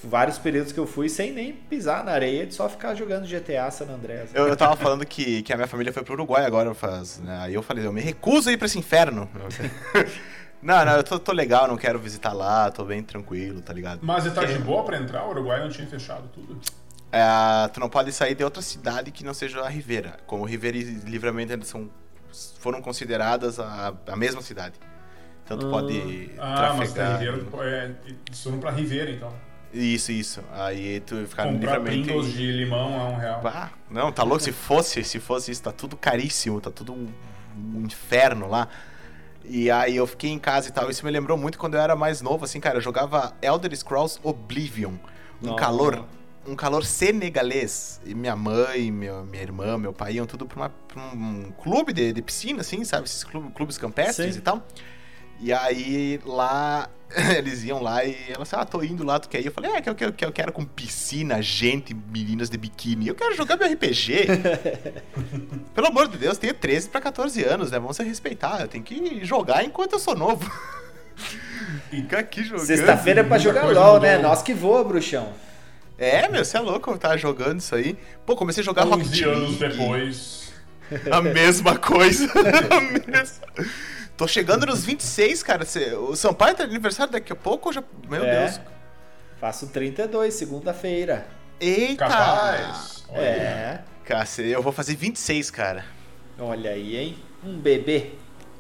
vários 0.04 0.38
períodos 0.38 0.72
que 0.74 0.80
eu 0.80 0.86
fui 0.86 1.08
sem 1.08 1.32
nem 1.32 1.54
pisar 1.54 2.04
na 2.04 2.12
areia, 2.12 2.46
de 2.46 2.54
só 2.54 2.68
ficar 2.68 2.94
jogando 2.96 3.26
GTA 3.26 3.72
San 3.72 3.86
Andreas. 3.86 4.30
Eu, 4.36 4.48
eu 4.48 4.56
tava 4.58 4.76
falando 4.76 5.06
que, 5.06 5.42
que 5.42 5.54
a 5.54 5.56
minha 5.56 5.68
família 5.68 5.94
foi 5.94 6.04
pro 6.04 6.14
Uruguai 6.14 6.46
agora, 6.46 6.74
faz, 6.74 7.18
né? 7.20 7.40
Aí 7.42 7.54
eu 7.54 7.64
falei, 7.64 7.86
eu 7.86 7.94
me 7.94 8.02
recuso 8.02 8.50
a 8.50 8.52
ir 8.52 8.58
pra 8.58 8.66
esse 8.66 8.78
inferno. 8.78 9.30
não, 10.62 10.84
não, 10.86 10.98
eu 10.98 11.04
tô, 11.04 11.18
tô 11.18 11.32
legal, 11.32 11.68
não 11.68 11.78
quero 11.78 11.98
visitar 11.98 12.34
lá, 12.34 12.70
tô 12.70 12.84
bem 12.84 13.02
tranquilo, 13.02 13.62
tá 13.62 13.72
ligado? 13.74 14.00
Mas 14.04 14.32
tá 14.34 14.44
de 14.44 14.58
boa 14.60 14.84
pra 14.84 14.98
entrar? 14.98 15.26
O 15.26 15.30
Uruguai 15.30 15.60
não 15.62 15.70
tinha 15.70 15.88
fechado 15.88 16.28
tudo. 16.34 16.60
É, 17.18 17.68
tu 17.70 17.80
não 17.80 17.88
pode 17.90 18.12
sair 18.12 18.36
de 18.36 18.44
outra 18.44 18.62
cidade 18.62 19.10
que 19.10 19.24
não 19.24 19.34
seja 19.34 19.62
a 19.62 19.70
Rivera. 19.70 20.18
Como 20.28 20.44
Rivera 20.44 20.76
e 20.76 20.84
Livramento 20.84 21.54
ainda 21.54 21.64
são, 21.64 21.90
foram 22.60 22.82
consideradas 22.82 23.58
a, 23.60 23.94
a 24.08 24.16
mesma 24.18 24.42
cidade. 24.42 24.76
Então 25.46 25.58
tu 25.58 25.70
pode 25.70 26.32
Ah, 26.38 26.74
mas 26.78 26.92
tá 26.92 27.18
trafegar. 27.18 27.36
Ribeira, 27.38 27.70
é, 27.70 27.92
eles 28.28 28.44
foram 28.44 28.60
pra 28.60 28.72
Ribeira, 28.72 29.12
então. 29.12 29.32
Isso, 29.74 30.12
isso. 30.12 30.42
Aí 30.54 31.00
tu 31.02 31.26
ficar 31.28 31.46
no 31.46 31.54
Comprar 31.54 31.78
Livramento. 31.78 32.04
Pringles 32.06 32.28
e- 32.28 32.32
de 32.38 32.52
limão 32.52 33.00
a 33.00 33.10
um 33.10 33.16
real. 33.18 33.42
Ah, 33.46 33.70
não, 33.90 34.12
tá 34.12 34.24
louco? 34.24 34.42
Se 34.44 34.52
fosse, 34.52 35.04
se 35.04 35.20
fosse 35.20 35.52
isso, 35.52 35.64
tá 35.64 35.72
tudo 35.72 35.96
caríssimo, 35.96 36.60
tá 36.60 36.72
tudo 36.72 36.94
um, 36.94 37.08
um 37.58 37.82
inferno 37.86 38.50
lá. 38.50 38.68
E 39.46 39.70
aí 39.72 39.96
eu 39.96 40.08
fiquei 40.08 40.32
em 40.32 40.40
casa 40.40 40.68
e 40.70 40.72
tal. 40.72 40.90
Isso 40.90 41.06
me 41.06 41.12
lembrou 41.12 41.38
muito 41.38 41.58
quando 41.58 41.76
eu 41.76 41.80
era 41.82 41.96
mais 41.96 42.22
novo, 42.22 42.44
assim, 42.44 42.60
cara. 42.60 42.78
Eu 42.78 42.82
jogava 42.82 43.34
Elder 43.42 43.74
Scrolls 43.78 44.20
Oblivion. 44.24 44.94
Um 45.42 45.48
Não. 45.48 45.56
calor. 45.56 46.06
Um 46.48 46.56
calor 46.56 46.86
senegalês. 46.86 48.00
E 48.06 48.14
minha 48.14 48.36
mãe, 48.36 48.92
meu, 48.92 49.24
minha 49.26 49.42
irmã, 49.42 49.78
meu 49.78 49.92
pai 49.92 50.14
iam 50.14 50.26
tudo 50.26 50.46
pra, 50.46 50.56
uma- 50.60 50.70
pra 50.88 51.02
um 51.14 51.52
clube 51.64 51.92
de, 51.92 52.14
de 52.14 52.22
piscina, 52.22 52.62
assim, 52.62 52.84
sabe? 52.84 53.06
Esses 53.06 53.24
clubes, 53.24 53.52
clubes 53.56 53.78
campestres 53.78 54.34
Sim. 54.34 54.40
e 54.40 54.42
tal. 54.42 54.68
E 55.40 55.52
aí 55.52 56.20
lá, 56.24 56.88
eles 57.38 57.64
iam 57.64 57.82
lá 57.82 58.06
e 58.06 58.16
ela 58.30 58.44
assim, 58.44 58.56
ah, 58.58 58.64
tô 58.64 58.82
indo 58.84 59.04
lá, 59.04 59.20
tu 59.20 59.28
quer 59.28 59.42
ir? 59.42 59.48
Eu 59.48 59.52
falei, 59.52 59.72
é, 59.72 59.82
que 59.82 59.90
eu, 59.90 59.96
que 59.96 60.06
eu, 60.06 60.14
que 60.14 60.24
eu 60.24 60.32
quero 60.32 60.52
com 60.54 60.64
piscina, 60.64 61.42
gente, 61.42 61.94
meninas 61.94 62.50
de 62.50 62.58
biquíni. 62.58 63.08
Eu 63.08 63.16
quero 63.16 63.36
jogar 63.36 63.58
meu 63.58 63.68
RPG. 63.74 64.28
Pelo 65.74 65.88
amor 65.88 66.08
de 66.08 66.18
Deus, 66.18 66.38
tenho 66.38 66.54
13 66.54 66.90
pra 66.90 67.02
14 67.02 67.44
anos, 67.44 67.72
né? 67.72 67.80
Vamos 67.80 67.98
se 67.98 68.04
respeitar. 68.04 68.62
Eu 68.62 68.68
tenho 68.68 68.84
que 68.84 69.26
jogar 69.26 69.66
enquanto 69.66 69.94
eu 69.94 70.00
sou 70.00 70.16
novo. 70.16 70.50
Ficar 71.90 72.20
aqui 72.20 72.44
jogando. 72.44 72.66
Sexta-feira 72.66 73.22
é 73.22 73.24
pra 73.24 73.38
jogar 73.38 73.66
LOL, 73.66 74.00
né? 74.00 74.18
Nós 74.20 74.42
que 74.42 74.54
voa, 74.54 74.84
bruxão. 74.84 75.34
É, 75.98 76.28
meu, 76.28 76.44
você 76.44 76.58
é 76.58 76.60
louco 76.60 76.92
eu 76.92 76.98
tava 76.98 77.18
jogando 77.18 77.60
isso 77.60 77.74
aí. 77.74 77.98
Pô, 78.26 78.36
comecei 78.36 78.62
a 78.62 78.66
jogar 78.66 78.84
Rocket 78.84 79.08
11 79.08 79.24
anos 79.24 79.60
League. 79.60 79.78
depois. 79.78 80.54
A 81.12 81.22
mesma 81.22 81.78
coisa. 81.78 82.28
A 82.70 82.82
mesma. 82.82 83.48
Tô 84.18 84.28
chegando 84.28 84.66
nos 84.66 84.86
26, 84.86 85.42
cara. 85.44 85.66
O 86.00 86.16
Sampaio 86.16 86.56
tá 86.56 86.64
de 86.66 86.72
aniversário 86.72 87.12
daqui 87.12 87.32
a 87.34 87.36
pouco? 87.36 87.70
ou 87.70 87.74
Já... 87.74 87.84
Meu 88.10 88.24
É. 88.24 88.46
Deus. 88.46 88.62
Faço 89.40 89.68
32, 89.68 90.34
segunda-feira. 90.34 91.28
Eita! 91.60 92.08
Capaz. 92.08 93.04
Olha. 93.10 93.20
É. 93.22 93.82
Cacete, 94.06 94.50
eu 94.50 94.62
vou 94.62 94.72
fazer 94.72 94.96
26, 94.96 95.50
cara. 95.52 95.84
Olha 96.38 96.72
aí, 96.72 96.96
hein? 96.98 97.18
Um 97.44 97.58
bebê. 97.58 98.12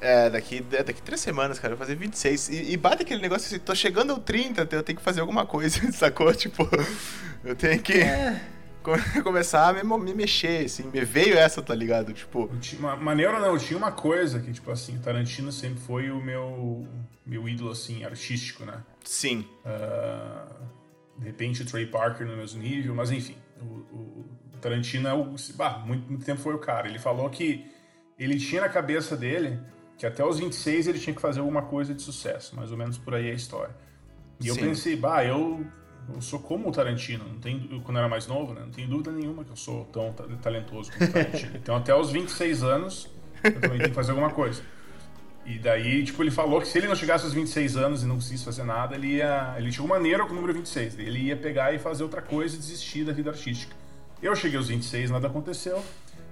É, 0.06 0.30
daqui, 0.30 0.64
é, 0.72 0.84
daqui 0.84 1.02
três 1.02 1.20
semanas, 1.20 1.58
cara, 1.58 1.74
eu 1.74 1.78
vou 1.78 1.86
fazer 1.86 1.98
26. 1.98 2.50
E, 2.50 2.72
e 2.74 2.78
bate 2.78 3.02
aquele 3.02 3.22
negócio 3.22 3.48
assim, 3.48 3.58
tô 3.60 3.74
chegando 3.74 4.12
ao 4.12 4.20
30, 4.20 4.68
eu 4.72 4.84
tenho 4.84 4.98
que 4.98 5.04
fazer 5.04 5.22
alguma 5.22 5.46
coisa, 5.46 5.80
sacou? 5.92 6.34
Tipo, 6.34 6.70
eu 7.44 7.56
tenho 7.56 7.82
que 7.82 7.94
É. 8.02 8.40
come- 8.84 9.02
começar 9.24 9.68
a 9.70 9.74
me, 9.84 9.98
me 9.98 10.14
mexer, 10.14 10.66
assim. 10.66 10.84
Me 10.94 11.04
veio 11.04 11.36
essa, 11.38 11.62
tá 11.62 11.74
ligado? 11.74 12.14
Tipo, 12.14 12.50
uma, 12.80 12.96
maneiro 12.96 13.40
não, 13.40 13.58
tinha 13.58 13.78
uma 13.78 13.92
coisa 13.92 14.40
que, 14.40 14.52
tipo 14.54 14.70
assim, 14.70 14.98
Tarantino 15.00 15.52
sempre 15.52 15.80
foi 15.80 16.12
o 16.12 16.22
meu, 16.22 16.88
meu 17.26 17.50
ídolo, 17.50 17.72
assim, 17.72 18.04
artístico, 18.04 18.64
né? 18.64 18.84
sim. 19.04 19.48
Ah, 19.66 20.46
de 21.18 21.26
repente 21.26 21.62
o 21.62 21.66
Trey 21.66 21.86
Parker 21.88 22.28
no 22.28 22.36
mesmo 22.38 22.62
nível, 22.62 22.94
mas 22.94 23.10
enfim, 23.10 23.36
o, 23.62 23.66
o- 23.66 24.26
o 24.54 24.58
Tarantino 24.60 25.08
é 25.08 25.14
o, 25.14 25.34
bah, 25.56 25.80
muito, 25.86 26.08
muito 26.10 26.26
tempo 26.26 26.42
foi 26.42 26.54
o 26.54 26.60
cara. 26.60 26.88
Ele 26.88 27.00
falou 27.00 27.30
que 27.30 27.66
ele 28.20 28.38
tinha 28.38 28.62
na 28.62 28.70
cabeça 28.70 29.16
dele 29.18 29.60
que 29.98 30.06
até 30.06 30.24
os 30.26 30.40
26 30.40 30.88
ele 30.88 31.00
tinha 31.00 31.16
que 31.16 31.22
fazer 31.22 31.40
alguma 31.40 31.62
coisa 31.64 31.94
de 31.94 32.02
sucesso, 32.02 32.56
mais 32.56 32.72
ou 32.72 32.78
menos 32.78 32.98
por 32.98 33.14
aí 33.16 33.28
é 33.28 33.32
a 33.32 33.36
história. 33.36 33.76
E 34.42 34.48
eu 34.48 34.56
Sim. 34.56 34.62
pensei, 34.62 34.96
bah, 34.96 35.24
eu, 35.24 35.66
eu 36.14 36.22
sou 36.22 36.40
como 36.40 36.68
o 36.68 36.72
Tarantino, 36.72 37.24
não 37.28 37.40
tem, 37.40 37.60
quando 37.84 37.98
eu 37.98 38.00
era 38.02 38.10
mais 38.10 38.28
novo, 38.28 38.54
né, 38.54 38.62
não 38.62 38.72
tem 38.72 38.88
dúvida 38.88 39.12
nenhuma 39.12 39.44
que 39.46 39.52
eu 39.52 39.56
sou 39.56 39.86
tão 39.86 40.12
ta- 40.12 40.26
talentoso 40.42 40.92
como 40.92 41.10
o 41.10 41.14
Tarantino. 41.14 41.52
então 41.56 41.76
até 41.76 41.96
os 41.96 42.12
26 42.12 42.64
anos 42.64 43.10
eu 43.44 43.54
também 43.62 43.78
tenho 43.78 43.90
que 43.90 43.96
fazer 43.96 44.12
alguma 44.12 44.32
coisa. 44.32 44.62
E 45.46 45.60
daí, 45.60 46.04
tipo, 46.04 46.24
ele 46.24 46.32
falou 46.32 46.60
que 46.60 46.68
se 46.68 46.76
ele 46.80 46.88
não 46.88 46.96
chegasse 46.96 47.24
aos 47.24 47.34
26 47.34 47.78
anos 47.78 48.02
e 48.02 48.08
não 48.08 48.16
conseguisse 48.16 48.44
fazer 48.44 48.64
nada, 48.64 48.96
ele 48.96 49.18
ia. 49.18 49.54
Ele 49.60 49.70
tinha 49.70 49.86
uma 49.86 49.94
maneira 49.94 50.26
com 50.26 50.32
o 50.32 50.36
número 50.36 50.52
26. 50.56 50.98
Ele 50.98 51.20
ia 51.20 51.38
pegar 51.38 51.72
e 51.72 51.78
fazer 51.78 52.02
outra 52.02 52.20
coisa 52.20 52.56
e 52.56 52.58
desistir 52.58 53.04
da 53.06 53.14
vida 53.14 53.30
artística. 53.30 53.76
Eu 54.24 54.36
cheguei 54.36 54.58
aos 54.58 54.70
26, 54.70 55.12
nada 55.12 55.28
aconteceu. 55.28 55.76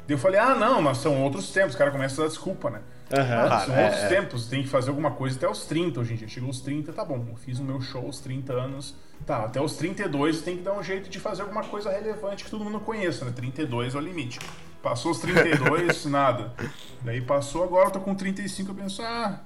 Daí 0.08 0.15
eu 0.15 0.17
falei, 0.17 0.39
ah, 0.39 0.56
não, 0.56 0.82
mas 0.82 0.97
são 0.97 1.21
outros 1.21 1.52
tempos. 1.52 1.76
O 1.76 1.78
cara 1.78 1.91
começa 1.91 2.19
a 2.19 2.26
dar 2.26 2.30
desculpa, 2.30 2.71
né? 2.71 2.82
Aham. 3.13 3.47
Claro, 3.47 3.65
são 3.65 3.76
é, 3.76 3.86
outros 3.86 4.04
é. 4.04 4.08
tempos, 4.08 4.47
tem 4.47 4.63
que 4.63 4.69
fazer 4.69 4.89
alguma 4.89 5.12
coisa 5.12 5.38
até 5.38 5.47
os 5.47 5.65
30 5.65 5.99
hoje 5.99 6.13
em 6.13 6.15
dia. 6.15 6.28
Chegou 6.28 6.47
aos 6.47 6.62
30, 6.62 6.91
tá 6.91 7.06
bom. 7.06 7.26
Eu 7.30 7.36
fiz 7.36 7.60
o 7.60 7.63
meu 7.63 7.80
show 7.80 8.06
aos 8.06 8.19
30 8.19 8.54
anos. 8.54 8.95
Tá, 9.26 9.43
até 9.45 9.62
os 9.62 9.76
32 9.78 10.41
tem 10.41 10.58
que 10.58 10.63
dar 10.63 10.73
um 10.73 10.84
jeito 10.84 11.10
de 11.10 11.19
fazer 11.19 11.43
alguma 11.43 11.63
coisa 11.63 11.91
relevante 11.91 12.43
que 12.43 12.49
todo 12.49 12.63
mundo 12.63 12.80
conheça, 12.80 13.23
né? 13.23 13.32
32 13.34 13.95
é 13.95 13.97
o 13.97 14.02
limite. 14.02 14.39
Passou 14.82 15.12
os 15.12 15.19
32, 15.19 16.06
nada. 16.08 16.54
Daí 17.02 17.21
passou, 17.21 17.63
agora 17.63 17.88
eu 17.88 17.91
tô 17.91 17.99
com 17.99 18.15
35, 18.15 18.71
eu 18.71 18.76
penso, 18.76 19.02
ah, 19.02 19.39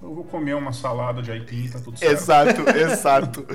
eu 0.00 0.14
vou 0.14 0.24
comer 0.24 0.54
uma 0.54 0.72
salada 0.72 1.22
de 1.22 1.32
aipim, 1.32 1.68
tá 1.68 1.80
tudo 1.80 1.98
certo. 1.98 2.12
Exato, 2.12 2.70
exato. 2.78 3.46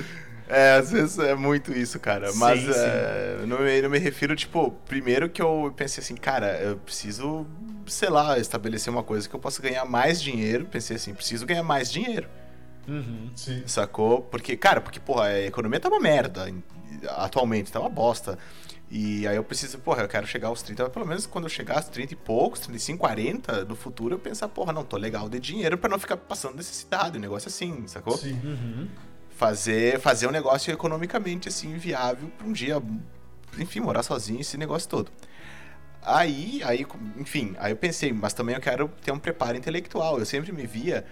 É, 0.48 0.76
às 0.76 0.90
vezes 0.90 1.18
é 1.18 1.34
muito 1.34 1.72
isso, 1.72 2.00
cara. 2.00 2.32
Mas 2.34 2.60
Sim, 2.60 2.72
sim. 2.72 2.78
é, 2.78 3.44
não, 3.46 3.60
me, 3.60 3.82
não 3.82 3.90
me 3.90 3.98
refiro, 3.98 4.34
tipo, 4.34 4.70
primeiro 4.86 5.28
que 5.28 5.42
eu 5.42 5.72
pensei 5.76 6.02
assim, 6.02 6.14
cara, 6.14 6.58
eu 6.60 6.76
preciso, 6.78 7.46
sei 7.88 8.08
lá, 8.08 8.38
estabelecer 8.38 8.92
uma 8.92 9.02
coisa 9.02 9.28
que 9.28 9.34
eu 9.34 9.40
possa 9.40 9.60
ganhar 9.62 9.84
mais 9.84 10.20
dinheiro. 10.20 10.66
Pensei 10.66 10.96
assim, 10.96 11.14
preciso 11.14 11.46
ganhar 11.46 11.62
mais 11.62 11.90
dinheiro. 11.90 12.28
Uhum. 12.86 13.30
Sim. 13.34 13.62
Sacou? 13.66 14.22
Porque, 14.22 14.56
cara, 14.56 14.80
porque, 14.80 14.98
porra, 14.98 15.24
a 15.24 15.46
economia 15.46 15.78
tá 15.78 15.88
uma 15.88 16.00
merda. 16.00 16.52
Atualmente, 17.16 17.70
tá 17.70 17.80
uma 17.80 17.90
bosta. 17.90 18.38
E 18.90 19.26
aí 19.26 19.36
eu 19.36 19.44
preciso, 19.44 19.78
porra, 19.78 20.02
eu 20.02 20.08
quero 20.08 20.26
chegar 20.26 20.48
aos 20.48 20.62
30, 20.62 20.88
pelo 20.88 21.06
menos 21.06 21.26
quando 21.26 21.44
eu 21.44 21.50
chegar 21.50 21.76
aos 21.76 21.88
30 21.88 22.14
e 22.14 22.16
poucos, 22.16 22.60
35, 22.60 22.98
40, 22.98 23.64
no 23.66 23.76
futuro, 23.76 24.14
eu 24.14 24.18
pensar, 24.18 24.48
porra, 24.48 24.72
não, 24.72 24.82
tô 24.82 24.96
legal 24.96 25.28
de 25.28 25.38
dinheiro 25.38 25.76
pra 25.76 25.90
não 25.90 25.98
ficar 25.98 26.16
passando 26.16 26.56
necessidade, 26.56 27.18
um 27.18 27.20
negócio 27.20 27.48
assim, 27.48 27.86
sacou? 27.86 28.16
Sim. 28.16 28.40
Uhum. 28.42 28.88
Fazer, 29.28 30.00
fazer 30.00 30.26
um 30.26 30.30
negócio 30.30 30.72
economicamente, 30.72 31.48
assim, 31.48 31.76
viável 31.76 32.30
pra 32.38 32.46
um 32.46 32.52
dia, 32.52 32.82
enfim, 33.58 33.80
morar 33.80 34.02
sozinho, 34.02 34.40
esse 34.40 34.56
negócio 34.56 34.88
todo. 34.88 35.12
Aí, 36.08 36.62
aí, 36.64 36.86
enfim, 37.16 37.54
aí 37.58 37.72
eu 37.72 37.76
pensei, 37.76 38.12
mas 38.12 38.32
também 38.32 38.54
eu 38.54 38.60
quero 38.60 38.88
ter 39.02 39.12
um 39.12 39.18
preparo 39.18 39.56
intelectual. 39.56 40.18
Eu 40.18 40.24
sempre 40.24 40.52
me 40.52 40.66
via 40.66 41.04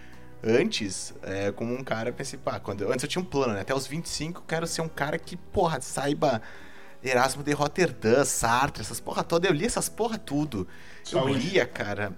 antes 0.42 1.14
é, 1.22 1.52
como 1.52 1.74
um 1.74 1.84
cara, 1.84 2.12
pensei, 2.12 2.38
pá, 2.38 2.58
quando 2.58 2.82
eu, 2.82 2.90
antes 2.90 3.02
eu 3.02 3.08
tinha 3.08 3.20
um 3.20 3.24
plano, 3.24 3.52
né? 3.52 3.60
Até 3.60 3.74
os 3.74 3.86
25 3.86 4.40
eu 4.40 4.44
quero 4.46 4.66
ser 4.66 4.80
um 4.80 4.88
cara 4.88 5.18
que, 5.18 5.36
porra, 5.36 5.80
saiba 5.80 6.40
Erasmo 7.04 7.42
de 7.42 7.52
Roterdã, 7.52 8.24
Sartre, 8.24 8.82
essas 8.82 9.00
porra 9.00 9.22
toda. 9.22 9.46
Eu 9.46 9.52
li 9.52 9.66
essas 9.66 9.88
porra 9.88 10.18
tudo. 10.18 10.66
Eu 11.12 11.20
Saúde. 11.20 11.50
lia, 11.50 11.66
cara. 11.66 12.12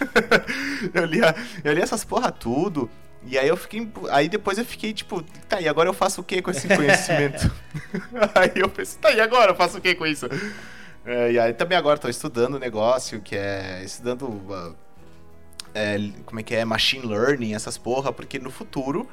eu, 0.94 1.04
lia, 1.04 1.34
eu 1.62 1.72
lia 1.72 1.82
essas 1.82 2.04
porra 2.04 2.32
tudo. 2.32 2.90
E 3.26 3.38
aí 3.38 3.48
eu 3.48 3.56
fiquei. 3.56 3.88
Aí 4.10 4.28
depois 4.28 4.58
eu 4.58 4.64
fiquei 4.64 4.92
tipo, 4.92 5.22
tá, 5.48 5.60
e 5.60 5.68
agora 5.68 5.88
eu 5.88 5.94
faço 5.94 6.20
o 6.20 6.24
que 6.24 6.40
com 6.40 6.50
esse 6.50 6.66
conhecimento? 6.74 7.50
aí 8.34 8.52
eu 8.54 8.68
pensei, 8.68 8.98
tá, 9.00 9.12
e 9.12 9.20
agora 9.20 9.52
eu 9.52 9.56
faço 9.56 9.78
o 9.78 9.80
que 9.80 9.94
com 9.94 10.06
isso? 10.06 10.26
É, 11.08 11.32
e 11.32 11.38
aí 11.38 11.54
também 11.54 11.76
agora 11.78 11.94
estou 11.96 12.10
estudando 12.10 12.56
um 12.56 12.58
negócio 12.58 13.20
que 13.22 13.34
é. 13.34 13.82
Estudando. 13.82 14.24
uh, 14.24 14.76
é, 15.74 15.96
como 16.26 16.38
é 16.38 16.42
que 16.42 16.54
é? 16.54 16.64
Machine 16.66 17.06
learning, 17.06 17.54
essas 17.54 17.78
porra, 17.78 18.12
porque 18.12 18.38
no 18.38 18.50
futuro. 18.50 19.08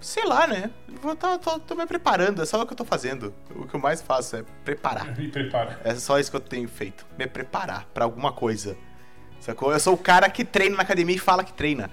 Sei 0.00 0.24
lá, 0.24 0.48
né? 0.48 0.68
Vou 1.00 1.14
tá, 1.14 1.38
tô, 1.38 1.60
tô 1.60 1.76
me 1.76 1.86
preparando, 1.86 2.42
é 2.42 2.44
só 2.44 2.60
o 2.60 2.66
que 2.66 2.72
eu 2.72 2.76
tô 2.76 2.84
fazendo. 2.84 3.32
O 3.54 3.68
que 3.68 3.74
eu 3.76 3.78
mais 3.78 4.02
faço 4.02 4.34
é 4.34 4.42
preparar. 4.64 5.16
Me 5.16 5.28
prepara. 5.28 5.80
É 5.84 5.94
só 5.94 6.18
isso 6.18 6.28
que 6.28 6.36
eu 6.36 6.40
tenho 6.40 6.68
feito. 6.68 7.06
Me 7.16 7.24
preparar 7.28 7.86
pra 7.94 8.04
alguma 8.04 8.32
coisa. 8.32 8.76
Sacou? 9.38 9.72
Eu 9.72 9.78
sou 9.78 9.94
o 9.94 9.98
cara 9.98 10.28
que 10.28 10.44
treina 10.44 10.74
na 10.74 10.82
academia 10.82 11.14
e 11.14 11.20
fala 11.20 11.44
que 11.44 11.52
treina. 11.52 11.88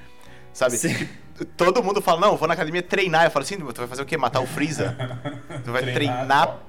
Sabe? 0.52 0.76
Sim. 0.76 1.08
Todo 1.56 1.84
mundo 1.84 2.02
fala, 2.02 2.20
não, 2.20 2.30
eu 2.30 2.38
vou 2.38 2.48
na 2.48 2.56
academia 2.56 2.82
treinar. 2.82 3.26
Eu 3.26 3.32
falo 3.32 3.44
assim, 3.44 3.58
tu 3.58 3.74
vai 3.74 3.88
fazer 3.88 4.02
o 4.02 4.06
quê? 4.08 4.18
Matar 4.18 4.40
o 4.40 4.48
Freeza? 4.48 4.98
Tu 5.64 5.72
vai 5.72 5.84
Treinar, 5.84 5.94
treinar. 5.94 6.60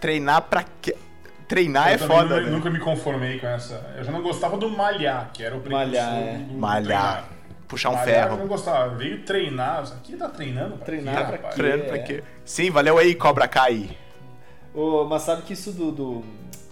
Treinar 0.00 0.42
pra 0.42 0.64
quê? 0.82 0.96
Treinar 1.48 1.88
Eu 1.88 1.94
é 1.94 1.98
foda, 1.98 2.22
nunca, 2.36 2.40
né? 2.42 2.50
nunca 2.50 2.70
me 2.70 2.78
conformei 2.78 3.38
com 3.38 3.46
essa. 3.46 3.94
Eu 3.96 4.04
já 4.04 4.12
não 4.12 4.22
gostava 4.22 4.56
do 4.58 4.68
malhar, 4.68 5.30
que 5.32 5.42
era 5.42 5.56
o 5.56 5.70
Malhar, 5.70 6.14
é. 6.14 6.32
do, 6.38 6.44
do 6.52 6.58
Malhar. 6.58 6.82
treinar. 6.84 7.28
Puxar 7.66 7.90
um 7.90 7.94
Malhar 7.94 8.24
Eu 8.24 8.28
não 8.30 8.36
ferro. 8.36 8.48
gostava. 8.48 8.94
Veio 8.96 9.22
treinar. 9.24 9.82
Aqui 9.82 10.16
tá 10.16 10.28
treinando? 10.28 10.76
pra 10.76 10.84
Treinar 10.86 11.30
quê, 11.32 11.38
pra? 11.38 11.48
Treino 11.50 11.84
pra 11.84 11.96
é. 11.96 11.98
quê? 12.00 12.22
Sim, 12.44 12.70
valeu 12.70 12.98
aí, 12.98 13.14
Cobra 13.14 13.48
Kai. 13.48 13.90
Ô, 14.74 15.04
mas 15.04 15.22
sabe 15.22 15.42
que 15.42 15.52
isso 15.54 15.72
do, 15.72 15.90
do- 15.90 16.24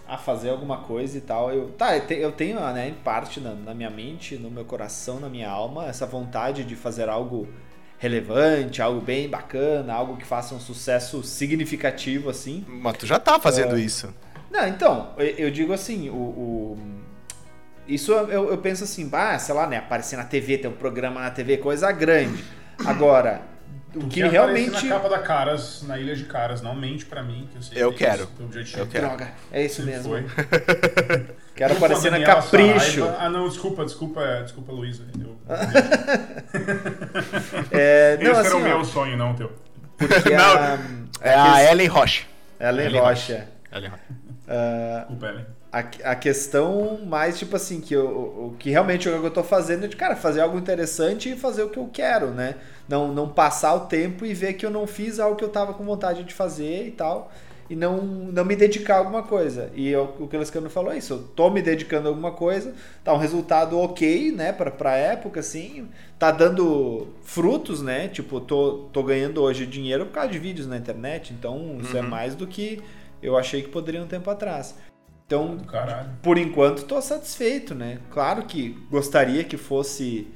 a 0.07 0.17
fazer 0.17 0.49
alguma 0.51 0.77
coisa 0.77 1.17
e 1.17 1.21
tal, 1.21 1.51
eu 1.51 1.69
tá, 1.71 1.97
eu 1.97 2.05
te- 2.07 2.13
eu 2.15 2.31
tenho, 2.31 2.59
né, 2.71 2.87
em 2.87 2.93
parte 2.93 3.39
na, 3.41 3.53
na 3.53 3.73
minha 3.73 3.89
mente, 3.89 4.37
no 4.37 4.49
meu 4.49 4.63
coração, 4.63 5.19
na 5.19 5.27
minha 5.27 5.49
alma, 5.49 5.85
essa 5.87 6.05
vontade 6.05 6.63
de 6.63 6.75
fazer 6.77 7.09
algo 7.09 7.47
relevante, 7.99 8.81
algo 8.81 9.01
bem 9.01 9.27
bacana, 9.27 9.91
algo 9.93 10.15
que 10.17 10.25
faça 10.25 10.53
um 10.55 10.59
sucesso 10.59 11.23
significativo 11.23 12.29
assim. 12.29 12.63
Mas 12.67 12.95
tu 12.97 13.05
já 13.05 13.19
tá 13.19 13.39
fazendo 13.39 13.75
É. 13.75 13.79
isso. 13.79 14.13
Não, 14.49 14.67
então, 14.67 15.13
eu, 15.17 15.51
digo 15.51 15.73
assim, 15.73 16.09
o, 16.09 16.13
o- 16.13 16.77
isso 17.87 18.11
eu, 18.11 18.49
eu 18.49 18.57
penso 18.57 18.83
assim, 18.83 19.07
bah, 19.07 19.37
sei 19.39 19.53
lá, 19.55 19.67
né, 19.67 19.77
aparecer 19.77 20.17
na 20.17 20.23
TV, 20.23 20.57
ter 20.57 20.67
um 20.67 20.73
programa 20.73 21.21
na 21.21 21.31
TV, 21.31 21.57
coisa 21.57 21.91
grande. 21.91 22.43
Agora, 22.85 23.41
o 23.95 23.99
Tu 23.99 24.07
que 24.07 24.21
realmente 24.23 24.85
na 24.85 24.95
capa 24.95 25.09
da 25.09 25.19
Caras, 25.19 25.83
na 25.83 25.97
Ilha 25.97 26.15
de 26.15 26.25
Caras, 26.25 26.61
não 26.61 26.75
mente 26.75 27.05
pra 27.05 27.23
mim, 27.23 27.47
que 27.51 27.57
eu 27.57 27.61
sei 27.61 27.83
Eu 27.83 27.93
que 27.93 28.05
é 28.05 28.09
quero. 28.11 28.29
objetivo. 28.41 28.79
Eu 28.79 28.87
quero. 28.87 29.07
droga, 29.07 29.31
é 29.51 29.65
isso 29.65 29.77
Sempre 29.83 29.91
mesmo. 29.91 30.09
foi. 30.09 30.25
Quero 31.57 31.73
aparecer 31.75 32.11
na 32.11 32.23
Capricho. 32.23 32.99
Saraiva. 33.01 33.17
Ah, 33.19 33.29
não, 33.31 33.49
desculpa, 33.49 33.83
desculpa, 33.83 34.21
desculpa, 34.43 34.71
Luísa. 34.71 35.03
Eu- 35.19 35.35
É, 37.71 38.17
não, 38.21 38.31
Esse 38.31 38.39
assim, 38.41 38.49
era 38.49 38.57
o 38.57 38.59
ó, 38.59 38.63
meu 38.77 38.85
sonho, 38.85 39.17
não 39.17 39.31
o 39.31 39.35
teu. 39.35 39.51
porque 39.97 40.29
Não, 40.35 40.53
a, 40.55 40.77
É 41.21 41.33
a 41.33 41.71
Ellen 41.71 41.87
Roche. 41.87 42.25
Ellen 42.59 42.85
Ellen 42.85 43.01
Rocha. 43.01 43.47
Ellen 43.71 43.91
Desculpa, 45.07 45.27
Ellen. 45.27 45.45
A, 45.71 45.79
a 46.11 46.15
questão 46.15 46.99
mais, 47.05 47.37
tipo 47.37 47.55
assim, 47.55 47.81
que 47.81 47.93
eu, 47.93 48.05
o 48.07 48.55
que 48.57 48.69
realmente 48.69 49.07
o 49.09 49.19
que 49.19 49.25
eu 49.27 49.31
tô 49.31 49.43
fazendo 49.43 49.83
é 49.85 49.87
de, 49.87 49.95
cara, 49.97 50.15
fazer 50.15 50.39
algo 50.41 50.57
interessante 50.57 51.29
e 51.31 51.35
fazer 51.35 51.63
o 51.63 51.69
que 51.69 51.77
eu 51.77 51.89
quero, 51.91 52.27
né? 52.31 52.55
Não, 52.87 53.13
não 53.13 53.27
passar 53.27 53.73
o 53.75 53.81
tempo 53.81 54.25
e 54.25 54.33
ver 54.33 54.53
que 54.53 54.65
eu 54.65 54.69
não 54.71 54.87
fiz 54.87 55.19
algo 55.19 55.35
que 55.35 55.43
eu 55.43 55.49
tava 55.49 55.73
com 55.73 55.83
vontade 55.83 56.23
de 56.23 56.33
fazer 56.33 56.87
e 56.87 56.91
tal. 56.91 57.31
E 57.69 57.75
não, 57.75 58.01
não 58.01 58.45
me 58.45 58.55
dedicar 58.55 58.95
a 58.95 58.97
alguma 58.99 59.23
coisa. 59.23 59.69
E 59.75 59.89
eu, 59.89 60.15
o 60.19 60.27
que 60.27 60.37
o 60.37 60.39
Lescano 60.39 60.69
falou 60.69 60.93
é 60.93 60.97
isso. 60.99 61.13
Eu 61.13 61.19
tô 61.35 61.49
me 61.49 61.61
dedicando 61.61 62.07
a 62.07 62.11
alguma 62.11 62.31
coisa, 62.31 62.73
tá 63.03 63.13
um 63.13 63.17
resultado 63.17 63.77
ok, 63.77 64.31
né, 64.31 64.53
pra, 64.53 64.71
pra 64.71 64.95
época, 64.95 65.41
assim. 65.41 65.89
Tá 66.17 66.31
dando 66.31 67.09
frutos, 67.23 67.81
né? 67.81 68.07
Tipo, 68.07 68.39
tô, 68.39 68.87
tô 68.93 69.03
ganhando 69.03 69.41
hoje 69.41 69.65
dinheiro 69.65 70.05
por 70.05 70.13
causa 70.13 70.29
de 70.29 70.39
vídeos 70.39 70.65
na 70.65 70.77
internet. 70.77 71.33
Então, 71.33 71.77
isso 71.81 71.95
é 71.97 72.01
Uhum. 72.01 72.07
mais 72.07 72.35
do 72.35 72.47
que 72.47 72.81
eu 73.21 73.37
achei 73.37 73.61
que 73.61 73.69
poderia 73.69 74.01
um 74.01 74.07
tempo 74.07 74.29
atrás. 74.29 74.75
Então, 75.25 75.57
caralho. 75.59 76.09
por 76.21 76.37
enquanto, 76.37 76.79
estou 76.79 77.01
satisfeito, 77.01 77.75
né? 77.75 77.99
Claro 78.11 78.45
que 78.45 78.69
gostaria 78.89 79.43
que 79.43 79.57
fosse 79.57 80.27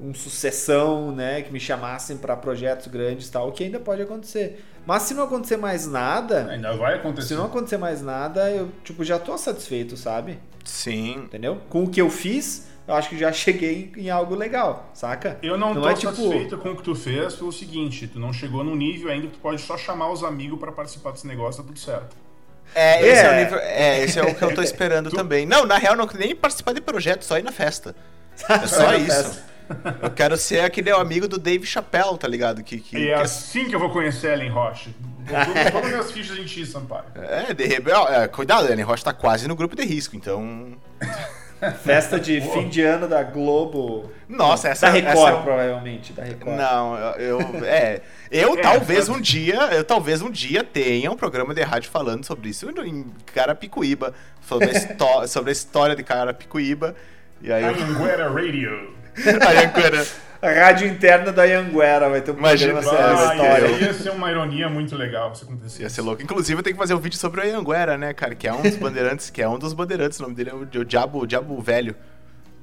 um 0.00 0.14
sucessão, 0.14 1.10
né? 1.12 1.42
Que 1.42 1.52
me 1.52 1.58
chamassem 1.60 2.16
para 2.16 2.36
projetos 2.36 2.86
grandes 2.86 3.26
e 3.28 3.32
tal, 3.32 3.48
o 3.48 3.52
que 3.52 3.64
ainda 3.64 3.80
pode 3.80 4.00
acontecer. 4.02 4.64
Mas 4.86 5.02
se 5.02 5.14
não 5.14 5.24
acontecer 5.24 5.56
mais 5.56 5.86
nada, 5.86 6.46
Ainda 6.48 6.72
vai 6.76 6.94
acontecer. 6.94 7.28
se 7.28 7.34
não 7.34 7.46
acontecer 7.46 7.76
mais 7.76 8.00
nada, 8.00 8.50
eu 8.50 8.70
tipo 8.84 9.04
já 9.04 9.18
tô 9.18 9.36
satisfeito, 9.36 9.96
sabe? 9.96 10.38
Sim. 10.64 11.16
Entendeu? 11.24 11.60
Com 11.68 11.84
o 11.84 11.90
que 11.90 12.00
eu 12.00 12.08
fiz, 12.08 12.68
eu 12.90 12.96
acho 12.96 13.08
que 13.08 13.16
já 13.18 13.32
cheguei 13.32 13.92
em 13.96 14.10
algo 14.10 14.34
legal, 14.34 14.90
saca? 14.92 15.38
Eu 15.42 15.56
não, 15.56 15.72
Não 15.74 15.82
tô 15.82 15.88
é 15.90 15.94
tipo- 15.94 16.12
satisfeito 16.14 16.58
com 16.58 16.70
o 16.70 16.76
que 16.76 16.82
tu 16.82 16.94
fez 16.94 17.34
pelo 17.34 17.52
seguinte, 17.52 18.06
tu 18.08 18.18
não 18.18 18.32
chegou 18.32 18.62
num 18.64 18.74
nível 18.76 19.10
ainda 19.10 19.26
que 19.28 19.34
tu 19.34 19.38
pode 19.38 19.60
só 19.62 19.78
chamar 19.78 20.10
os 20.10 20.22
amigos 20.24 20.58
pra 20.58 20.72
participar 20.72 21.12
desse 21.12 21.26
negócio, 21.26 21.62
tá 21.62 21.66
tudo 21.68 21.78
certo. 21.78 22.16
É, 22.74 23.04
esse 23.06 23.22
é, 23.22 23.28
o 23.28 23.32
É. 23.32 23.44
nível, 23.44 23.58
é, 23.58 24.04
esse 24.04 24.18
é 24.18 24.22
o 24.22 24.34
que 24.34 24.42
eu 24.42 24.54
tô 24.54 24.62
esperando 24.62 25.10
também. 25.10 25.44
Não, 25.46 25.64
na 25.66 25.76
real, 25.78 25.96
não 25.96 26.08
nem 26.14 26.34
participar 26.36 26.72
de 26.72 26.80
projeto, 26.80 27.22
só 27.24 27.38
ir 27.38 27.42
na 27.42 27.50
festa. 27.52 27.94
É 28.48 28.66
só 28.66 28.94
isso. 28.94 29.42
Eu 30.02 30.10
quero 30.10 30.36
ser 30.36 30.60
aquele 30.64 30.90
amigo 30.90 31.28
do 31.28 31.38
Dave 31.38 31.64
Chappelle, 31.64 32.18
tá 32.18 32.26
ligado? 32.26 32.60
Que, 32.62 32.80
que, 32.80 32.96
E 32.96 33.08
é 33.10 33.14
que 33.16 33.22
assim 33.22 33.68
que 33.68 33.74
eu 33.74 33.78
vou 33.78 33.90
conhecer 33.90 34.32
Ellen 34.32 34.50
Roche. 34.50 34.92
Todas 35.72 35.84
as 35.84 35.90
minhas 35.90 36.10
fichas 36.10 36.38
em 36.38 36.46
X, 36.48 36.70
Sampaio. 36.70 37.04
é, 37.14 37.54
de 37.54 37.64
repente. 37.66 37.94
ó, 37.94 38.08
é, 38.08 38.26
cuidado, 38.26 38.66
Ellen 38.70 38.84
Rocha 38.84 39.04
tá 39.04 39.12
quase 39.12 39.46
no 39.46 39.54
grupo 39.54 39.76
de 39.76 39.84
risco, 39.84 40.16
então. 40.16 40.76
Festa 41.82 42.18
de 42.18 42.40
fim 42.40 42.68
de 42.68 42.82
ano 42.82 43.06
da 43.06 43.22
Globo. 43.22 44.10
Nossa, 44.28 44.68
essa 44.68 44.90
da 44.90 44.96
essa 44.98 45.08
Record, 45.10 45.28
é 45.30 45.34
o- 45.34 45.42
provavelmente. 45.42 46.12
Da 46.12 46.22
Record. 46.24 46.56
Não, 46.56 46.96
eu. 46.96 47.40
eu- 47.40 47.64
é. 47.64 48.00
Eu 48.30 48.54
É, 48.58 48.62
talvez 48.62 49.06
pode- 49.08 49.18
um 49.18 49.20
dia. 49.20 49.56
Eu 49.72 49.84
talvez 49.84 50.22
um 50.22 50.30
dia 50.30 50.64
tenha 50.64 51.10
um 51.10 51.16
programa 51.16 51.52
de 51.54 51.62
rádio 51.62 51.90
falando 51.90 52.24
sobre 52.24 52.48
isso 52.48 52.70
em 52.84 53.06
Carapicuíba. 53.34 54.14
Sobre 54.46 54.68
a, 54.68 54.72
histó- 54.72 55.26
sobre 55.28 55.50
a 55.50 55.52
história 55.52 55.94
de 55.96 56.02
Carapicuíba. 56.02 56.94
E 57.42 57.52
aí 57.52 57.62
eu. 57.64 57.70
Anguera 57.70 58.28
Radio. 58.30 58.94
aí 59.26 59.58
agora. 59.58 60.02
A 60.02 60.29
rádio 60.48 60.88
interna 60.88 61.30
da 61.32 61.42
Anguera 61.44 62.08
vai 62.08 62.20
ter 62.22 62.30
um 62.30 62.38
Imagina 62.38 62.80
programa 62.80 62.98
a 63.02 63.20
Ah, 63.30 63.34
história. 63.34 63.66
ia, 63.68 63.80
ia 63.86 63.92
ser 63.94 64.10
uma 64.10 64.30
ironia 64.30 64.68
muito 64.68 64.96
legal 64.96 65.34
se 65.34 65.44
acontecer. 65.44 65.82
Ia 65.82 65.90
ser 65.90 66.00
louco. 66.00 66.22
Inclusive, 66.22 66.58
eu 66.58 66.62
tenho 66.62 66.74
que 66.76 66.80
fazer 66.80 66.94
um 66.94 66.98
vídeo 66.98 67.18
sobre 67.18 67.40
o 67.40 67.44
Anhanguera, 67.44 67.98
né, 67.98 68.14
cara? 68.14 68.34
Que 68.34 68.48
é 68.48 68.52
um 68.52 68.62
dos 68.62 68.76
bandeirantes, 68.80 69.28
que 69.28 69.42
é 69.42 69.48
um 69.48 69.58
dos 69.58 69.72
bandeirantes. 69.74 70.18
O 70.18 70.22
nome 70.22 70.34
dele 70.34 70.50
é 70.50 70.54
o, 70.54 70.60
o 70.80 70.84
Diabo, 70.84 71.18
o 71.22 71.26
Diabo 71.26 71.60
Velho. 71.60 71.94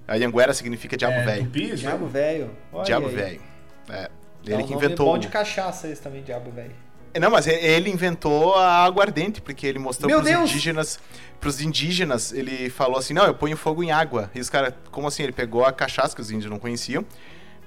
A 0.07 0.15
Anhanguera 0.15 0.53
significa 0.53 0.95
Diabo 0.97 1.15
É, 1.17 1.23
Velho. 1.25 1.43
Tupi? 1.45 1.75
Diabo 1.75 2.07
velho. 2.07 2.49
Olha 2.73 2.83
Diabo 2.85 3.07
aí. 3.07 3.15
Velho. 3.15 3.41
É. 3.89 3.93
É 3.95 4.09
Ele 4.53 4.63
um 4.63 4.67
que 4.67 4.73
inventou. 4.73 5.05
bom 5.07 5.13
o- 5.15 5.17
de 5.17 5.27
cachaça 5.27 5.87
esse 5.89 6.01
também, 6.01 6.23
Diabo 6.23 6.49
velho. 6.51 6.71
Não, 7.19 7.29
mas 7.31 7.47
ele 7.47 7.89
inventou 7.89 8.53
a 8.55 8.83
aguardente, 8.85 9.41
porque 9.41 9.65
ele 9.65 9.79
mostrou 9.79 10.07
Meu 10.09 10.19
pros 10.19 10.29
Deus! 10.31 10.49
indígenas. 10.51 10.99
Pros 11.41 11.59
indígenas, 11.61 12.31
ele 12.31 12.69
falou 12.69 12.97
assim: 12.97 13.13
não, 13.13 13.25
eu 13.25 13.33
ponho 13.33 13.57
fogo 13.57 13.83
em 13.83 13.91
água. 13.91 14.29
E 14.35 14.39
os 14.39 14.49
caras, 14.49 14.73
como 14.91 15.07
assim? 15.07 15.23
Ele 15.23 15.31
pegou 15.31 15.65
a 15.65 15.71
cachaça 15.71 16.15
que 16.15 16.21
os 16.21 16.29
índios 16.31 16.49
não 16.49 16.59
conheciam, 16.59 17.03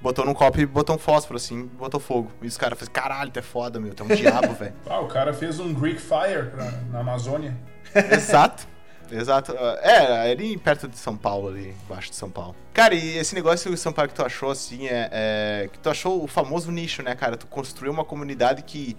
botou 0.02 0.24
num 0.24 0.34
copo 0.34 0.60
e 0.60 0.66
botou 0.66 0.96
um 0.96 0.98
fósforo, 0.98 1.36
assim, 1.36 1.66
botou 1.78 2.00
fogo. 2.00 2.30
E 2.42 2.46
os 2.46 2.56
caras 2.56 2.78
falaram: 2.78 2.92
caralho, 2.92 3.30
tu 3.30 3.38
é 3.38 3.42
foda, 3.42 3.78
meu, 3.80 3.94
tu 3.94 4.02
é 4.02 4.06
um 4.06 4.08
diabo, 4.16 4.52
velho. 4.58 4.74
Ah, 4.88 5.00
o 5.00 5.08
cara 5.08 5.32
fez 5.32 5.58
um 5.60 5.72
Greek 5.74 6.00
Fire 6.00 6.50
pra- 6.50 6.72
na 6.90 7.00
Amazônia. 7.00 7.56
Exato. 8.12 8.68
Exato. 9.12 9.52
É, 9.82 10.30
ali 10.30 10.56
perto 10.56 10.86
de 10.86 10.96
São 10.96 11.16
Paulo, 11.16 11.48
ali, 11.48 11.74
embaixo 11.84 12.10
de 12.10 12.16
São 12.16 12.30
Paulo. 12.30 12.54
Cara, 12.72 12.94
e 12.94 13.18
esse 13.18 13.34
negócio, 13.34 13.76
São 13.76 13.92
Paulo, 13.92 14.08
que 14.08 14.14
tu 14.14 14.24
achou, 14.24 14.50
assim, 14.52 14.86
é, 14.86 15.08
é- 15.12 15.68
Que 15.72 15.78
tu 15.80 15.90
achou 15.90 16.22
o 16.22 16.28
famoso 16.28 16.70
nicho, 16.70 17.02
né, 17.02 17.14
cara? 17.16 17.36
Tu 17.36 17.46
construiu 17.48 17.92
uma 17.92 18.04
comunidade 18.04 18.62
que. 18.62 18.96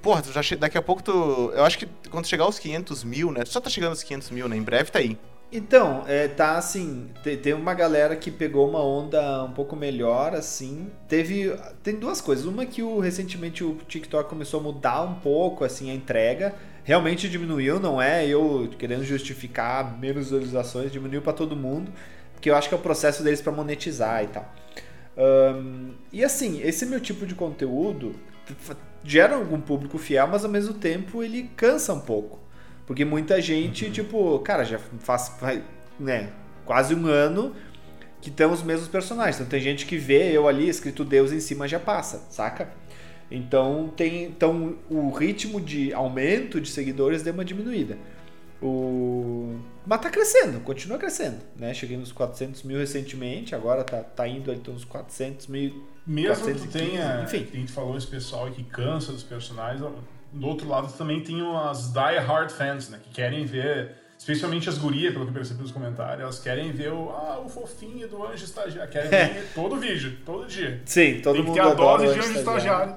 Porra, 0.00 0.22
tu 0.22 0.32
já 0.32 0.42
che... 0.42 0.56
daqui 0.56 0.78
a 0.78 0.82
pouco 0.82 1.02
tu. 1.02 1.52
Eu 1.54 1.64
acho 1.64 1.76
que 1.78 1.86
quando 2.10 2.26
chegar 2.26 2.44
aos 2.44 2.58
500 2.58 3.04
mil, 3.04 3.30
né? 3.30 3.42
Tu 3.44 3.50
só 3.50 3.60
tá 3.60 3.68
chegando 3.68 3.90
aos 3.90 4.02
500 4.02 4.30
mil, 4.30 4.48
né? 4.48 4.56
Em 4.56 4.62
breve 4.62 4.90
tá 4.90 4.98
aí. 5.00 5.18
Então, 5.50 6.04
é, 6.06 6.28
tá 6.28 6.58
assim, 6.58 7.08
te- 7.22 7.36
tem, 7.38 7.54
uma 7.54 7.72
galera 7.72 8.14
que 8.14 8.30
pegou 8.30 8.68
uma 8.68 8.82
onda 8.84 9.44
um 9.44 9.52
pouco 9.52 9.74
melhor, 9.74 10.34
assim. 10.34 10.90
Teve. 11.08 11.56
Tem 11.82 11.94
duas 11.96 12.20
coisas. 12.20 12.44
Uma 12.44 12.66
que 12.66 12.82
o, 12.82 12.98
recentemente 13.00 13.64
o 13.64 13.76
TikTok 13.88 14.28
começou 14.28 14.60
a 14.60 14.62
mudar 14.62 15.02
um 15.02 15.14
pouco 15.14 15.64
assim 15.64 15.90
a 15.90 15.94
entrega. 15.94 16.54
Realmente 16.84 17.28
diminuiu, 17.30 17.80
não 17.80 18.00
é 18.00 18.26
eu 18.26 18.68
querendo 18.78 19.04
justificar 19.04 19.98
menos 19.98 20.24
visualizações, 20.26 20.92
diminuiu 20.92 21.22
pra 21.22 21.32
todo 21.32 21.56
mundo. 21.56 21.90
Porque 22.34 22.50
eu 22.50 22.54
acho 22.56 22.68
que 22.68 22.74
é 22.74 22.78
o 22.78 22.80
processo 22.80 23.22
deles 23.22 23.40
pra 23.40 23.52
monetizar 23.52 24.22
e 24.24 24.26
tal. 24.28 24.54
Ahn, 25.16 25.92
e 26.12 26.22
assim, 26.24 26.60
esse 26.62 26.86
meu 26.86 27.00
tipo 27.00 27.26
de 27.26 27.34
conteúdo 27.34 28.14
gera 29.04 29.34
algum 29.36 29.60
público 29.60 29.98
fiel, 29.98 30.26
mas 30.28 30.44
ao 30.44 30.50
mesmo 30.50 30.74
tempo 30.74 31.22
ele 31.22 31.50
cansa 31.56 31.92
um 31.94 32.00
pouco. 32.00 32.38
Porque 32.88 33.04
muita 33.04 33.38
gente, 33.38 33.90
tipo, 33.90 34.38
cara, 34.38 34.64
já 34.64 34.78
faz, 35.00 35.28
faz, 35.38 35.60
né, 36.00 36.30
quase 36.64 36.94
um 36.94 37.06
ano 37.06 37.54
que 38.18 38.30
estão 38.30 38.50
os 38.50 38.62
mesmos 38.62 38.88
personagens. 38.88 39.36
Então 39.36 39.46
tem 39.46 39.60
gente 39.60 39.84
que 39.84 39.98
vê 39.98 40.34
eu 40.34 40.48
ali 40.48 40.66
escrito 40.70 41.04
Deus 41.04 41.30
em 41.30 41.38
cima 41.38 41.68
já 41.68 41.78
passa, 41.78 42.24
saca? 42.30 42.70
Então 43.30 43.92
tem, 43.94 44.24
então 44.24 44.76
o 44.88 45.10
ritmo 45.10 45.60
de 45.60 45.92
aumento 45.92 46.58
de 46.58 46.70
seguidores 46.70 47.22
deu 47.22 47.34
uma 47.34 47.44
diminuída. 47.44 47.98
O... 48.62 49.60
Mas 49.86 50.00
tá 50.00 50.08
crescendo, 50.08 50.58
continua 50.60 50.96
crescendo, 50.96 51.36
né? 51.54 51.74
Cheguei 51.74 51.98
nos 51.98 52.10
400 52.10 52.62
mil 52.62 52.78
recentemente, 52.78 53.54
agora 53.54 53.84
tá, 53.84 54.02
tá 54.02 54.26
indo 54.26 54.50
ali 54.50 54.62
uns 54.66 54.86
400 54.86 55.46
mil. 55.46 55.86
Mesmo 56.06 56.46
que 56.46 56.52
415, 56.54 56.66
tu 56.66 56.72
tenha, 56.72 57.22
enfim. 57.22 57.44
que 57.44 57.54
a 57.54 57.60
gente 57.60 57.70
falou 57.70 57.98
esse 57.98 58.06
pessoal 58.06 58.50
que 58.50 58.64
cansa 58.64 59.12
dos 59.12 59.22
personagens, 59.22 59.82
do 60.32 60.46
outro 60.46 60.68
lado 60.68 60.92
também 60.96 61.20
tem 61.20 61.40
as 61.56 61.92
die 61.92 62.18
hard 62.18 62.50
fans, 62.50 62.88
né, 62.90 62.98
que 63.02 63.10
querem 63.10 63.44
ver, 63.46 63.92
especialmente 64.18 64.68
as 64.68 64.76
gurias, 64.78 65.12
pelo 65.12 65.24
que 65.24 65.30
eu 65.30 65.34
percebi 65.34 65.62
nos 65.62 65.72
comentários, 65.72 66.20
elas 66.22 66.38
querem 66.38 66.70
ver 66.72 66.92
o, 66.92 67.10
ah, 67.10 67.40
o 67.44 67.48
fofinho 67.48 68.06
do 68.08 68.24
anjo 68.26 68.44
estagiário, 68.44 68.90
querem 68.90 69.08
ver 69.10 69.50
todo 69.54 69.76
vídeo, 69.76 70.18
todo 70.26 70.46
dia. 70.46 70.80
Sim, 70.84 71.20
todo 71.22 71.34
tem 71.34 71.42
que 71.44 71.48
mundo 71.50 71.54
ter 71.60 71.68
a 71.68 71.74
dose 71.74 72.06
o 72.06 72.12
de 72.12 72.18
anjo 72.20 72.38
estagiário. 72.38 72.94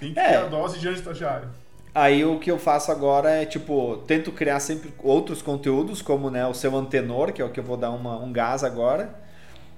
Tem 0.00 0.12
que 0.14 0.18
É. 0.20 0.28
ter 0.30 0.36
a 0.36 0.44
dose 0.46 0.78
de 0.78 0.88
anjo 0.88 0.98
estagiário. 0.98 1.48
Aí 1.94 2.24
o 2.24 2.38
que 2.38 2.50
eu 2.50 2.58
faço 2.58 2.92
agora 2.92 3.28
é, 3.30 3.44
tipo, 3.44 3.96
tento 4.06 4.30
criar 4.30 4.60
sempre 4.60 4.92
outros 5.02 5.42
conteúdos, 5.42 6.00
como 6.00 6.30
né, 6.30 6.46
o 6.46 6.54
seu 6.54 6.76
antenor, 6.76 7.32
que 7.32 7.42
é 7.42 7.44
o 7.44 7.50
que 7.50 7.58
eu 7.58 7.64
vou 7.64 7.76
dar 7.76 7.90
uma, 7.90 8.16
um 8.18 8.30
gás 8.32 8.62
agora 8.62 9.12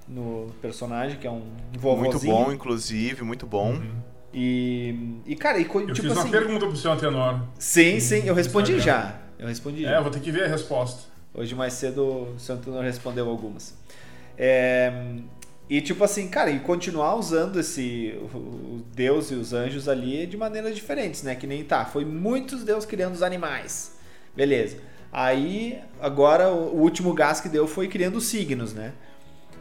no 0.07 0.49
personagem, 0.61 1.17
que 1.19 1.27
é 1.27 1.31
um 1.31 1.37
Muito 1.41 1.79
vovozinho. 1.81 2.35
bom, 2.35 2.53
inclusive, 2.53 3.23
muito 3.23 3.47
bom. 3.47 3.81
E, 4.33 4.95
e 5.27 5.35
cara, 5.37 5.59
e, 5.59 5.65
co- 5.65 5.81
Eu 5.81 5.87
tipo 5.93 6.09
fiz 6.09 6.13
assim... 6.19 6.29
uma 6.29 6.31
pergunta 6.31 6.67
pro 6.67 6.77
seu 6.77 6.93
antenor. 6.93 7.41
Sim, 7.59 7.99
sim, 8.01 8.23
eu 8.27 8.35
respondi 8.35 8.79
já. 8.79 9.19
Eu 9.39 9.49
respondi. 9.49 9.85
É, 9.85 9.97
eu 9.97 10.03
vou 10.03 10.11
ter 10.13 10.21
que 10.21 10.31
ver 10.31 10.45
a 10.45 10.49
resposta. 10.49 11.09
Hoje 11.33 11.55
mais 11.55 11.73
cedo 11.75 12.03
o 12.35 12.35
seu 12.39 12.57
Antenor 12.57 12.83
respondeu 12.83 13.29
algumas. 13.29 13.75
É, 14.37 14.93
e 15.69 15.81
tipo 15.81 16.03
assim, 16.03 16.29
cara, 16.29 16.51
e 16.51 16.59
continuar 16.61 17.15
usando 17.15 17.61
esse 17.61 18.15
o, 18.35 18.83
Deus 18.95 19.31
e 19.31 19.35
os 19.35 19.53
anjos 19.53 19.89
ali 19.89 20.27
de 20.27 20.37
maneiras 20.37 20.75
diferentes, 20.75 21.23
né? 21.23 21.35
Que 21.37 21.47
nem 21.47 21.63
tá, 21.65 21.85
foi 21.85 22.05
muitos 22.05 22.65
Deus 22.65 22.85
criando 22.85 23.15
os 23.15 23.23
animais. 23.23 23.97
Beleza. 24.37 24.79
Aí, 25.13 25.79
agora 26.01 26.49
o, 26.51 26.77
o 26.77 26.81
último 26.81 27.13
gás 27.15 27.41
que 27.41 27.49
deu 27.49 27.67
foi 27.67 27.87
criando 27.89 28.17
os 28.17 28.25
signos, 28.27 28.73
né? 28.75 28.93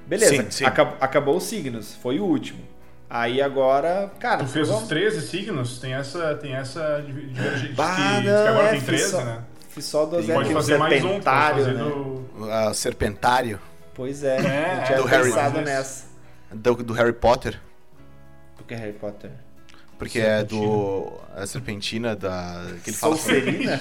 Beleza, 0.07 0.35
Sim, 0.43 0.51
sim. 0.51 0.65
acab- 0.65 0.97
acabou 0.99 1.37
os 1.37 1.43
signos, 1.43 1.93
foi 1.95 2.19
o 2.19 2.25
último. 2.25 2.59
Aí 3.09 3.41
agora, 3.41 4.11
cara, 4.19 4.43
Tu 4.43 4.47
fez 4.47 4.67
vamos- 4.67 4.83
os 4.83 4.89
13 4.89 5.21
signos, 5.27 5.79
tem 5.79 5.93
essa, 5.93 6.35
tem 6.35 6.53
essa 6.53 7.01
div- 7.05 7.33
divergência, 7.33 7.73
Bah, 7.75 7.95
que, 7.95 8.21
que 8.21 8.27
não, 8.29 8.47
agora 8.47 8.67
é, 8.67 8.69
tem 8.71 8.79
fiz 8.81 8.87
13, 8.87 9.09
só- 9.09 9.21
né? 9.25 9.39
Fiz 9.69 9.85
só 9.85 10.05
do 10.05 10.17
Tem- 10.17 10.25
Zé, 10.27 10.33
Pode 10.33 10.53
fazer 10.53 10.77
mais 10.77 11.03
um, 11.03 11.19
pode 11.19 11.23
né? 11.73 11.83
do... 11.83 12.25
Ah, 12.51 12.73
Serpentário, 12.73 13.59
Pois 13.95 14.23
é, 14.23 14.37
É, 14.37 14.79
eu 14.81 14.85
tinha 14.85 14.97
do 14.99 15.03
Harry- 15.05 15.31
nessa. 15.61 16.05
do, 16.51 16.75
do 16.75 16.93
Harry 16.93 17.11
Potter. 17.13 17.59
Porque 18.55 18.73
é 18.73 18.77
Harry 18.77 18.93
Potter. 18.93 19.31
Porque 19.99 20.19
é 20.19 20.43
do. 20.43 21.11
A 21.35 21.45
Serpentina 21.45 22.15
da. 22.15 22.65
Que 22.83 22.89
ele 22.89 22.97
fala 22.97 23.15
Solcerina? 23.15 23.79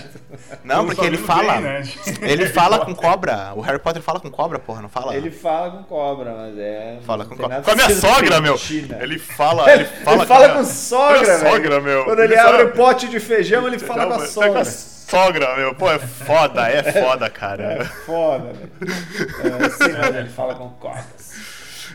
Não, 0.65 0.85
porque 0.85 1.05
ele 1.05 1.17
fala. 1.17 1.55
bem, 1.55 1.63
né? 1.63 1.83
Ele 2.23 2.47
fala 2.47 2.81
com 2.85 2.95
cobra. 2.95 3.53
O 3.57 3.61
Harry 3.61 3.79
Potter 3.79 4.03
fala 4.03 4.21
com 4.21 4.31
cobra, 4.31 4.59
porra, 4.59 4.83
não 4.83 4.89
fala? 4.89 5.15
Ele 5.17 5.31
fala 5.31 5.71
com 5.71 5.83
cobra, 5.85 6.35
mas 6.35 6.59
é. 6.59 6.99
fala 7.07 7.25
com 7.25 7.37
cobra. 7.37 7.63
Com 7.63 7.71
a 7.71 7.75
minha 7.75 7.91
sogra, 7.91 8.41
meu! 8.41 8.59
serpentina. 8.59 9.03
Ele 9.03 9.19
fala. 9.19 9.71
Ele 9.73 9.85
fala, 9.85 10.17
Ele 10.17 10.27
fala 10.27 10.45
a 10.45 10.49
com 10.51 10.55
minha- 10.61 10.65
sogra, 10.75 11.21
minha 11.23 11.39
velho. 11.39 11.51
sogra, 11.53 11.81
meu. 11.81 12.05
Quando 12.05 12.19
ele 12.21 12.35
Ele 12.35 12.41
abre 12.41 12.63
o 12.65 12.73
pote 12.73 13.09
de 13.09 13.21
feijão, 13.21 13.67
ele 13.67 13.79
fala 13.79 14.03
Não, 14.03 14.09
com 14.09 14.15
a 14.15 14.19
mas 14.19 14.29
tá 14.29 14.35
sogra. 14.35 14.53
com 14.53 14.59
a 14.59 14.65
sogra, 14.65 15.57
meu. 15.57 15.75
Pô, 15.75 15.91
é 15.91 15.99
foda, 15.99 16.69
é 16.69 16.93
foda, 16.93 17.31
cara. 17.31 17.63
É 17.81 17.85
foda, 17.85 18.53
velho. 18.53 18.71
É, 18.83 19.69
sim, 19.71 19.93
mas 19.99 20.15
ele 20.17 20.29
fala 20.29 20.55
com 20.55 20.69
cobras. 20.71 21.28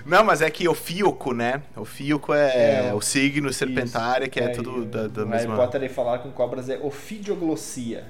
Não, 0.05 0.23
mas 0.23 0.41
é 0.41 0.49
que 0.49 0.67
o 0.67 0.73
Fioco, 0.75 1.33
né? 1.33 1.61
O 1.75 1.85
Fioco 1.85 2.33
é, 2.33 2.87
É, 2.89 2.93
o 2.93 3.01
signo 3.01 3.51
serpentário, 3.53 4.29
que 4.29 4.39
é, 4.39 4.45
e 4.47 4.51
tudo 4.51 4.85
da, 4.85 5.07
da 5.07 5.23
o 5.23 5.27
mesma. 5.27 5.55
Harry 5.55 5.65
Potter 5.65 5.89
falar 5.93 6.19
com 6.19 6.31
cobras 6.31 6.69
é 6.69 6.77
ofidioglossia. 6.77 8.05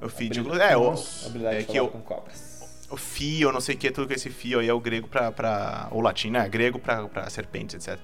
O 0.00 0.08
fio. 0.08 0.30
É, 0.60 0.76
o, 0.76 0.94
habilidade 1.26 1.56
é 1.56 1.58
de 1.60 1.64
que 1.64 1.72
falar 1.72 1.88
o, 1.88 1.90
com 1.90 2.00
cobras. 2.00 2.86
o 2.90 2.96
fio, 2.96 3.50
não 3.50 3.60
sei 3.60 3.74
o 3.74 3.78
que, 3.78 3.90
tudo 3.90 4.06
com 4.06 4.14
esse 4.14 4.30
fio 4.30 4.60
aí 4.60 4.68
é 4.68 4.72
o 4.72 4.78
grego 4.80 5.08
pra. 5.08 5.32
pra 5.32 5.88
ou 5.90 6.00
latim, 6.00 6.30
né? 6.30 6.48
Grego 6.48 6.78
pra, 6.78 7.08
pra 7.08 7.28
serpentes, 7.30 7.74
etc. 7.74 7.98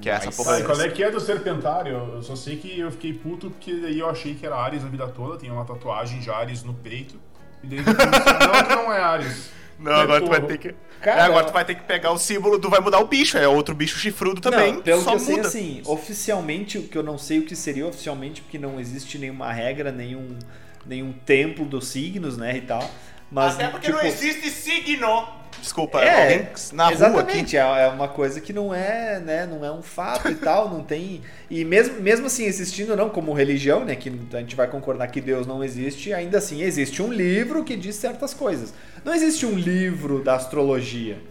Que 0.00 0.10
é 0.10 0.14
essa 0.14 0.26
Nice. 0.26 0.36
porra. 0.36 0.52
Sabe 0.56 0.64
qual 0.66 0.80
é 0.80 0.88
que 0.90 1.02
é 1.02 1.10
do 1.10 1.20
Serpentário? 1.20 1.94
Eu 2.16 2.22
só 2.22 2.36
sei 2.36 2.56
que 2.56 2.78
eu 2.78 2.90
fiquei 2.90 3.14
puto 3.14 3.50
porque 3.50 3.74
daí 3.76 3.98
eu 3.98 4.10
achei 4.10 4.34
que 4.34 4.44
era 4.44 4.56
Ares 4.56 4.84
a 4.84 4.88
vida 4.88 5.06
toda, 5.08 5.38
tinha 5.38 5.52
uma 5.52 5.64
tatuagem 5.64 6.20
de 6.20 6.30
Ares 6.30 6.62
no 6.64 6.74
peito. 6.74 7.18
E 7.62 7.66
daí 7.66 7.78
depois, 7.82 7.96
não, 7.96 8.64
que 8.68 8.74
não 8.74 8.92
é 8.92 9.00
Ares. 9.00 9.50
Não, 9.78 9.92
agora 9.92 10.20
tu 10.20 10.28
vai 10.30 10.40
ter 10.40 10.58
que. 10.58 10.74
Cara, 11.00 11.20
é, 11.20 11.24
agora 11.24 11.46
tu 11.46 11.52
vai 11.52 11.64
ter 11.64 11.74
que 11.74 11.82
pegar 11.84 12.10
o 12.12 12.18
símbolo 12.18 12.58
do. 12.58 12.70
Vai 12.70 12.80
mudar 12.80 12.98
o 13.00 13.06
bicho, 13.06 13.36
é 13.36 13.46
outro 13.46 13.74
bicho 13.74 13.98
chifrudo 13.98 14.40
também. 14.40 14.72
Não, 14.74 14.82
pelo 14.82 15.02
só 15.02 15.10
que 15.10 15.16
eu 15.16 15.20
sei, 15.20 15.36
muda. 15.36 15.48
assim, 15.48 15.82
oficialmente, 15.84 16.78
o 16.78 16.88
que 16.88 16.96
eu 16.96 17.02
não 17.02 17.18
sei 17.18 17.38
o 17.40 17.42
que 17.44 17.54
seria 17.54 17.86
oficialmente, 17.86 18.40
porque 18.40 18.58
não 18.58 18.80
existe 18.80 19.18
nenhuma 19.18 19.52
regra, 19.52 19.92
nenhum, 19.92 20.38
nenhum 20.84 21.12
templo 21.12 21.64
dos 21.66 21.88
signos, 21.88 22.36
né, 22.36 22.56
e 22.56 22.62
tal. 22.62 22.90
Mas, 23.30 23.56
tipo, 23.80 23.98
existe 24.04 24.50
signo! 24.50 25.28
Desculpa, 25.60 26.02
É, 26.04 26.52
na 26.70 26.90
rua 26.90 27.22
aqui. 27.22 27.38
Exatamente, 27.38 27.56
é 27.56 27.60
é 27.60 27.88
uma 27.88 28.08
coisa 28.08 28.40
que 28.40 28.52
não 28.52 28.74
é, 28.74 29.18
né, 29.18 29.46
não 29.46 29.64
é 29.64 29.72
um 29.72 29.82
fato 29.82 30.30
e 30.30 30.34
tal, 30.34 30.68
não 30.68 30.84
tem. 30.84 31.22
E 31.50 31.64
mesmo, 31.64 32.00
mesmo 32.00 32.26
assim, 32.26 32.44
existindo 32.44 32.94
não 32.94 33.08
como 33.08 33.32
religião, 33.32 33.84
né, 33.84 33.96
que 33.96 34.12
a 34.32 34.38
gente 34.38 34.54
vai 34.54 34.68
concordar 34.68 35.08
que 35.08 35.20
Deus 35.20 35.46
não 35.46 35.64
existe, 35.64 36.12
ainda 36.12 36.38
assim 36.38 36.62
existe 36.62 37.02
um 37.02 37.10
livro 37.12 37.64
que 37.64 37.74
diz 37.74 37.96
certas 37.96 38.34
coisas. 38.34 38.74
Não 39.06 39.14
existe 39.14 39.46
um 39.46 39.54
livro 39.54 40.20
da 40.20 40.34
astrologia. 40.34 41.22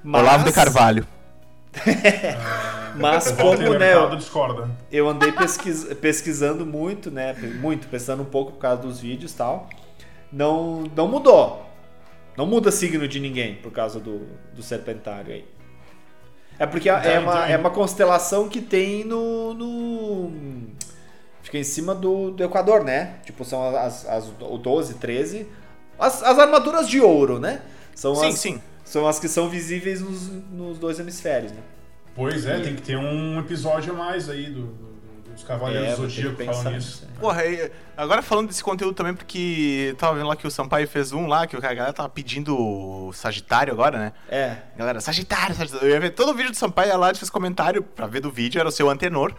Mas, 0.00 0.22
Olavo 0.22 0.44
de 0.44 0.52
Carvalho. 0.52 1.04
Mas 2.94 3.32
como, 3.32 3.74
né, 3.74 3.94
eu, 4.92 5.08
andei 5.08 5.32
pesquis- 5.32 5.92
pesquisando 5.94 6.64
muito, 6.64 7.10
né, 7.10 7.34
muito, 7.60 7.88
pesquisando 7.88 8.22
um 8.22 8.26
pouco 8.26 8.52
por 8.52 8.58
causa 8.60 8.80
dos 8.80 9.00
vídeos 9.00 9.32
e 9.32 9.36
tal, 9.36 9.68
não, 10.32 10.84
não 10.94 11.08
mudou. 11.08 11.66
Não 12.36 12.46
muda 12.46 12.70
signo 12.70 13.08
de 13.08 13.18
ninguém 13.18 13.56
por 13.56 13.72
causa 13.72 13.98
do, 13.98 14.20
do 14.54 14.62
serpentário 14.62 15.34
aí. 15.34 15.44
É 16.60 16.64
porque 16.64 16.88
é, 16.88 17.18
uma, 17.18 17.48
é 17.48 17.56
uma 17.56 17.70
constelação 17.70 18.48
que 18.48 18.60
tem 18.60 19.02
no. 19.04 19.52
no 19.52 20.32
fica 21.42 21.58
em 21.58 21.64
cima 21.64 21.92
do, 21.92 22.30
do 22.30 22.44
Equador, 22.44 22.84
né? 22.84 23.16
Tipo, 23.24 23.44
são 23.44 23.76
as, 23.76 24.06
as 24.06 24.32
o 24.40 24.56
12, 24.56 24.94
13. 24.94 25.46
As, 25.98 26.22
as 26.22 26.38
armaduras 26.38 26.88
de 26.88 27.00
ouro, 27.00 27.38
né? 27.38 27.60
São 27.94 28.14
Sim, 28.14 28.28
as, 28.28 28.34
sim. 28.38 28.62
São 28.84 29.06
as 29.08 29.18
que 29.18 29.28
são 29.28 29.48
visíveis 29.48 30.00
nos, 30.00 30.28
nos 30.52 30.78
dois 30.78 30.98
hemisférios, 30.98 31.52
né? 31.52 31.58
Pois 32.14 32.46
é, 32.46 32.60
tem 32.60 32.74
que 32.76 32.82
ter 32.82 32.96
um 32.96 33.38
episódio 33.38 33.92
a 33.92 33.96
mais 33.96 34.28
aí 34.30 34.46
do, 34.50 34.62
do- 34.66 34.96
dos 35.34 35.44
Cavaleiros 35.44 35.96
que 35.96 36.22
Zodíaco 36.22 36.44
falando 36.44 36.70
nisso 36.76 37.04
aí. 37.06 37.18
Porra, 37.20 37.44
e 37.44 37.70
agora 37.94 38.22
falando 38.22 38.48
desse 38.48 38.64
conteúdo 38.64 38.94
também, 38.94 39.12
porque 39.14 39.94
tava 39.98 40.14
vendo 40.16 40.26
lá 40.28 40.34
que 40.36 40.46
o 40.46 40.50
Sampaio 40.50 40.88
fez 40.88 41.12
um 41.12 41.26
lá, 41.26 41.46
que 41.46 41.54
a 41.56 41.60
galera 41.60 41.92
tava 41.92 42.08
pedindo 42.08 43.10
Sagitário 43.12 43.70
agora, 43.72 43.98
né? 43.98 44.12
É. 44.30 44.56
Galera, 44.78 44.98
Sagitário, 45.00 45.54
Sagitário. 45.54 45.86
Eu 45.86 45.90
ia 45.92 46.00
ver 46.00 46.10
todo 46.10 46.30
o 46.30 46.34
vídeo 46.34 46.50
do 46.52 46.56
Sampaio 46.56 46.88
ia 46.88 46.96
lá 46.96 47.10
e 47.10 47.14
fez 47.14 47.28
comentário 47.28 47.82
pra 47.82 48.06
ver 48.06 48.20
do 48.20 48.30
vídeo, 48.30 48.58
era 48.58 48.68
o 48.68 48.72
seu 48.72 48.88
antenor. 48.88 49.34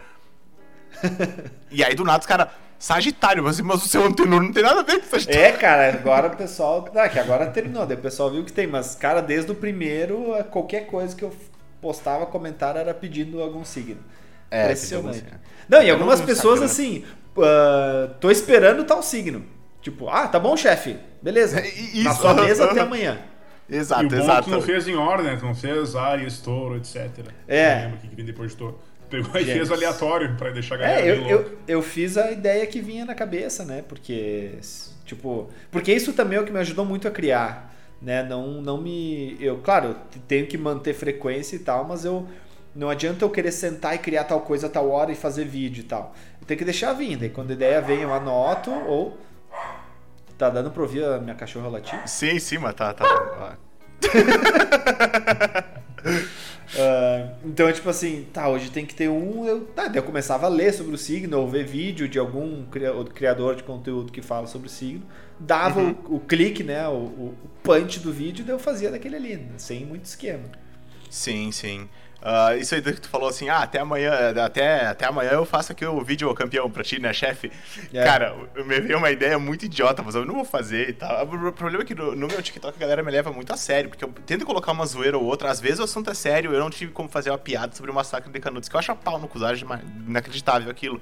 e 1.70 1.82
aí 1.84 1.94
do 1.94 2.04
nada 2.04 2.20
os 2.20 2.26
caras, 2.26 2.48
Sagitário, 2.78 3.42
mas, 3.42 3.60
mas 3.60 3.84
o 3.84 3.88
seu 3.88 4.04
antenor 4.04 4.40
não 4.42 4.52
tem 4.52 4.62
nada 4.62 4.80
a 4.80 4.82
ver 4.84 5.00
com 5.00 5.06
Sagitário. 5.08 5.40
É, 5.40 5.52
cara, 5.52 5.88
agora 5.92 6.28
o 6.28 6.36
pessoal. 6.36 6.88
Ah, 6.94 7.08
que 7.08 7.18
agora 7.18 7.46
terminou, 7.50 7.84
daí 7.84 7.96
o 7.96 8.00
pessoal 8.00 8.30
viu 8.30 8.44
que 8.44 8.52
tem, 8.52 8.66
mas, 8.66 8.94
cara, 8.94 9.20
desde 9.20 9.50
o 9.50 9.54
primeiro, 9.54 10.32
qualquer 10.50 10.86
coisa 10.86 11.14
que 11.16 11.24
eu 11.24 11.34
postava, 11.80 12.24
comentário 12.26 12.80
era 12.80 12.94
pedindo 12.94 13.42
algum 13.42 13.64
signo. 13.64 13.98
É, 14.50 14.62
Impressionante. 14.64 15.06
algum 15.06 15.18
signo. 15.18 15.40
Não, 15.68 15.82
e 15.82 15.90
algumas 15.90 16.20
não 16.20 16.26
pessoas 16.26 16.62
Instagram. 16.62 17.02
assim, 17.02 17.04
ah, 17.42 18.10
tô 18.20 18.30
esperando 18.30 18.84
tal 18.84 19.02
signo. 19.02 19.44
Tipo, 19.82 20.08
ah, 20.08 20.28
tá 20.28 20.38
bom, 20.38 20.56
chefe. 20.56 20.96
Beleza. 21.20 21.60
Na 21.60 21.66
isso. 21.66 22.14
sua 22.20 22.34
mesa 22.34 22.64
até 22.64 22.80
amanhã. 22.80 23.18
Exato, 23.68 24.02
e 24.02 24.06
o 24.06 24.08
bom 24.08 24.16
é 24.16 24.18
que 24.18 24.24
exato. 24.24 24.44
tu 24.44 24.50
não 24.50 24.62
fez 24.62 24.88
em 24.88 24.94
ordem, 24.96 25.26
né? 25.26 25.36
Tu 25.36 25.44
não 25.44 25.54
fez 25.54 25.94
Ares, 25.94 26.40
Touro, 26.40 26.76
etc. 26.76 27.10
É. 27.46 27.74
Não 27.74 27.82
lembro 27.82 27.98
o 27.98 28.00
que 28.00 28.08
que 28.08 28.16
vem 28.16 28.24
depois 28.24 28.52
de 28.52 28.56
Touro. 28.56 28.78
Pegou 29.08 29.40
e 29.40 29.44
Gêmeos. 29.44 29.68
fez 29.68 29.72
aleatório 29.72 30.36
pra 30.36 30.50
deixar 30.50 30.74
a 30.74 30.78
galera 30.78 31.00
É, 31.00 31.10
eu, 31.10 31.26
eu, 31.28 31.58
eu 31.66 31.82
fiz 31.82 32.16
a 32.16 32.30
ideia 32.30 32.66
que 32.66 32.80
vinha 32.80 33.04
na 33.04 33.14
cabeça, 33.14 33.64
né? 33.64 33.82
Porque, 33.88 34.52
tipo, 35.04 35.48
porque 35.70 35.92
isso 35.92 36.12
também 36.12 36.38
é 36.38 36.42
o 36.42 36.44
que 36.44 36.52
me 36.52 36.58
ajudou 36.58 36.84
muito 36.84 37.08
a 37.08 37.10
criar, 37.10 37.74
né? 38.02 38.22
Não, 38.22 38.60
não 38.60 38.78
me, 38.80 39.36
eu, 39.40 39.58
claro, 39.58 39.88
eu 39.88 39.96
tenho 40.26 40.46
que 40.46 40.58
manter 40.58 40.94
frequência 40.94 41.56
e 41.56 41.60
tal, 41.60 41.84
mas 41.84 42.04
eu 42.04 42.28
não 42.74 42.90
adianta 42.90 43.24
eu 43.24 43.30
querer 43.30 43.50
sentar 43.52 43.94
e 43.94 43.98
criar 43.98 44.24
tal 44.24 44.42
coisa 44.42 44.66
a 44.66 44.70
tal 44.70 44.90
hora 44.90 45.10
e 45.10 45.14
fazer 45.14 45.44
vídeo 45.44 45.80
e 45.80 45.84
tal. 45.84 46.14
Eu 46.40 46.46
tenho 46.46 46.58
que 46.58 46.64
deixar 46.64 46.92
vindo. 46.92 47.24
E 47.24 47.28
quando 47.28 47.50
a 47.50 47.54
ideia 47.54 47.80
vem, 47.80 48.02
eu 48.02 48.12
anoto 48.12 48.70
ou 48.70 49.18
tá 50.36 50.48
dando 50.48 50.70
pra 50.70 50.82
ouvir 50.82 51.04
a 51.04 51.18
minha 51.18 51.34
cachorra 51.34 51.68
latir? 51.68 51.98
Sim, 52.06 52.38
sim, 52.38 52.58
mas 52.58 52.74
tá. 52.74 52.92
tá 52.94 53.58
Ah, 56.76 57.32
então, 57.46 57.72
tipo 57.72 57.88
assim, 57.88 58.26
tá, 58.30 58.46
hoje 58.48 58.70
tem 58.70 58.84
que 58.84 58.94
ter 58.94 59.08
um. 59.08 59.46
Eu, 59.46 59.64
tá, 59.68 59.88
daí 59.88 59.96
eu 59.96 60.02
começava 60.02 60.44
a 60.46 60.48
ler 60.50 60.72
sobre 60.74 60.94
o 60.94 60.98
signo, 60.98 61.38
ou 61.40 61.48
ver 61.48 61.64
vídeo 61.64 62.06
de 62.06 62.18
algum 62.18 62.66
criador 63.14 63.56
de 63.56 63.62
conteúdo 63.62 64.12
que 64.12 64.20
fala 64.20 64.46
sobre 64.46 64.68
o 64.68 64.70
signo, 64.70 65.02
dava 65.38 65.80
Uhum. 65.80 65.96
o, 66.06 66.16
o 66.16 66.20
clique, 66.20 66.62
né, 66.62 66.86
o, 66.86 66.92
o, 66.92 67.34
o 67.42 67.48
punch 67.62 68.00
do 68.00 68.12
vídeo, 68.12 68.44
daí 68.44 68.54
eu 68.54 68.58
fazia 68.58 68.90
daquele 68.90 69.16
ali, 69.16 69.48
sem 69.56 69.84
muito 69.86 70.04
esquema. 70.04 70.44
Sim, 71.10 71.52
sim. 71.52 71.88
Ah, 72.20 72.56
isso 72.56 72.74
aí 72.74 72.82
que 72.82 73.00
tu 73.00 73.08
falou 73.08 73.28
assim, 73.28 73.48
ah, 73.48 73.60
até 73.60 73.78
amanhã, 73.78 74.12
até, 74.44 74.86
até 74.86 75.06
amanhã 75.06 75.30
eu 75.30 75.44
faço 75.44 75.70
aqui 75.70 75.86
o 75.86 76.02
vídeo 76.02 76.32
campeão 76.34 76.68
pra 76.68 76.82
ti, 76.82 77.00
né, 77.00 77.12
chefe? 77.12 77.50
É. 77.94 78.02
Cara, 78.02 78.34
me 78.56 78.80
veio 78.80 78.98
uma 78.98 79.10
ideia 79.10 79.38
muito 79.38 79.66
idiota, 79.66 80.02
mas 80.02 80.16
eu 80.16 80.24
não 80.24 80.34
vou 80.34 80.44
fazer 80.44 80.88
e 80.88 80.92
tal. 80.92 81.24
O 81.24 81.52
problema 81.52 81.84
é 81.84 81.86
que 81.86 81.94
no, 81.94 82.16
no 82.16 82.26
meu 82.26 82.42
TikTok 82.42 82.76
a 82.76 82.80
galera 82.80 83.04
me 83.04 83.10
leva 83.12 83.30
muito 83.30 83.52
a 83.52 83.56
sério, 83.56 83.88
porque 83.88 84.04
eu 84.04 84.12
tento 84.26 84.44
colocar 84.44 84.72
uma 84.72 84.84
zoeira 84.84 85.16
ou 85.16 85.24
outra, 85.24 85.48
às 85.48 85.60
vezes 85.60 85.78
o 85.78 85.84
assunto 85.84 86.10
é 86.10 86.14
sério, 86.14 86.52
eu 86.52 86.58
não 86.58 86.70
tive 86.70 86.90
como 86.90 87.08
fazer 87.08 87.30
uma 87.30 87.38
piada 87.38 87.74
sobre 87.74 87.90
o 87.90 87.94
massacre 87.94 88.32
de 88.32 88.40
Canudos, 88.40 88.68
que 88.68 88.74
eu 88.74 88.80
acho 88.80 88.90
a 88.90 88.96
pau 88.96 89.18
no 89.20 89.28
cusagem 89.28 89.66
inacreditável 90.06 90.70
aquilo. 90.70 91.00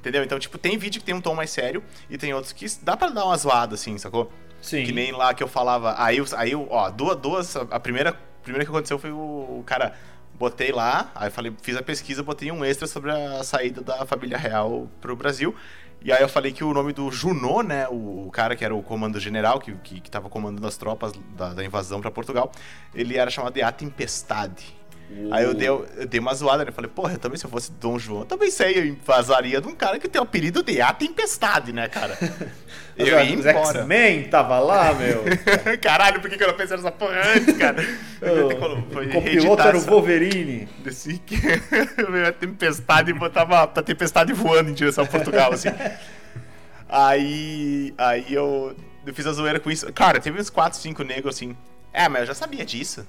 Entendeu? 0.00 0.22
Então, 0.22 0.38
tipo, 0.38 0.58
tem 0.58 0.76
vídeo 0.76 1.00
que 1.00 1.06
tem 1.06 1.14
um 1.14 1.20
tom 1.20 1.34
mais 1.34 1.48
sério 1.48 1.82
e 2.10 2.18
tem 2.18 2.34
outros 2.34 2.52
que 2.52 2.66
dá 2.82 2.94
pra 2.96 3.08
dar 3.08 3.24
uma 3.24 3.36
zoada, 3.36 3.74
assim, 3.74 3.96
sacou? 3.96 4.30
Sim. 4.60 4.84
Que 4.84 4.92
nem 4.92 5.12
lá 5.12 5.32
que 5.32 5.42
eu 5.42 5.48
falava. 5.48 5.94
Aí, 5.96 6.18
aí 6.36 6.54
ó, 6.54 6.90
duas, 6.90 7.16
duas. 7.16 7.56
A 7.56 7.80
primeira, 7.80 8.14
a 8.44 8.52
primeira 8.52 8.64
que 8.64 8.70
aconteceu 8.70 8.98
foi 8.98 9.10
o, 9.10 9.16
o 9.16 9.64
cara. 9.66 9.94
Botei 10.36 10.72
lá, 10.72 11.12
aí 11.14 11.30
falei, 11.30 11.52
fiz 11.62 11.76
a 11.76 11.82
pesquisa, 11.82 12.20
botei 12.20 12.50
um 12.50 12.64
extra 12.64 12.88
sobre 12.88 13.08
a 13.12 13.44
saída 13.44 13.80
da 13.80 14.04
família 14.04 14.36
real 14.36 14.88
pro 15.00 15.14
Brasil. 15.14 15.54
E 16.02 16.12
aí 16.12 16.20
eu 16.20 16.28
falei 16.28 16.50
que 16.50 16.64
o 16.64 16.74
nome 16.74 16.92
do 16.92 17.08
Junot, 17.08 17.64
né, 17.64 17.86
o, 17.88 18.28
cara 18.32 18.56
que 18.56 18.64
era 18.64 18.74
o 18.74 18.82
comando 18.82 19.20
general, 19.20 19.60
que, 19.60 19.72
que, 19.76 20.00
que 20.00 20.20
comandando 20.28 20.66
as 20.66 20.76
tropas 20.76 21.12
da, 21.36 21.54
da 21.54 21.64
invasão 21.64 22.00
pra 22.00 22.10
Portugal, 22.10 22.50
ele 22.92 23.16
era 23.16 23.30
chamado 23.30 23.54
de 23.54 23.62
A 23.62 23.70
Tempestade. 23.70 24.76
Aí 25.30 25.44
eu 25.44 25.54
dei, 25.54 25.68
eu 25.68 25.86
dei 26.08 26.18
uma 26.18 26.34
zoada, 26.34 26.64
né? 26.64 26.72
Falei, 26.72 26.90
porra, 26.92 27.12
eu 27.12 27.18
também 27.18 27.38
se 27.38 27.44
eu 27.44 27.50
fosse 27.50 27.70
Dom 27.72 27.98
João, 27.98 28.20
eu 28.20 28.26
também 28.26 28.50
sei, 28.50 28.78
eu 28.78 28.84
invasaria 28.86 29.60
de 29.60 29.68
um 29.68 29.74
cara 29.74 29.98
que 29.98 30.08
tem 30.08 30.20
o 30.20 30.24
apelido 30.24 30.62
de 30.62 30.80
A 30.80 30.92
Tempestade, 30.92 31.72
né, 31.72 31.88
cara? 31.88 32.18
Eu 32.96 33.08
ia 33.08 33.24
embora. 33.24 33.80
X-Men 33.80 34.22
tava 34.28 34.60
lá, 34.60 34.94
meu. 34.94 35.24
Caralho, 35.82 36.20
por 36.20 36.30
que, 36.30 36.36
que 36.36 36.44
eu 36.44 36.46
não 36.46 36.54
pensei 36.54 36.76
nessa 36.76 36.92
porra 36.92 37.20
antes, 37.34 37.56
cara? 37.56 37.82
O 38.22 38.92
foi 38.92 39.08
copiloto 39.08 39.20
reeditar 39.20 39.66
era 39.66 39.76
o 39.76 39.80
Wolverine. 39.80 40.68
desse 40.84 41.18
que 41.18 41.34
a 42.26 42.32
tempestade 42.32 43.10
e 43.10 43.12
botava 43.12 43.64
a 43.64 43.66
tempestade 43.82 44.32
voando 44.32 44.70
em 44.70 44.74
direção 44.74 45.02
a 45.02 45.06
Portugal, 45.08 45.52
assim. 45.52 45.70
Aí, 46.88 47.92
aí 47.98 48.32
eu, 48.32 48.76
eu 49.04 49.12
fiz 49.14 49.26
a 49.26 49.32
zoeira 49.32 49.58
com 49.58 49.70
isso. 49.70 49.92
Cara, 49.92 50.20
teve 50.20 50.40
uns 50.40 50.48
4, 50.50 50.78
5 50.78 51.02
negros 51.02 51.34
assim. 51.34 51.56
É, 51.92 52.08
mas 52.08 52.20
eu 52.22 52.26
já 52.28 52.34
sabia 52.34 52.64
disso. 52.64 53.06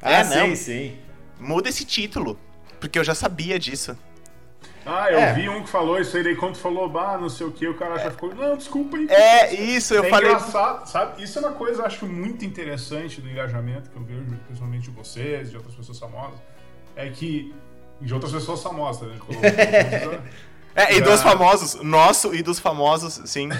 Ah, 0.00 0.12
É, 0.12 0.24
sim, 0.24 0.34
não. 0.48 0.56
sim. 0.56 0.96
Muda 1.40 1.68
esse 1.68 1.84
título. 1.84 2.38
Porque 2.78 2.98
eu 2.98 3.04
já 3.04 3.14
sabia 3.14 3.58
disso. 3.58 3.96
Ah, 4.86 5.10
eu 5.10 5.18
É. 5.18 5.34
vi 5.34 5.48
um 5.48 5.62
que 5.62 5.68
falou 5.68 6.00
isso 6.00 6.16
aí, 6.16 6.22
daí 6.24 6.34
quando 6.36 6.56
falou, 6.56 6.88
bah, 6.88 7.18
não 7.18 7.28
sei 7.28 7.46
o 7.46 7.52
que, 7.52 7.68
o 7.68 7.76
cara 7.76 7.98
já 7.98 8.10
ficou, 8.10 8.34
não, 8.34 8.56
desculpa 8.56 8.96
aí. 8.96 9.06
É, 9.10 9.54
isso, 9.54 9.92
eu 9.92 10.04
é 10.04 10.08
falei. 10.08 10.34
sabe? 10.86 11.22
Isso 11.22 11.38
é 11.38 11.42
uma 11.42 11.52
coisa, 11.52 11.82
eu 11.82 11.86
acho, 11.86 12.06
muito 12.06 12.44
interessante 12.46 13.20
do 13.20 13.28
engajamento 13.28 13.90
que 13.90 13.96
eu 13.96 14.02
vejo, 14.02 14.24
principalmente 14.46 14.84
de 14.84 14.90
vocês, 14.90 15.50
de 15.50 15.56
outras 15.56 15.74
pessoas 15.74 15.98
famosas, 15.98 16.38
é 16.96 17.10
que. 17.10 17.54
De 18.00 18.14
outras 18.14 18.32
pessoas 18.32 18.62
famosas, 18.62 19.06
né? 19.10 19.18
Colocou- 19.18 19.50
É, 20.74 20.96
e 20.96 21.00
dos 21.02 21.20
famosos. 21.20 21.74
Nosso 21.82 22.34
e 22.34 22.42
dos 22.42 22.58
famosos, 22.58 23.20
sim. 23.28 23.50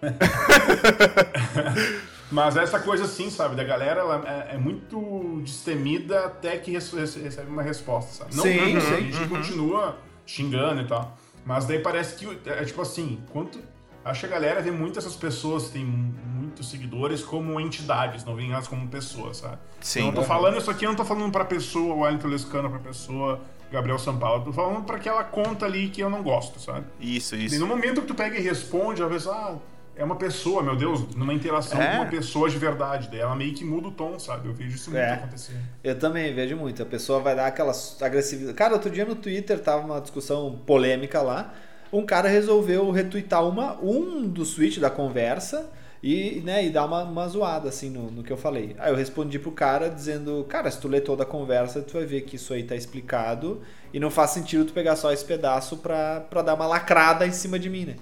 Mas 2.30 2.56
essa 2.56 2.80
coisa 2.80 3.04
assim, 3.04 3.30
sabe, 3.30 3.54
da 3.54 3.62
galera, 3.62 4.00
ela 4.00 4.46
é, 4.50 4.54
é 4.54 4.58
muito 4.58 5.40
destemida 5.44 6.26
até 6.26 6.56
que 6.58 6.72
recebe 6.72 7.48
uma 7.48 7.62
resposta, 7.62 8.12
sabe? 8.24 8.34
Não, 8.36 8.42
Sim, 8.42 8.74
não, 8.74 8.80
sim. 8.80 8.94
a 8.94 9.00
gente 9.00 9.28
continua 9.28 9.98
xingando 10.26 10.80
e 10.82 10.86
tal. 10.86 11.16
Mas 11.44 11.66
daí 11.66 11.78
parece 11.78 12.16
que, 12.16 12.38
é 12.50 12.64
tipo 12.64 12.82
assim, 12.82 13.20
quanto... 13.32 13.58
Acho 14.04 14.20
que 14.20 14.26
a 14.26 14.28
galera 14.30 14.60
vê 14.62 14.70
muito 14.70 14.98
essas 15.00 15.16
pessoas 15.16 15.68
têm 15.70 15.84
muitos 15.84 16.70
seguidores 16.70 17.22
como 17.22 17.58
entidades, 17.60 18.24
não 18.24 18.36
veem 18.36 18.52
elas 18.52 18.68
como 18.68 18.86
pessoas, 18.86 19.38
sabe? 19.38 19.58
Sim. 19.80 20.02
Não 20.02 20.12
tô 20.12 20.22
falando 20.22 20.58
isso 20.58 20.70
aqui, 20.70 20.84
eu 20.84 20.90
não 20.90 20.96
tô 20.96 21.04
falando 21.04 21.30
pra 21.32 21.44
pessoa, 21.44 21.92
o 21.94 21.98
Wellington 22.00 22.28
Lescano 22.28 22.70
pra 22.70 22.78
pessoa, 22.78 23.40
Gabriel 23.70 23.98
Sampaio, 23.98 24.42
tô 24.44 24.52
falando 24.52 24.84
pra 24.84 24.96
aquela 24.96 25.24
conta 25.24 25.66
ali 25.66 25.88
que 25.88 26.00
eu 26.00 26.08
não 26.08 26.22
gosto, 26.22 26.60
sabe? 26.60 26.86
Isso, 27.00 27.34
E 27.34 27.46
isso. 27.46 27.58
no 27.58 27.66
momento 27.66 28.00
que 28.00 28.06
tu 28.06 28.14
pega 28.14 28.38
e 28.38 28.40
responde, 28.42 29.02
às 29.02 29.08
vezes, 29.08 29.26
ah, 29.26 29.56
é 29.96 30.04
uma 30.04 30.16
pessoa, 30.16 30.62
meu 30.62 30.76
Deus, 30.76 31.14
numa 31.14 31.32
interação 31.32 31.80
É. 31.80 31.90
com 31.92 32.02
uma 32.02 32.06
pessoa 32.10 32.48
de 32.50 32.58
verdade. 32.58 33.08
Daí 33.10 33.20
ela 33.20 33.34
meio 33.34 33.54
que 33.54 33.64
muda 33.64 33.88
o 33.88 33.90
tom, 33.90 34.18
sabe? 34.18 34.48
Eu 34.48 34.54
vejo 34.54 34.76
isso 34.76 34.90
muito 34.90 35.02
É. 35.02 35.14
acontecer. 35.14 35.56
Eu 35.82 35.98
também 35.98 36.34
vejo 36.34 36.56
muito. 36.56 36.82
A 36.82 36.86
pessoa 36.86 37.20
vai 37.20 37.34
dar 37.34 37.46
aquela 37.46 37.72
agressividade. 38.00 38.56
Cara, 38.56 38.74
outro 38.74 38.90
dia 38.90 39.04
no 39.04 39.14
Twitter 39.14 39.58
tava 39.58 39.84
uma 39.84 40.00
discussão 40.00 40.60
polêmica 40.66 41.22
lá. 41.22 41.54
Um 41.92 42.04
cara 42.04 42.28
resolveu 42.28 42.90
retweetar 42.90 43.46
uma, 43.46 43.78
um 43.82 44.28
dos 44.28 44.54
tweets 44.54 44.78
da 44.80 44.90
conversa 44.90 45.70
e, 46.02 46.42
né, 46.44 46.64
e 46.66 46.70
dar 46.70 46.84
uma, 46.84 47.04
uma 47.04 47.26
zoada 47.28 47.68
assim 47.68 47.88
no, 47.88 48.10
no 48.10 48.22
que 48.22 48.32
eu 48.32 48.36
falei. 48.36 48.74
Aí 48.78 48.90
eu 48.92 48.96
respondi 48.96 49.38
pro 49.38 49.50
cara 49.52 49.88
dizendo: 49.88 50.44
Cara, 50.48 50.70
se 50.70 50.78
tu 50.80 50.88
ler 50.88 51.00
toda 51.00 51.22
a 51.22 51.26
conversa, 51.26 51.80
tu 51.80 51.94
vai 51.94 52.04
ver 52.04 52.22
que 52.22 52.36
isso 52.36 52.52
aí 52.52 52.64
tá 52.64 52.74
explicado 52.76 53.62
e 53.94 54.00
não 54.00 54.10
faz 54.10 54.30
sentido 54.30 54.64
tu 54.66 54.72
pegar 54.72 54.96
só 54.96 55.12
esse 55.12 55.24
pedaço 55.24 55.78
pra, 55.78 56.20
pra 56.20 56.42
dar 56.42 56.54
uma 56.54 56.66
lacrada 56.66 57.26
em 57.26 57.32
cima 57.32 57.58
de 57.58 57.70
mim, 57.70 57.86
né? 57.86 57.96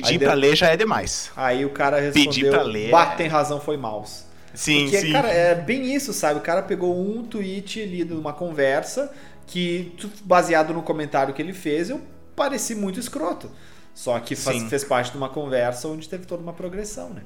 Pedir 0.00 0.12
Aí 0.12 0.18
pra 0.18 0.34
ler 0.34 0.56
já 0.56 0.68
é 0.68 0.76
demais. 0.76 1.30
Aí 1.36 1.64
o 1.64 1.70
cara 1.70 1.98
Pedir 2.12 2.18
respondeu: 2.42 2.50
pra 2.52 2.62
ler 2.62 2.92
é- 2.92 3.04
tem 3.16 3.26
razão, 3.28 3.60
foi 3.60 3.76
mouse. 3.76 4.24
Sim, 4.54 4.82
Porque, 4.84 5.00
sim. 5.00 5.12
cara, 5.12 5.28
é 5.28 5.54
bem 5.54 5.94
isso, 5.94 6.12
sabe? 6.12 6.38
O 6.38 6.42
cara 6.42 6.62
pegou 6.62 6.98
um 6.98 7.22
tweet 7.24 7.82
ali 7.82 8.04
de 8.04 8.14
uma 8.14 8.32
conversa 8.32 9.12
que, 9.46 9.94
baseado 10.24 10.72
no 10.72 10.82
comentário 10.82 11.34
que 11.34 11.42
ele 11.42 11.52
fez, 11.52 11.90
eu 11.90 12.00
pareci 12.34 12.74
muito 12.74 12.98
escroto. 12.98 13.50
Só 13.94 14.18
que 14.18 14.34
faz- 14.36 14.62
fez 14.68 14.84
parte 14.84 15.10
de 15.12 15.16
uma 15.18 15.28
conversa 15.28 15.88
onde 15.88 16.08
teve 16.08 16.26
toda 16.26 16.42
uma 16.42 16.52
progressão, 16.52 17.10
né? 17.10 17.22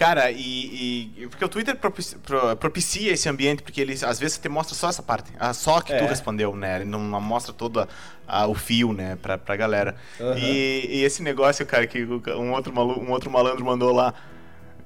Cara, 0.00 0.30
e, 0.30 1.12
e- 1.18 1.26
Porque 1.28 1.44
o 1.44 1.48
Twitter 1.48 1.76
propicia, 1.76 2.18
pro- 2.20 2.56
propicia 2.56 3.12
esse 3.12 3.28
ambiente, 3.28 3.62
porque 3.62 3.82
ele 3.82 3.92
às 4.02 4.18
vezes 4.18 4.38
te 4.38 4.48
mostra 4.48 4.74
só 4.74 4.88
essa 4.88 5.02
parte. 5.02 5.30
ah, 5.38 5.52
Só 5.52 5.78
que 5.82 5.92
tu 5.94 6.04
É. 6.04 6.06
respondeu, 6.06 6.56
né? 6.56 6.76
Ele 6.76 6.86
não 6.86 6.98
mostra 7.20 7.52
todo 7.52 7.86
a- 8.26 8.46
o 8.46 8.54
fio, 8.54 8.94
né, 8.94 9.16
pra, 9.20 9.36
pra 9.36 9.54
galera. 9.56 9.94
Aham. 10.18 10.38
E, 10.38 10.86
e 10.88 11.04
esse 11.04 11.22
negócio, 11.22 11.66
cara, 11.66 11.86
que 11.86 12.02
um 12.02 12.52
outro, 12.52 12.72
malu, 12.72 12.98
um 12.98 13.10
outro 13.10 13.30
malandro 13.30 13.62
mandou 13.62 13.92
lá. 13.92 14.14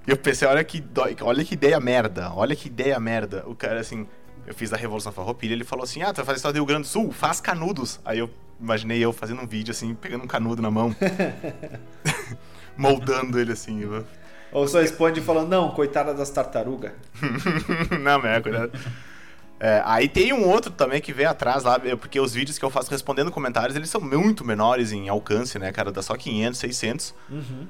E 0.05 0.11
eu 0.11 0.17
pensei, 0.17 0.49
olha 0.49 0.65
que, 0.65 0.83
olha 1.21 1.45
que 1.45 1.55
ideia 1.55 1.79
merda, 1.79 2.33
olha 2.35 2.57
que 2.57 2.67
ideia 2.67 2.99
merda. 2.99 3.45
O 3.47 3.55
cara, 3.55 3.79
assim, 3.79 4.09
eu 4.49 4.53
fiz 4.53 4.71
da 4.71 4.77
Revolução 4.77 5.13
Farroupilha, 5.13 5.53
ele 5.53 5.63
falou 5.63 5.85
assim, 5.85 6.03
ah, 6.03 6.13
tu 6.13 6.17
vai 6.17 6.25
fazer 6.25 6.39
história 6.39 6.55
do 6.55 6.57
Rio 6.57 6.67
Grande 6.67 6.83
do 6.83 6.89
Sul? 6.89 7.13
Faz 7.13 7.41
canudos. 7.41 8.01
Aí 8.05 8.19
eu 8.19 8.29
imaginei 8.61 8.99
eu 8.99 9.13
fazendo 9.13 9.41
um 9.43 9.47
vídeo, 9.47 9.71
assim, 9.71 9.95
pegando 9.95 10.25
um 10.25 10.27
canudo 10.27 10.61
na 10.61 10.73
mão. 10.73 10.93
moldando 12.77 13.39
ele, 13.39 13.53
assim. 13.53 13.81
Ou 14.55 14.67
só 14.69 14.81
responde 14.81 15.21
falando, 15.21 15.49
não, 15.49 15.71
coitada 15.73 16.15
das 16.15 16.31
tartarugas. 16.31 16.93
Não, 18.01 18.21
mas 18.23 18.37
é, 18.37 18.41
cuidado. 18.41 18.73
É, 19.59 19.83
aí 19.85 20.09
tem 20.09 20.33
um 20.33 20.49
outro 20.49 20.71
também 20.71 21.01
que 21.01 21.13
vem 21.13 21.27
atrás 21.27 21.65
lá, 21.65 21.81
eu- 21.85 21.99
porque 21.99 22.21
os 22.21 22.33
vídeos 22.33 22.57
que 22.59 22.65
eu 22.65 22.71
faço 22.71 22.91
respondendo 22.91 23.31
comentários, 23.33 23.75
eles 23.77 23.91
são 23.91 24.01
muito 24.01 24.45
menores 24.45 24.93
em 24.93 25.09
alcance, 25.09 25.59
né, 25.59 25.73
cara? 25.73 25.91
Dá 25.91 26.01
só 26.03 26.15
500, 26.17 26.59
600. 26.61 27.15
Uhum. 27.29 27.67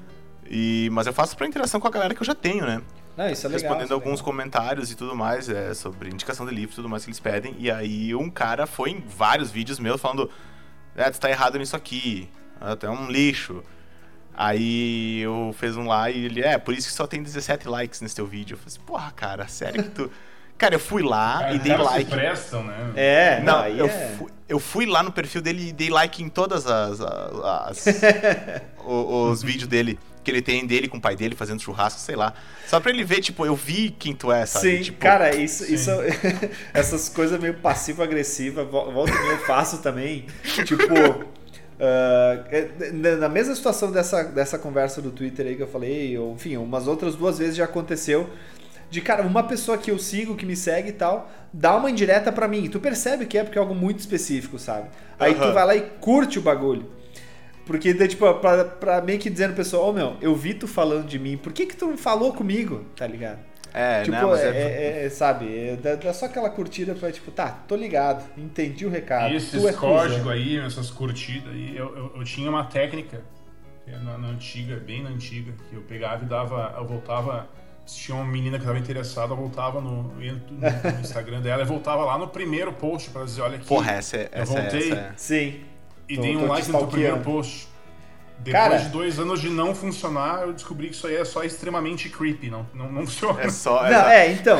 E, 0.47 0.89
mas 0.91 1.07
eu 1.07 1.13
faço 1.13 1.35
pra 1.35 1.47
interação 1.47 1.79
com 1.79 1.87
a 1.87 1.91
galera 1.91 2.13
que 2.13 2.21
eu 2.21 2.25
já 2.25 2.35
tenho, 2.35 2.65
né? 2.65 2.81
Não, 3.17 3.29
isso 3.29 3.47
é 3.47 3.49
legal. 3.49 3.61
Respondendo 3.61 3.85
isso 3.85 3.93
é 3.93 3.95
alguns 3.95 4.19
legal. 4.19 4.25
comentários 4.25 4.91
e 4.91 4.95
tudo 4.95 5.15
mais, 5.15 5.49
é, 5.49 5.73
sobre 5.73 6.09
indicação 6.09 6.45
de 6.45 6.53
livro 6.53 6.71
e 6.71 6.75
tudo 6.75 6.87
mais 6.89 7.03
que 7.03 7.09
eles 7.09 7.19
pedem. 7.19 7.55
E 7.57 7.71
aí 7.71 8.13
um 8.13 8.29
cara 8.29 8.67
foi 8.67 8.91
em 8.91 8.99
vários 9.07 9.49
vídeos 9.49 9.79
meus 9.79 9.99
falando, 9.99 10.29
é, 10.95 11.09
tu 11.09 11.19
tá 11.19 11.29
errado 11.31 11.57
nisso 11.57 11.75
aqui, 11.75 12.29
ah, 12.61 12.75
tu 12.75 12.85
é 12.85 12.89
um 12.91 13.09
lixo. 13.09 13.63
Aí 14.37 15.21
eu 15.21 15.55
fiz 15.57 15.75
um 15.77 15.87
lá 15.87 16.09
e 16.11 16.25
ele, 16.25 16.41
é, 16.41 16.57
por 16.57 16.73
isso 16.73 16.87
que 16.87 16.93
só 16.93 17.07
tem 17.07 17.23
17 17.23 17.67
likes 17.67 18.01
nesse 18.01 18.15
teu 18.15 18.25
vídeo. 18.25 18.55
Eu 18.55 18.57
falei 18.57 18.67
assim, 18.75 18.85
porra, 18.85 19.11
cara, 19.11 19.47
sério 19.47 19.83
que 19.83 19.89
tu... 19.89 20.11
Cara, 20.57 20.73
eu 20.75 20.79
fui 20.79 21.03
lá 21.03 21.39
Cara, 21.39 21.53
e 21.53 21.57
os 21.57 21.63
dei 21.63 21.75
like. 21.75 22.09
se 22.09 22.15
prestam, 22.15 22.63
né? 22.63 22.91
É, 22.95 23.39
não, 23.41 23.55
Não, 23.57 23.59
aí 23.63 23.77
eu, 23.77 23.87
é... 23.87 24.15
fui, 24.17 24.31
eu 24.47 24.57
fui 24.57 24.85
lá 24.85 25.03
no 25.03 25.11
perfil 25.11 25.41
dele 25.41 25.67
e 25.67 25.73
dei 25.73 25.89
like 25.89 26.23
em 26.23 26.29
todas 26.29 26.65
as. 26.65 27.01
as- 27.01 27.85
as- 27.85 27.85
o- 28.79 29.29
os 29.31 29.43
vídeos 29.43 29.67
dele. 29.67 29.99
Que 30.23 30.31
ele 30.31 30.41
tem 30.41 30.65
dele 30.65 30.87
com 30.87 30.95
o 30.95 31.01
pai 31.01 31.13
dele 31.13 31.35
fazendo 31.35 31.61
churrasco, 31.61 31.99
sei 31.99 32.15
lá. 32.15 32.33
Só 32.67 32.79
pra 32.79 32.89
ele 32.89 33.03
ver, 33.03 33.19
tipo, 33.19 33.45
eu 33.45 33.53
vi 33.53 33.89
quem 33.91 34.15
tu 34.15 34.31
é, 34.31 34.45
sabe? 34.45 34.77
Sim, 34.77 34.81
tipo, 34.81 34.97
cara, 34.97 35.35
isso, 35.35 35.65
Sim. 35.65 35.73
isso 35.73 35.91
essas 36.73 37.09
coisas 37.09 37.37
meio 37.37 37.55
passivo-agressiva, 37.55 38.63
vol- 38.63 38.93
volta 38.93 39.11
e 39.11 39.19
meia 39.19 39.31
eu 39.33 39.39
faço 39.45 39.79
também. 39.79 40.25
Tipo, 40.65 40.85
é, 41.79 43.15
na- 43.17 43.29
mesma 43.29 43.55
situação 43.55 43.91
dessa, 43.91 44.23
dessa 44.23 44.57
conversa 44.57 45.01
do 45.01 45.11
Twitter 45.11 45.45
aí 45.47 45.55
que 45.55 45.63
eu 45.63 45.67
falei, 45.67 46.17
ou, 46.17 46.33
enfim, 46.33 46.57
umas 46.57 46.87
outras 46.87 47.15
duas 47.15 47.37
vezes 47.37 47.55
já 47.55 47.65
aconteceu. 47.65 48.29
De 48.89 49.01
cara, 49.01 49.23
uma 49.23 49.43
pessoa 49.43 49.77
que 49.77 49.91
eu 49.91 49.97
sigo, 49.99 50.35
que 50.35 50.45
me 50.45 50.55
segue 50.55 50.89
e 50.89 50.93
tal, 50.93 51.29
dá 51.51 51.75
uma 51.75 51.89
indireta 51.89 52.31
pra 52.31 52.47
mim. 52.47 52.69
Tu 52.69 52.79
percebe 52.79 53.25
que 53.25 53.37
é 53.37 53.43
porque 53.43 53.57
é 53.57 53.61
algo 53.61 53.75
muito 53.75 53.99
específico, 53.99 54.57
sabe? 54.59 54.89
Aí 55.19 55.33
tu 55.33 55.43
Aham. 55.43 55.53
vai 55.53 55.65
lá 55.65 55.75
e 55.75 55.81
curte 55.99 56.39
o 56.39 56.41
bagulho. 56.41 56.85
Porque, 57.65 57.93
tipo, 58.07 58.31
pra, 58.35 58.63
pra 58.63 59.01
meio 59.01 59.17
que 59.19 59.29
dizendo, 59.29 59.55
pessoal, 59.55 59.89
ô 59.89 59.93
meu, 59.93 60.15
eu 60.21 60.35
vi 60.35 60.53
tu 60.53 60.67
falando 60.67 61.07
de 61.07 61.17
mim, 61.17 61.35
por 61.35 61.51
que 61.51 61.65
que 61.65 61.75
tu 61.75 61.87
não 61.87 61.97
falou 61.97 62.31
comigo? 62.31 62.85
Tá 62.95 63.07
ligado? 63.07 63.39
É, 63.77 64.03
Tipo, 64.03 64.15
né? 64.15 64.23
Mas 64.23 64.39
é, 64.39 64.47
é, 64.47 64.51
é- 65.01 65.05
é, 65.05 65.09
sabe, 65.09 65.69
é, 65.69 65.75
dá, 65.75 65.95
dá 65.95 66.13
só 66.13 66.27
aquela 66.27 66.49
curtida 66.49 66.95
pra, 66.95 67.11
tipo, 67.11 67.29
tá, 67.29 67.49
tô 67.67 67.75
ligado, 67.75 68.23
entendi 68.37 68.85
o 68.85 68.89
recado. 68.89 69.27
E 69.27 69.31
tu 69.31 69.35
esses 69.37 69.65
é 69.65 69.73
códigos 69.73 70.27
aí, 70.31 70.57
essas 70.57 70.89
curtidas 70.89 71.51
aí, 71.53 71.75
eu, 71.75 71.93
eu, 71.95 72.13
eu 72.15 72.23
tinha 72.23 72.49
uma 72.49 72.63
técnica 72.63 73.21
é 73.87 73.91
na, 73.99 74.17
na 74.17 74.27
antiga, 74.29 74.77
bem 74.77 75.03
na 75.03 75.09
antiga, 75.09 75.51
que 75.69 75.75
eu 75.75 75.81
pegava 75.81 76.23
e 76.23 76.27
dava, 76.27 76.73
eu 76.77 76.85
voltava, 76.87 77.47
se 77.85 77.99
tinha 77.99 78.15
uma 78.15 78.25
menina 78.25 78.57
que 78.57 78.63
estava 78.63 78.79
interessada, 78.79 79.33
eu 79.33 79.37
voltava 79.37 79.79
no, 79.81 80.03
no, 80.03 80.13
no 80.15 80.99
Instagram 81.01 81.41
dela 81.41 81.61
e 81.61 81.65
voltava 81.65 82.03
lá 82.05 82.17
no 82.17 82.27
primeiro 82.29 82.71
post 82.73 83.09
pra 83.11 83.23
dizer, 83.25 83.41
olha 83.41 83.57
aqui, 83.57 83.67
Porra, 83.67 83.91
essa 83.91 84.17
é. 84.17 84.29
eu 84.33 84.41
Essa, 84.41 84.57
é- 84.57 84.61
voltei 84.61 84.91
essa 84.91 84.99
é. 85.01 85.11
Sim. 85.17 85.59
e 86.09 86.15
tô- 86.15 86.21
dei 86.21 86.35
um 86.37 86.47
like 86.47 86.71
no 86.71 86.77
teu 86.79 86.87
primeiro 86.87 87.19
post. 87.19 87.67
Depois 88.39 88.63
Cara- 88.63 88.77
de 88.77 88.89
dois 88.89 89.17
anos 89.19 89.41
de 89.41 89.49
não 89.49 89.73
funcionar, 89.73 90.41
eu 90.43 90.53
descobri 90.53 90.89
que 90.89 90.93
isso 90.95 91.07
aí 91.07 91.15
é 91.15 91.25
só 91.25 91.43
extremamente 91.43 92.09
creepy, 92.09 92.49
não, 92.49 92.67
não, 92.75 92.91
não 92.91 93.01
funciona. 93.07 93.41
É 93.41 93.49
só. 93.49 93.81
Não, 93.81 93.87
essa- 93.89 94.13
é, 94.13 94.31
então, 94.33 94.59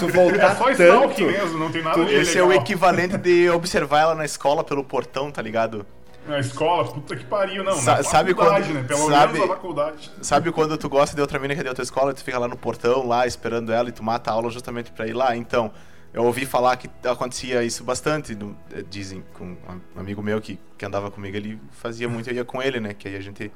tu 0.00 0.08
voltar 0.08 0.52
É 0.52 0.54
só 0.56 0.74
tanto... 0.74 1.22
mesmo, 1.22 1.58
não 1.58 1.70
tem 1.70 1.82
nada 1.82 2.04
de 2.04 2.12
Esse 2.14 2.38
é 2.38 2.42
o 2.42 2.48
legal. 2.48 2.62
equivalente 2.64 3.16
de 3.16 3.48
observar 3.50 4.00
ela 4.00 4.14
na 4.16 4.24
escola 4.24 4.64
pelo 4.64 4.82
portão, 4.82 5.30
tá 5.30 5.40
ligado? 5.40 5.86
Na 6.26 6.40
escola, 6.40 6.84
puta 6.90 7.14
que 7.14 7.24
pariu, 7.24 7.62
não. 7.62 7.74
Sa- 7.76 7.98
na 7.98 8.02
sabe 8.02 8.34
faculdade, 8.34 8.66
quando- 8.68 8.74
né? 8.76 8.84
Pelo 8.88 9.10
sabe- 9.10 9.32
menos 9.34 9.48
na 9.48 9.54
faculdade. 9.54 10.10
Sabe 10.22 10.50
quando 10.50 10.76
tu 10.78 10.88
gosta 10.88 11.14
de 11.14 11.20
outra 11.20 11.38
menina 11.38 11.54
que 11.54 11.60
é 11.60 11.64
de 11.64 11.68
outra 11.68 11.84
escola 11.84 12.10
e 12.10 12.14
tu 12.14 12.24
fica 12.24 12.38
lá 12.38 12.48
no 12.48 12.56
portão, 12.56 13.06
lá 13.06 13.26
esperando 13.26 13.70
ela 13.72 13.90
e 13.90 13.92
tu 13.92 14.02
mata 14.02 14.30
a 14.30 14.34
aula 14.34 14.50
justamente 14.50 14.90
pra 14.90 15.06
ir 15.06 15.12
lá? 15.12 15.36
Então, 15.36 15.70
eu 16.14 16.24
ouvi 16.24 16.46
falar 16.46 16.76
que 16.76 16.88
acontecia 17.06 17.62
isso 17.62 17.84
bastante, 17.84 18.34
no- 18.34 18.56
eh, 18.72 18.82
dizem, 18.88 19.22
com 19.34 19.44
um 19.96 20.00
amigo 20.00 20.22
meu 20.22 20.40
que, 20.40 20.58
que 20.78 20.86
andava 20.86 21.10
comigo, 21.10 21.36
ele 21.36 21.60
fazia 21.72 22.08
muito, 22.08 22.30
eu 22.30 22.34
ia 22.36 22.44
com 22.44 22.62
ele, 22.62 22.80
né? 22.80 22.94
Que 22.94 23.08
aí 23.08 23.16
a 23.16 23.20
gente 23.20 23.50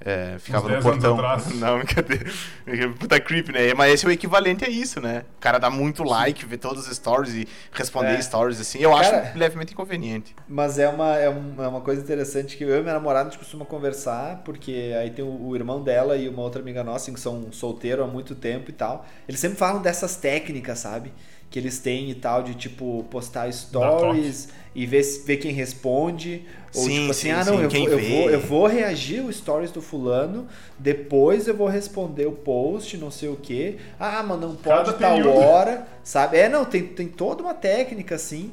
eh, 0.00 0.36
ficava 0.38 0.66
Uns 0.66 0.68
no 0.68 0.74
10 0.74 0.86
anos 0.86 0.98
portão. 1.04 1.14
atrás. 1.14 1.54
Não, 1.58 1.78
brincadeira. 1.78 2.30
Puta 3.00 3.18
creep, 3.18 3.48
né? 3.48 3.72
Mas 3.72 3.94
esse 3.94 4.04
é 4.04 4.08
o 4.08 4.12
equivalente 4.12 4.62
a 4.64 4.68
isso, 4.68 5.00
né? 5.00 5.24
O 5.38 5.40
cara 5.40 5.58
dá 5.58 5.70
muito 5.70 6.04
like, 6.04 6.44
vê 6.44 6.58
todos 6.58 6.86
os 6.86 6.94
stories 6.94 7.32
e 7.34 7.48
responder 7.72 8.10
É. 8.14 8.20
stories 8.20 8.60
assim. 8.60 8.78
Eu 8.78 8.90
Cara- 8.90 9.22
acho 9.22 9.38
levemente 9.38 9.72
inconveniente. 9.72 10.36
Mas 10.46 10.78
é 10.78 10.86
uma, 10.88 11.16
é, 11.16 11.24
é 11.24 11.28
uma 11.30 11.80
coisa 11.80 12.02
interessante 12.02 12.58
que 12.58 12.64
eu 12.64 12.76
e 12.76 12.82
minha 12.82 12.92
namorada 12.92 13.28
a 13.28 13.30
gente 13.30 13.38
costuma 13.38 13.64
conversar, 13.64 14.42
porque 14.44 14.92
aí 15.00 15.10
tem 15.10 15.24
o, 15.24 15.46
o 15.48 15.56
irmão 15.56 15.82
dela 15.82 16.14
e 16.16 16.28
uma 16.28 16.42
outra 16.42 16.60
amiga 16.60 16.84
nossa 16.84 17.10
que 17.10 17.18
são 17.18 17.50
solteiros 17.50 18.04
há 18.04 18.08
muito 18.08 18.34
tempo 18.34 18.68
e 18.70 18.74
tal. 18.74 19.06
Eles 19.26 19.40
sempre 19.40 19.56
falam 19.56 19.80
dessas 19.80 20.16
técnicas, 20.16 20.78
sabe? 20.80 21.10
Que 21.50 21.58
eles 21.58 21.78
têm 21.78 22.10
e 22.10 22.14
tal, 22.14 22.42
de 22.42 22.54
tipo 22.54 23.04
postar 23.10 23.50
stories 23.52 24.48
e 24.74 24.84
ver, 24.86 25.02
ver 25.24 25.36
quem 25.38 25.52
responde. 25.52 26.44
Ou 26.74 26.82
Sim, 26.84 26.90
tipo 26.90 27.10
assim, 27.10 27.30
sim, 27.30 27.30
ah 27.30 27.44
não, 27.44 27.54
sim, 27.56 27.62
eu, 27.62 27.68
quem 27.68 27.86
vou, 27.86 27.88
eu, 27.88 27.98
vê. 27.98 28.02
vou, 28.02 28.30
eu 28.30 28.40
vou 28.40 28.66
reagir 28.66 29.24
o 29.24 29.32
stories 29.32 29.70
do 29.70 29.80
fulano, 29.80 30.46
depois 30.78 31.48
eu 31.48 31.56
vou 31.56 31.66
responder 31.68 32.26
o 32.26 32.32
post, 32.32 32.96
não 32.98 33.10
sei 33.10 33.28
o 33.30 33.36
quê. 33.36 33.78
Ah, 33.98 34.22
mas 34.22 34.38
não 34.40 34.54
pode 34.54 34.90
Cada 34.90 34.92
tal 34.92 35.16
período. 35.16 35.38
hora, 35.38 35.86
sabe? 36.04 36.36
É, 36.36 36.48
não, 36.48 36.64
tem, 36.64 36.82
tem 36.86 37.08
toda 37.08 37.42
uma 37.42 37.54
técnica 37.54 38.16
assim. 38.16 38.52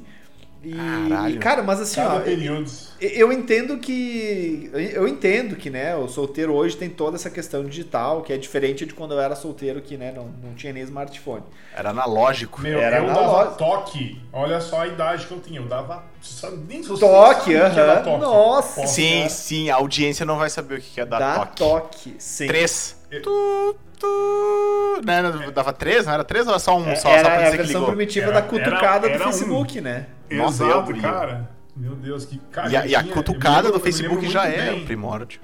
E, 0.63 0.71
Caralho. 0.73 1.35
e, 1.35 1.39
cara, 1.39 1.61
mas 1.61 1.81
assim, 1.81 1.95
Cada 1.95 2.15
ó, 2.15 2.19
período. 2.21 2.71
eu 3.01 3.33
entendo 3.33 3.77
que. 3.79 4.71
Eu 4.93 5.05
entendo 5.07 5.57
que, 5.57 5.69
né, 5.69 5.93
o 5.95 6.07
solteiro 6.07 6.53
hoje 6.53 6.77
tem 6.77 6.89
toda 6.89 7.17
essa 7.17 7.29
questão 7.29 7.65
digital, 7.65 8.21
que 8.21 8.31
é 8.31 8.37
diferente 8.37 8.85
de 8.85 8.93
quando 8.93 9.13
eu 9.13 9.19
era 9.19 9.35
solteiro, 9.35 9.81
que, 9.81 9.97
né, 9.97 10.13
não, 10.15 10.29
não 10.41 10.53
tinha 10.55 10.71
nem 10.71 10.81
smartphone. 10.83 11.43
Era 11.75 11.89
analógico. 11.89 12.61
Meu, 12.61 12.79
Era 12.79 12.97
eu 12.99 13.07
na 13.07 13.13
dava 13.13 13.45
toque. 13.51 14.21
Olha 14.31 14.61
só 14.61 14.81
a 14.81 14.87
idade 14.87 15.27
que 15.27 15.31
eu 15.33 15.39
tinha. 15.41 15.59
Eu 15.59 15.65
dava. 15.65 16.03
Sabe, 16.21 16.57
nem 16.69 16.81
se 16.81 16.87
você 16.87 17.01
Toque, 17.05 17.53
é 17.53 17.59
aham. 17.61 18.03
toque. 18.03 18.21
Nossa. 18.21 18.81
Posso, 18.81 18.93
Sim, 18.95 19.17
cara. 19.17 19.29
sim, 19.29 19.69
a 19.69 19.75
audiência 19.75 20.25
não 20.25 20.37
vai 20.37 20.49
saber 20.49 20.79
o 20.79 20.81
que 20.81 21.01
é 21.01 21.05
dar 21.05 21.19
Dá 21.19 21.35
toque. 21.45 21.57
toque, 21.57 22.15
sim. 22.17 22.47
Três. 22.47 22.95
Tu, 23.21 23.75
tu. 24.03 25.01
Né, 25.05 25.21
dava 25.53 25.73
três? 25.73 26.05
Não 26.05 26.13
era 26.13 26.23
três 26.23 26.45
ou 26.45 26.51
era 26.51 26.59
só 26.59 26.77
um? 26.77 26.87
É, 26.89 26.95
só, 26.95 27.09
só 27.09 27.15
era 27.15 27.29
pra 27.29 27.47
a 27.47 27.51
que 27.51 27.57
versão 27.57 27.81
ligou? 27.81 27.95
primitiva 27.95 28.27
Era- 28.27 28.41
da 28.41 28.47
cutucada 28.47 29.07
era- 29.07 29.15
era 29.15 29.23
do 29.23 29.29
um. 29.29 29.33
Facebook, 29.33 29.81
né? 29.81 30.05
Nossa, 30.31 30.63
eu, 30.63 30.69
Exato, 30.69 31.01
cara. 31.01 31.49
Meu 31.75 31.95
Deus, 31.95 32.25
que 32.25 32.37
cara. 32.51 32.69
E 32.69 32.77
a, 32.77 32.85
e 32.85 32.95
a 32.95 33.03
cutucada 33.03 33.71
do 33.71 33.79
Facebook 33.79 34.27
já 34.29 34.47
é 34.47 34.71
o 34.73 34.85
primórdio. 34.85 35.39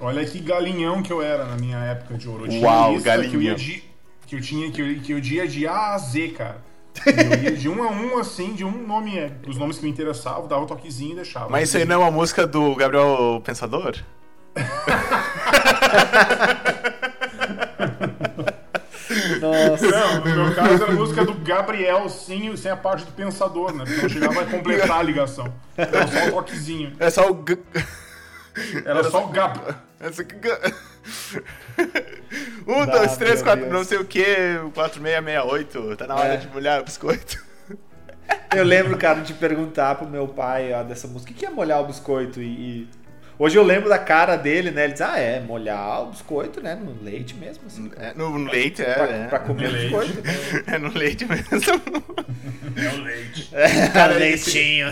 Olha 0.00 0.24
que 0.24 0.40
galinhão 0.40 1.02
que 1.02 1.12
eu 1.12 1.22
era 1.22 1.44
na 1.44 1.56
minha 1.56 1.78
época 1.78 2.14
de 2.14 2.28
ouro. 2.28 2.44
Eu 2.46 2.48
tinha 2.48 2.66
Uau, 2.66 2.92
lista 2.94 3.10
Que 3.10 3.16
eu, 3.18 3.22
galinhão. 3.30 3.56
que 3.56 3.82
eu 4.36 4.40
tinha 4.40 4.70
que 4.72 4.82
eu, 4.82 5.00
que 5.00 5.12
eu 5.12 5.18
ia 5.18 5.46
de 5.46 5.66
A 5.68 5.94
a 5.94 5.98
Z, 5.98 6.28
cara. 6.36 6.56
Eu 7.06 7.42
ia 7.42 7.52
de 7.56 7.68
um 7.68 7.82
a 7.82 7.88
um, 7.90 8.18
assim, 8.18 8.54
de 8.54 8.64
um 8.64 8.86
nome, 8.86 9.18
é, 9.18 9.32
os 9.48 9.56
nomes 9.56 9.78
que 9.78 9.84
me 9.84 9.90
interessavam, 9.90 10.46
dava 10.46 10.62
um 10.62 10.66
toquezinho 10.66 11.12
e 11.12 11.16
deixava. 11.16 11.48
Mas 11.48 11.68
isso 11.68 11.76
aí 11.76 11.84
não 11.84 11.96
é 11.96 11.98
uma 11.98 12.10
música 12.10 12.46
do 12.46 12.74
Gabriel 12.76 13.40
Pensador? 13.44 13.96
Nossa. 19.52 19.86
Não, 19.90 20.20
no 20.24 20.44
meu 20.46 20.54
caso 20.54 20.82
era 20.82 20.92
a 20.92 20.94
música 20.94 21.24
do 21.24 21.34
Gabriel 21.34 22.08
sem, 22.08 22.56
sem 22.56 22.70
a 22.70 22.76
parte 22.76 23.04
do 23.04 23.12
pensador, 23.12 23.72
né? 23.74 23.84
Porque 23.84 24.02
não 24.02 24.08
chegava 24.08 24.40
a 24.42 24.46
completar 24.46 24.98
a 24.98 25.02
ligação. 25.02 25.52
Era 25.76 26.06
só 26.06 26.18
um 26.26 26.30
toquezinho. 26.30 26.92
É 26.98 27.10
só 27.10 27.30
o. 27.30 27.44
G... 27.46 27.58
Era 28.84 29.02
só 29.10 29.24
o 29.24 29.28
Gab. 29.28 29.58
Essa 30.00 30.22
g- 30.22 30.74
Um, 32.66 32.86
Dá, 32.86 32.98
dois, 32.98 33.16
três, 33.16 33.42
quatro, 33.42 33.62
Deus. 33.64 33.72
não 33.74 33.84
sei 33.84 33.98
o 33.98 34.04
que, 34.04 34.24
4668. 34.74 35.96
Tá 35.96 36.06
na 36.06 36.14
hora 36.14 36.34
É. 36.34 36.36
de 36.38 36.48
molhar 36.48 36.80
o 36.80 36.84
biscoito. 36.84 37.42
Eu 38.54 38.64
lembro, 38.64 38.96
cara, 38.96 39.20
de 39.20 39.34
perguntar 39.34 39.96
pro 39.96 40.06
meu 40.08 40.26
pai 40.28 40.72
ó, 40.72 40.82
dessa 40.82 41.06
música, 41.06 41.30
o 41.30 41.34
que 41.34 41.40
que 41.40 41.46
é 41.46 41.50
molhar 41.50 41.80
o 41.82 41.86
biscoito? 41.86 42.40
E, 42.40 42.46
e 42.46 42.88
Hoje 43.38 43.56
eu 43.58 43.64
lembro 43.64 43.88
da 43.88 43.98
cara 43.98 44.36
dele, 44.36 44.70
né? 44.70 44.84
Ele 44.84 44.92
diz, 44.92 45.02
ah, 45.02 45.18
é, 45.18 45.40
molhar 45.40 46.02
o 46.02 46.06
biscoito, 46.06 46.60
né? 46.62 46.74
No 46.76 47.02
leite 47.02 47.34
mesmo, 47.34 47.64
assim. 47.66 47.90
É, 47.96 48.14
no 48.14 48.36
leite, 48.36 48.80
é. 48.82 48.94
Pra, 48.94 49.04
é. 49.06 49.26
pra 49.26 49.38
comer 49.40 49.68
o 49.68 49.72
leite. 49.72 49.94
biscoito. 49.96 50.22
É 50.70 50.78
no 50.78 50.88
leite 50.92 51.24
mesmo. 51.26 51.44
É 52.76 52.88
o 52.94 53.02
leite. 53.02 53.50
Cara, 53.92 54.14
leitinho. 54.14 54.88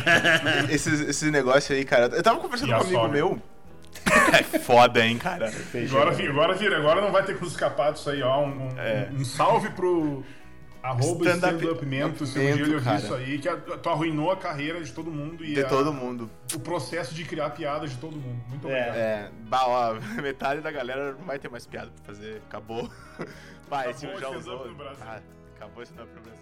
Esse, 0.71 1.05
esse 1.11 1.31
negócio 1.31 1.75
aí, 1.75 1.85
cara. 1.85 2.05
Eu 2.15 2.23
tava 2.23 2.39
conversando 2.39 2.71
E 2.71 2.75
com 2.75 2.79
um 2.79 2.81
amigo 2.83 2.97
sogra? 3.01 3.13
meu. 3.13 3.43
É 4.33 4.43
foda, 4.59 5.05
hein, 5.05 5.19
cara. 5.19 5.51
Agora, 5.75 6.11
agora, 6.29 6.55
vira, 6.55 6.77
agora 6.77 7.01
não 7.01 7.11
vai 7.13 7.25
ter 7.25 7.35
como 7.37 7.49
escapar 7.51 7.93
disso 7.93 8.11
aí, 8.11 8.23
ó. 8.23 8.41
Um, 8.43 8.69
um- 8.69 8.79
É. 8.79 9.09
um 9.13 9.25
salve 9.25 9.71
pro 9.71 10.25
arroba 10.83 11.25
Stand-up- 11.25 11.55
stand-up 11.57 11.87
Mento, 11.87 12.27
se 12.27 12.39
um 12.39 12.43
Mento, 12.43 12.65
dia 12.65 12.75
ouvir 12.75 12.85
cara. 12.85 12.99
isso 12.99 13.15
aí, 13.15 13.39
que 13.39 13.49
a- 13.49 13.57
tu 13.57 13.89
arruinou 13.89 14.31
a 14.31 14.37
carreira 14.37 14.83
de 14.83 14.93
todo 14.93 15.11
mundo 15.11 15.45
e 15.45 15.55
De 15.55 15.65
a- 15.65 15.69
todo 15.69 15.93
mundo. 15.93 16.29
o 16.55 16.59
processo 16.61 17.15
de 17.15 17.25
criar 17.25 17.51
piadas 17.51 17.91
de 17.91 17.97
todo 17.99 18.17
mundo. 18.17 18.43
Muito 18.49 18.67
É. 18.69 18.71
obrigado. 18.71 18.97
É, 18.97 19.31
bah, 19.49 19.65
ó, 19.67 19.95
metade 20.23 20.61
da 20.61 20.71
galera 20.71 21.13
não 21.13 21.25
vai 21.25 21.39
ter 21.39 21.49
mais 21.49 21.67
piada 21.67 21.91
pra 21.91 22.05
fazer. 22.15 22.43
Acabou. 22.49 22.89
Vai, 23.71 23.91
esse 23.91 24.07
já 24.19 24.29
usou. 24.29 24.67
Ah, 25.01 25.19
acabou 25.57 25.83
esse 25.83 25.93
stand-up 25.93 26.15
no 26.15 26.21
Brasil, 26.21 26.42